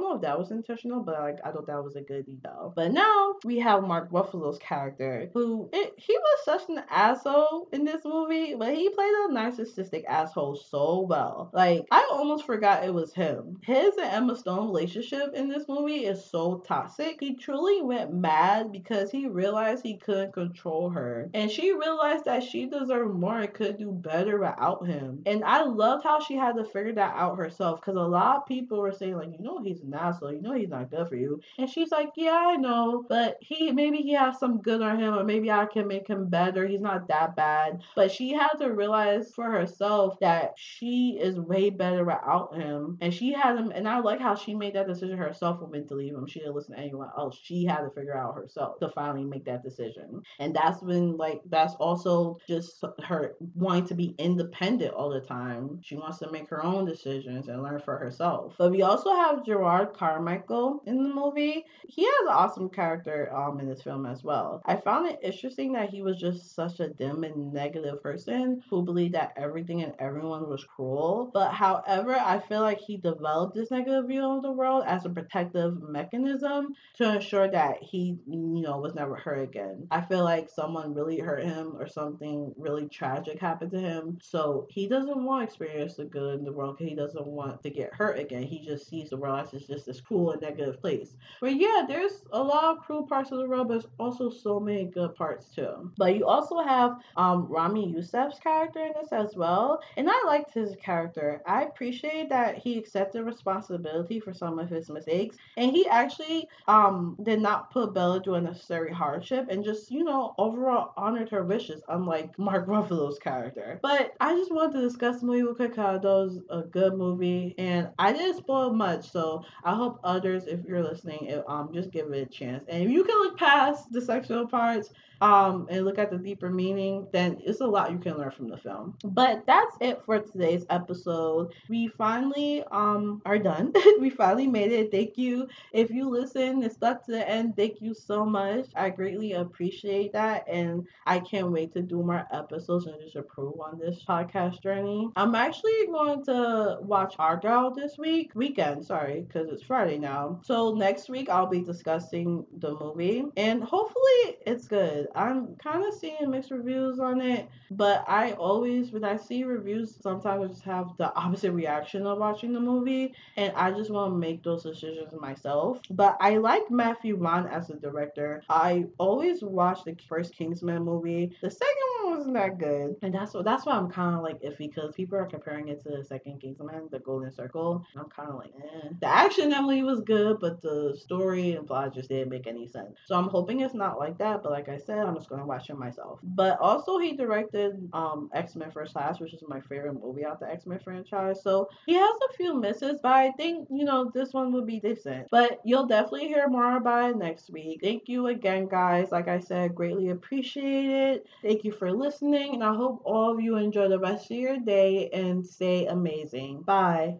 know 0.00 0.14
if 0.14 0.22
that 0.22 0.38
was 0.38 0.50
intentional, 0.50 1.02
but 1.02 1.20
like 1.20 1.38
I 1.44 1.50
thought 1.50 1.66
that 1.66 1.82
was 1.82 1.96
a 1.96 2.00
good 2.02 2.26
detail. 2.26 2.72
But 2.74 2.92
now 2.92 3.34
we 3.44 3.58
have 3.58 3.82
Mark 3.94 4.10
Ruffalo's 4.10 4.58
character, 4.58 5.30
who 5.34 5.70
it, 5.72 5.94
he 5.96 6.16
was 6.18 6.44
such 6.44 6.68
an 6.68 6.82
asshole 6.90 7.68
in 7.72 7.84
this 7.84 8.04
movie, 8.04 8.56
but 8.56 8.74
he 8.74 8.88
played 8.88 9.14
a 9.28 9.32
narcissistic 9.32 10.04
asshole 10.06 10.56
so 10.56 11.06
well. 11.08 11.48
Like 11.52 11.86
I 11.92 12.08
almost 12.10 12.44
forgot 12.44 12.82
it 12.82 12.92
was 12.92 13.14
him. 13.14 13.60
His 13.62 13.96
and 13.96 14.10
Emma 14.10 14.34
Stone 14.34 14.66
relationship 14.66 15.32
in 15.34 15.48
this 15.48 15.68
movie 15.68 16.06
is 16.06 16.24
so 16.24 16.58
toxic. 16.66 17.18
He 17.20 17.36
truly 17.36 17.82
went 17.82 18.12
mad 18.12 18.72
because 18.72 19.12
he 19.12 19.28
realized 19.28 19.84
he 19.84 19.96
couldn't 19.96 20.32
control 20.32 20.90
her, 20.90 21.30
and 21.32 21.48
she 21.48 21.72
realized 21.72 22.24
that 22.24 22.42
she 22.42 22.66
deserved 22.66 23.14
more 23.14 23.38
and 23.38 23.54
could 23.54 23.78
do 23.78 23.92
better 23.92 24.40
without 24.40 24.84
him. 24.88 25.22
And 25.24 25.44
I 25.44 25.62
loved 25.62 26.02
how 26.02 26.18
she 26.18 26.34
had 26.34 26.56
to 26.56 26.64
figure 26.64 26.94
that 26.94 27.14
out 27.14 27.38
herself 27.38 27.80
because 27.80 27.94
a 27.94 28.00
lot 28.00 28.38
of 28.38 28.46
people 28.46 28.80
were 28.80 28.90
saying 28.90 29.16
like, 29.16 29.30
you 29.38 29.44
know, 29.44 29.62
he's 29.62 29.82
an 29.82 29.94
asshole. 29.94 30.32
You 30.32 30.42
know, 30.42 30.54
he's 30.54 30.70
not 30.70 30.90
good 30.90 31.08
for 31.08 31.14
you. 31.14 31.40
And 31.58 31.70
she's 31.70 31.92
like, 31.92 32.10
yeah, 32.16 32.46
I 32.48 32.56
know, 32.56 33.04
but 33.08 33.38
he 33.40 33.70
maybe 33.74 33.98
he 33.98 34.12
has 34.12 34.38
some 34.38 34.60
good 34.60 34.82
on 34.82 34.98
him, 34.98 35.14
or 35.14 35.24
maybe 35.24 35.50
I 35.50 35.66
can 35.66 35.86
make 35.86 36.08
him 36.08 36.28
better. 36.28 36.66
He's 36.66 36.80
not 36.80 37.08
that 37.08 37.36
bad. 37.36 37.82
But 37.96 38.10
she 38.10 38.32
had 38.32 38.54
to 38.60 38.72
realize 38.72 39.32
for 39.34 39.50
herself 39.50 40.18
that 40.20 40.52
she 40.56 41.18
is 41.20 41.38
way 41.38 41.70
better 41.70 42.04
without 42.04 42.54
him. 42.54 42.98
And 43.00 43.12
she 43.12 43.32
had 43.32 43.56
him, 43.56 43.72
and 43.74 43.88
I 43.88 44.00
like 44.00 44.20
how 44.20 44.34
she 44.34 44.54
made 44.54 44.74
that 44.74 44.86
decision 44.86 45.16
herself 45.16 45.60
when 45.60 45.86
to 45.88 45.94
leave 45.94 46.14
him. 46.14 46.26
She 46.26 46.40
didn't 46.40 46.54
listen 46.54 46.74
to 46.74 46.80
anyone 46.80 47.08
else. 47.16 47.38
She 47.42 47.64
had 47.64 47.80
to 47.80 47.90
figure 47.90 48.16
out 48.16 48.34
herself 48.34 48.78
to 48.80 48.88
finally 48.88 49.24
make 49.24 49.44
that 49.46 49.62
decision. 49.62 50.22
And 50.38 50.54
that's 50.54 50.82
when, 50.82 51.16
like, 51.16 51.40
that's 51.48 51.74
also 51.74 52.38
just 52.48 52.84
her 53.02 53.34
wanting 53.54 53.86
to 53.86 53.94
be 53.94 54.14
independent 54.18 54.94
all 54.94 55.10
the 55.10 55.20
time. 55.20 55.80
She 55.82 55.96
wants 55.96 56.18
to 56.18 56.30
make 56.30 56.48
her 56.50 56.64
own 56.64 56.84
decisions 56.84 57.48
and 57.48 57.62
learn 57.62 57.80
for 57.80 57.98
herself. 57.98 58.54
But 58.58 58.70
we 58.70 58.82
also 58.82 59.14
have 59.14 59.42
Jerrod 59.44 59.94
Carmichael 59.94 60.82
in 60.86 61.02
the 61.02 61.14
movie. 61.14 61.64
He 61.88 62.04
has 62.04 62.14
an 62.22 62.32
awesome 62.32 62.68
character 62.68 63.34
um, 63.34 63.60
in 63.64 63.70
this 63.70 63.82
film 63.82 64.06
as 64.06 64.22
well. 64.22 64.62
I 64.64 64.76
found 64.76 65.08
it 65.08 65.18
interesting 65.22 65.72
that 65.72 65.90
he 65.90 66.02
was 66.02 66.18
just 66.18 66.54
such 66.54 66.80
a 66.80 66.88
dim 66.88 67.24
and 67.24 67.52
negative 67.52 68.02
person 68.02 68.62
who 68.68 68.82
believed 68.82 69.14
that 69.14 69.34
everything 69.36 69.82
and 69.82 69.94
everyone 69.98 70.48
was 70.48 70.64
cruel. 70.64 71.30
But 71.32 71.52
however, 71.52 72.14
I 72.14 72.38
feel 72.40 72.60
like 72.60 72.80
he 72.80 72.96
developed 72.96 73.54
this 73.54 73.70
negative 73.70 74.06
view 74.06 74.24
of 74.24 74.42
the 74.42 74.52
world 74.52 74.84
as 74.86 75.04
a 75.04 75.10
protective 75.10 75.82
mechanism 75.82 76.74
to 76.96 77.14
ensure 77.14 77.48
that 77.50 77.82
he, 77.82 78.18
you 78.26 78.62
know, 78.62 78.78
was 78.78 78.94
never 78.94 79.16
hurt 79.16 79.42
again. 79.42 79.86
I 79.90 80.00
feel 80.00 80.24
like 80.24 80.48
someone 80.50 80.94
really 80.94 81.18
hurt 81.18 81.44
him 81.44 81.76
or 81.78 81.88
something 81.88 82.52
really 82.56 82.88
tragic 82.88 83.38
happened 83.40 83.70
to 83.72 83.80
him. 83.80 84.18
So 84.22 84.66
he 84.70 84.86
doesn't 84.86 85.24
want 85.24 85.42
to 85.42 85.44
experience 85.44 85.94
the 85.94 86.04
good 86.04 86.38
in 86.38 86.44
the 86.44 86.52
world 86.52 86.76
because 86.76 86.90
he 86.90 86.96
doesn't 86.96 87.26
want 87.26 87.62
to 87.62 87.70
get 87.70 87.94
hurt 87.94 88.18
again. 88.18 88.42
He 88.42 88.64
just 88.64 88.88
sees 88.88 89.10
the 89.10 89.16
world 89.16 89.48
as 89.52 89.66
just 89.66 89.86
this 89.86 90.00
cruel 90.00 90.32
and 90.32 90.42
negative 90.42 90.80
place. 90.80 91.16
But 91.40 91.56
yeah, 91.56 91.84
there's 91.86 92.22
a 92.32 92.42
lot 92.42 92.64
of 92.64 92.84
cruel 92.84 93.06
parts 93.06 93.32
of 93.32 93.38
the 93.38 93.48
world, 93.48 93.53
but 93.58 93.68
there's 93.68 93.86
also 93.98 94.30
so 94.30 94.58
many 94.58 94.84
good 94.84 95.14
parts 95.14 95.48
too. 95.54 95.90
But 95.96 96.16
you 96.16 96.26
also 96.26 96.58
have 96.58 96.98
um, 97.16 97.46
Ramy 97.48 97.92
Youssef's 97.92 98.38
character 98.38 98.80
in 98.86 98.92
this 99.00 99.12
as 99.12 99.36
well. 99.36 99.80
And 99.96 100.08
I 100.10 100.22
liked 100.26 100.52
his 100.52 100.74
character. 100.76 101.42
I 101.46 101.62
appreciate 101.64 102.28
that 102.30 102.58
he 102.58 102.78
accepted 102.78 103.24
responsibility 103.24 104.20
for 104.20 104.32
some 104.32 104.58
of 104.58 104.68
his 104.68 104.88
mistakes. 104.90 105.36
And 105.56 105.70
he 105.70 105.86
actually 105.86 106.48
um, 106.66 107.16
did 107.22 107.40
not 107.40 107.70
put 107.70 107.94
Bella 107.94 108.22
through 108.22 108.34
unnecessary 108.34 108.92
hardship 108.92 109.46
and 109.50 109.64
just, 109.64 109.90
you 109.90 110.04
know, 110.04 110.34
overall 110.38 110.92
honored 110.96 111.30
her 111.30 111.44
wishes, 111.44 111.82
unlike 111.88 112.36
Mark 112.38 112.66
Ruffalo's 112.68 113.18
character. 113.18 113.78
But 113.82 114.14
I 114.20 114.34
just 114.34 114.52
wanted 114.52 114.72
to 114.74 114.82
discuss 114.82 115.20
the 115.20 115.26
movie 115.26 115.42
with 115.44 115.58
Cacado. 115.58 116.04
It 116.04 116.04
was 116.04 116.40
a 116.50 116.62
good 116.62 116.94
movie. 116.94 117.54
And 117.58 117.90
I 117.98 118.12
didn't 118.12 118.38
spoil 118.38 118.72
much. 118.72 119.10
So 119.10 119.44
I 119.64 119.74
hope 119.74 120.00
others, 120.02 120.46
if 120.46 120.64
you're 120.64 120.82
listening, 120.82 121.42
um, 121.46 121.70
just 121.72 121.90
give 121.90 122.12
it 122.12 122.28
a 122.28 122.30
chance. 122.30 122.64
And 122.68 122.82
if 122.82 122.90
you 122.90 123.04
can 123.04 123.18
look 123.18 123.38
past 123.44 123.92
the 123.92 124.00
sexual 124.00 124.46
parts, 124.46 124.90
um, 125.24 125.66
and 125.70 125.86
look 125.86 125.98
at 125.98 126.10
the 126.10 126.18
deeper 126.18 126.50
meaning, 126.50 127.06
then 127.10 127.40
it's 127.42 127.62
a 127.62 127.66
lot 127.66 127.90
you 127.90 127.98
can 127.98 128.18
learn 128.18 128.30
from 128.30 128.48
the 128.48 128.58
film. 128.58 128.94
But 129.04 129.46
that's 129.46 129.74
it 129.80 130.02
for 130.04 130.18
today's 130.18 130.66
episode. 130.68 131.54
We 131.70 131.88
finally 131.88 132.62
um 132.70 133.22
are 133.24 133.38
done. 133.38 133.72
we 134.00 134.10
finally 134.10 134.46
made 134.46 134.70
it. 134.70 134.90
Thank 134.90 135.16
you. 135.16 135.48
If 135.72 135.90
you 135.90 136.10
listen 136.10 136.62
and 136.62 136.70
stuck 136.70 137.06
to 137.06 137.12
the 137.12 137.26
end, 137.26 137.56
thank 137.56 137.80
you 137.80 137.94
so 137.94 138.26
much. 138.26 138.66
I 138.76 138.90
greatly 138.90 139.32
appreciate 139.32 140.12
that. 140.12 140.44
And 140.46 140.86
I 141.06 141.20
can't 141.20 141.50
wait 141.50 141.72
to 141.72 141.80
do 141.80 142.02
more 142.02 142.26
episodes 142.30 142.86
and 142.86 143.00
just 143.00 143.16
improve 143.16 143.58
on 143.58 143.78
this 143.78 144.04
podcast 144.06 144.62
journey. 144.62 145.08
I'm 145.16 145.34
actually 145.34 145.86
going 145.86 146.22
to 146.26 146.80
watch 146.82 147.16
Argylle 147.16 147.74
this 147.74 147.96
week. 147.96 148.32
Weekend, 148.34 148.84
sorry, 148.84 149.22
because 149.22 149.48
it's 149.48 149.62
Friday 149.62 149.96
now. 149.96 150.40
So 150.44 150.74
next 150.74 151.08
week 151.08 151.30
I'll 151.30 151.46
be 151.46 151.62
discussing 151.62 152.44
the 152.58 152.78
movie 152.78 153.24
and 153.38 153.64
hopefully 153.64 154.36
it's 154.44 154.68
good. 154.68 155.08
I'm 155.14 155.56
kind 155.56 155.84
of 155.84 155.94
seeing 155.94 156.30
mixed 156.30 156.50
reviews 156.50 156.98
on 156.98 157.20
it, 157.20 157.48
but 157.70 158.04
I 158.08 158.32
always, 158.32 158.92
when 158.92 159.04
I 159.04 159.16
see 159.16 159.44
reviews, 159.44 159.96
sometimes 160.00 160.44
I 160.44 160.46
just 160.46 160.62
have 160.64 160.96
the 160.96 161.14
opposite 161.14 161.52
reaction 161.52 162.06
of 162.06 162.18
watching 162.18 162.52
the 162.52 162.60
movie, 162.60 163.14
and 163.36 163.52
I 163.56 163.70
just 163.72 163.90
want 163.90 164.12
to 164.12 164.18
make 164.18 164.42
those 164.42 164.62
decisions 164.62 165.12
myself. 165.18 165.80
But 165.90 166.16
I 166.20 166.36
like 166.38 166.70
Matthew 166.70 167.16
Vaughn 167.16 167.46
as 167.46 167.70
a 167.70 167.76
director. 167.76 168.42
I 168.48 168.86
always 168.98 169.42
watch 169.42 169.84
the 169.84 169.96
first 170.08 170.34
Kingsman 170.34 170.82
movie. 170.82 171.36
The 171.40 171.50
second 171.50 171.74
one 172.02 172.16
wasn't 172.16 172.34
that 172.34 172.58
good, 172.58 172.96
and 173.02 173.14
that's 173.14 173.34
what 173.34 173.44
that's 173.44 173.66
why 173.66 173.74
I'm 173.74 173.90
kind 173.90 174.16
of 174.16 174.22
like 174.22 174.40
iffy 174.42 174.58
because 174.74 174.94
people 174.94 175.18
are 175.18 175.26
comparing 175.26 175.68
it 175.68 175.82
to 175.82 175.90
the 175.90 176.04
second 176.04 176.40
Kingsman, 176.40 176.88
The 176.90 176.98
Golden 176.98 177.30
Circle. 177.30 177.84
I'm 177.96 178.08
kind 178.08 178.30
of 178.30 178.36
like, 178.36 178.52
eh. 178.62 178.88
The 179.00 179.06
action 179.06 179.52
Emily 179.52 179.82
was 179.82 180.00
good, 180.00 180.40
but 180.40 180.60
the 180.60 180.96
story 180.98 181.52
and 181.52 181.66
plot 181.66 181.94
just 181.94 182.08
didn't 182.08 182.30
make 182.30 182.46
any 182.46 182.66
sense. 182.66 182.98
So 183.06 183.16
I'm 183.16 183.28
hoping 183.28 183.60
it's 183.60 183.74
not 183.74 183.98
like 183.98 184.18
that. 184.18 184.42
But 184.42 184.52
like 184.52 184.68
I 184.68 184.78
said 184.78 184.93
I'm 184.98 185.14
just 185.14 185.28
gonna 185.28 185.46
watch 185.46 185.70
it 185.70 185.78
myself. 185.78 186.20
But 186.22 186.58
also 186.60 186.98
he 186.98 187.16
directed 187.16 187.88
um 187.92 188.30
X 188.32 188.56
Men 188.56 188.70
First 188.70 188.92
Class, 188.92 189.20
which 189.20 189.34
is 189.34 189.42
my 189.48 189.60
favorite 189.60 189.94
movie 189.94 190.24
out 190.24 190.40
the 190.40 190.48
X 190.48 190.66
Men 190.66 190.78
franchise. 190.78 191.42
So 191.42 191.68
he 191.86 191.94
has 191.94 192.16
a 192.30 192.32
few 192.34 192.54
misses, 192.58 192.98
but 193.02 193.12
I 193.12 193.30
think 193.32 193.68
you 193.70 193.84
know 193.84 194.10
this 194.14 194.32
one 194.32 194.52
would 194.52 194.66
be 194.66 194.80
decent. 194.80 195.28
But 195.30 195.60
you'll 195.64 195.86
definitely 195.86 196.28
hear 196.28 196.48
more 196.48 196.76
about 196.76 197.10
it 197.10 197.16
next 197.16 197.50
week. 197.50 197.80
Thank 197.82 198.08
you 198.08 198.26
again, 198.28 198.66
guys. 198.68 199.10
Like 199.10 199.28
I 199.28 199.38
said, 199.40 199.74
greatly 199.74 200.08
appreciate 200.08 200.86
it. 201.12 201.26
Thank 201.42 201.64
you 201.64 201.72
for 201.72 201.92
listening, 201.92 202.54
and 202.54 202.64
I 202.64 202.74
hope 202.74 203.02
all 203.04 203.32
of 203.32 203.40
you 203.40 203.56
enjoy 203.56 203.88
the 203.88 203.98
rest 203.98 204.30
of 204.30 204.36
your 204.36 204.58
day 204.58 205.08
and 205.10 205.46
stay 205.46 205.86
amazing. 205.86 206.62
Bye. 206.62 207.12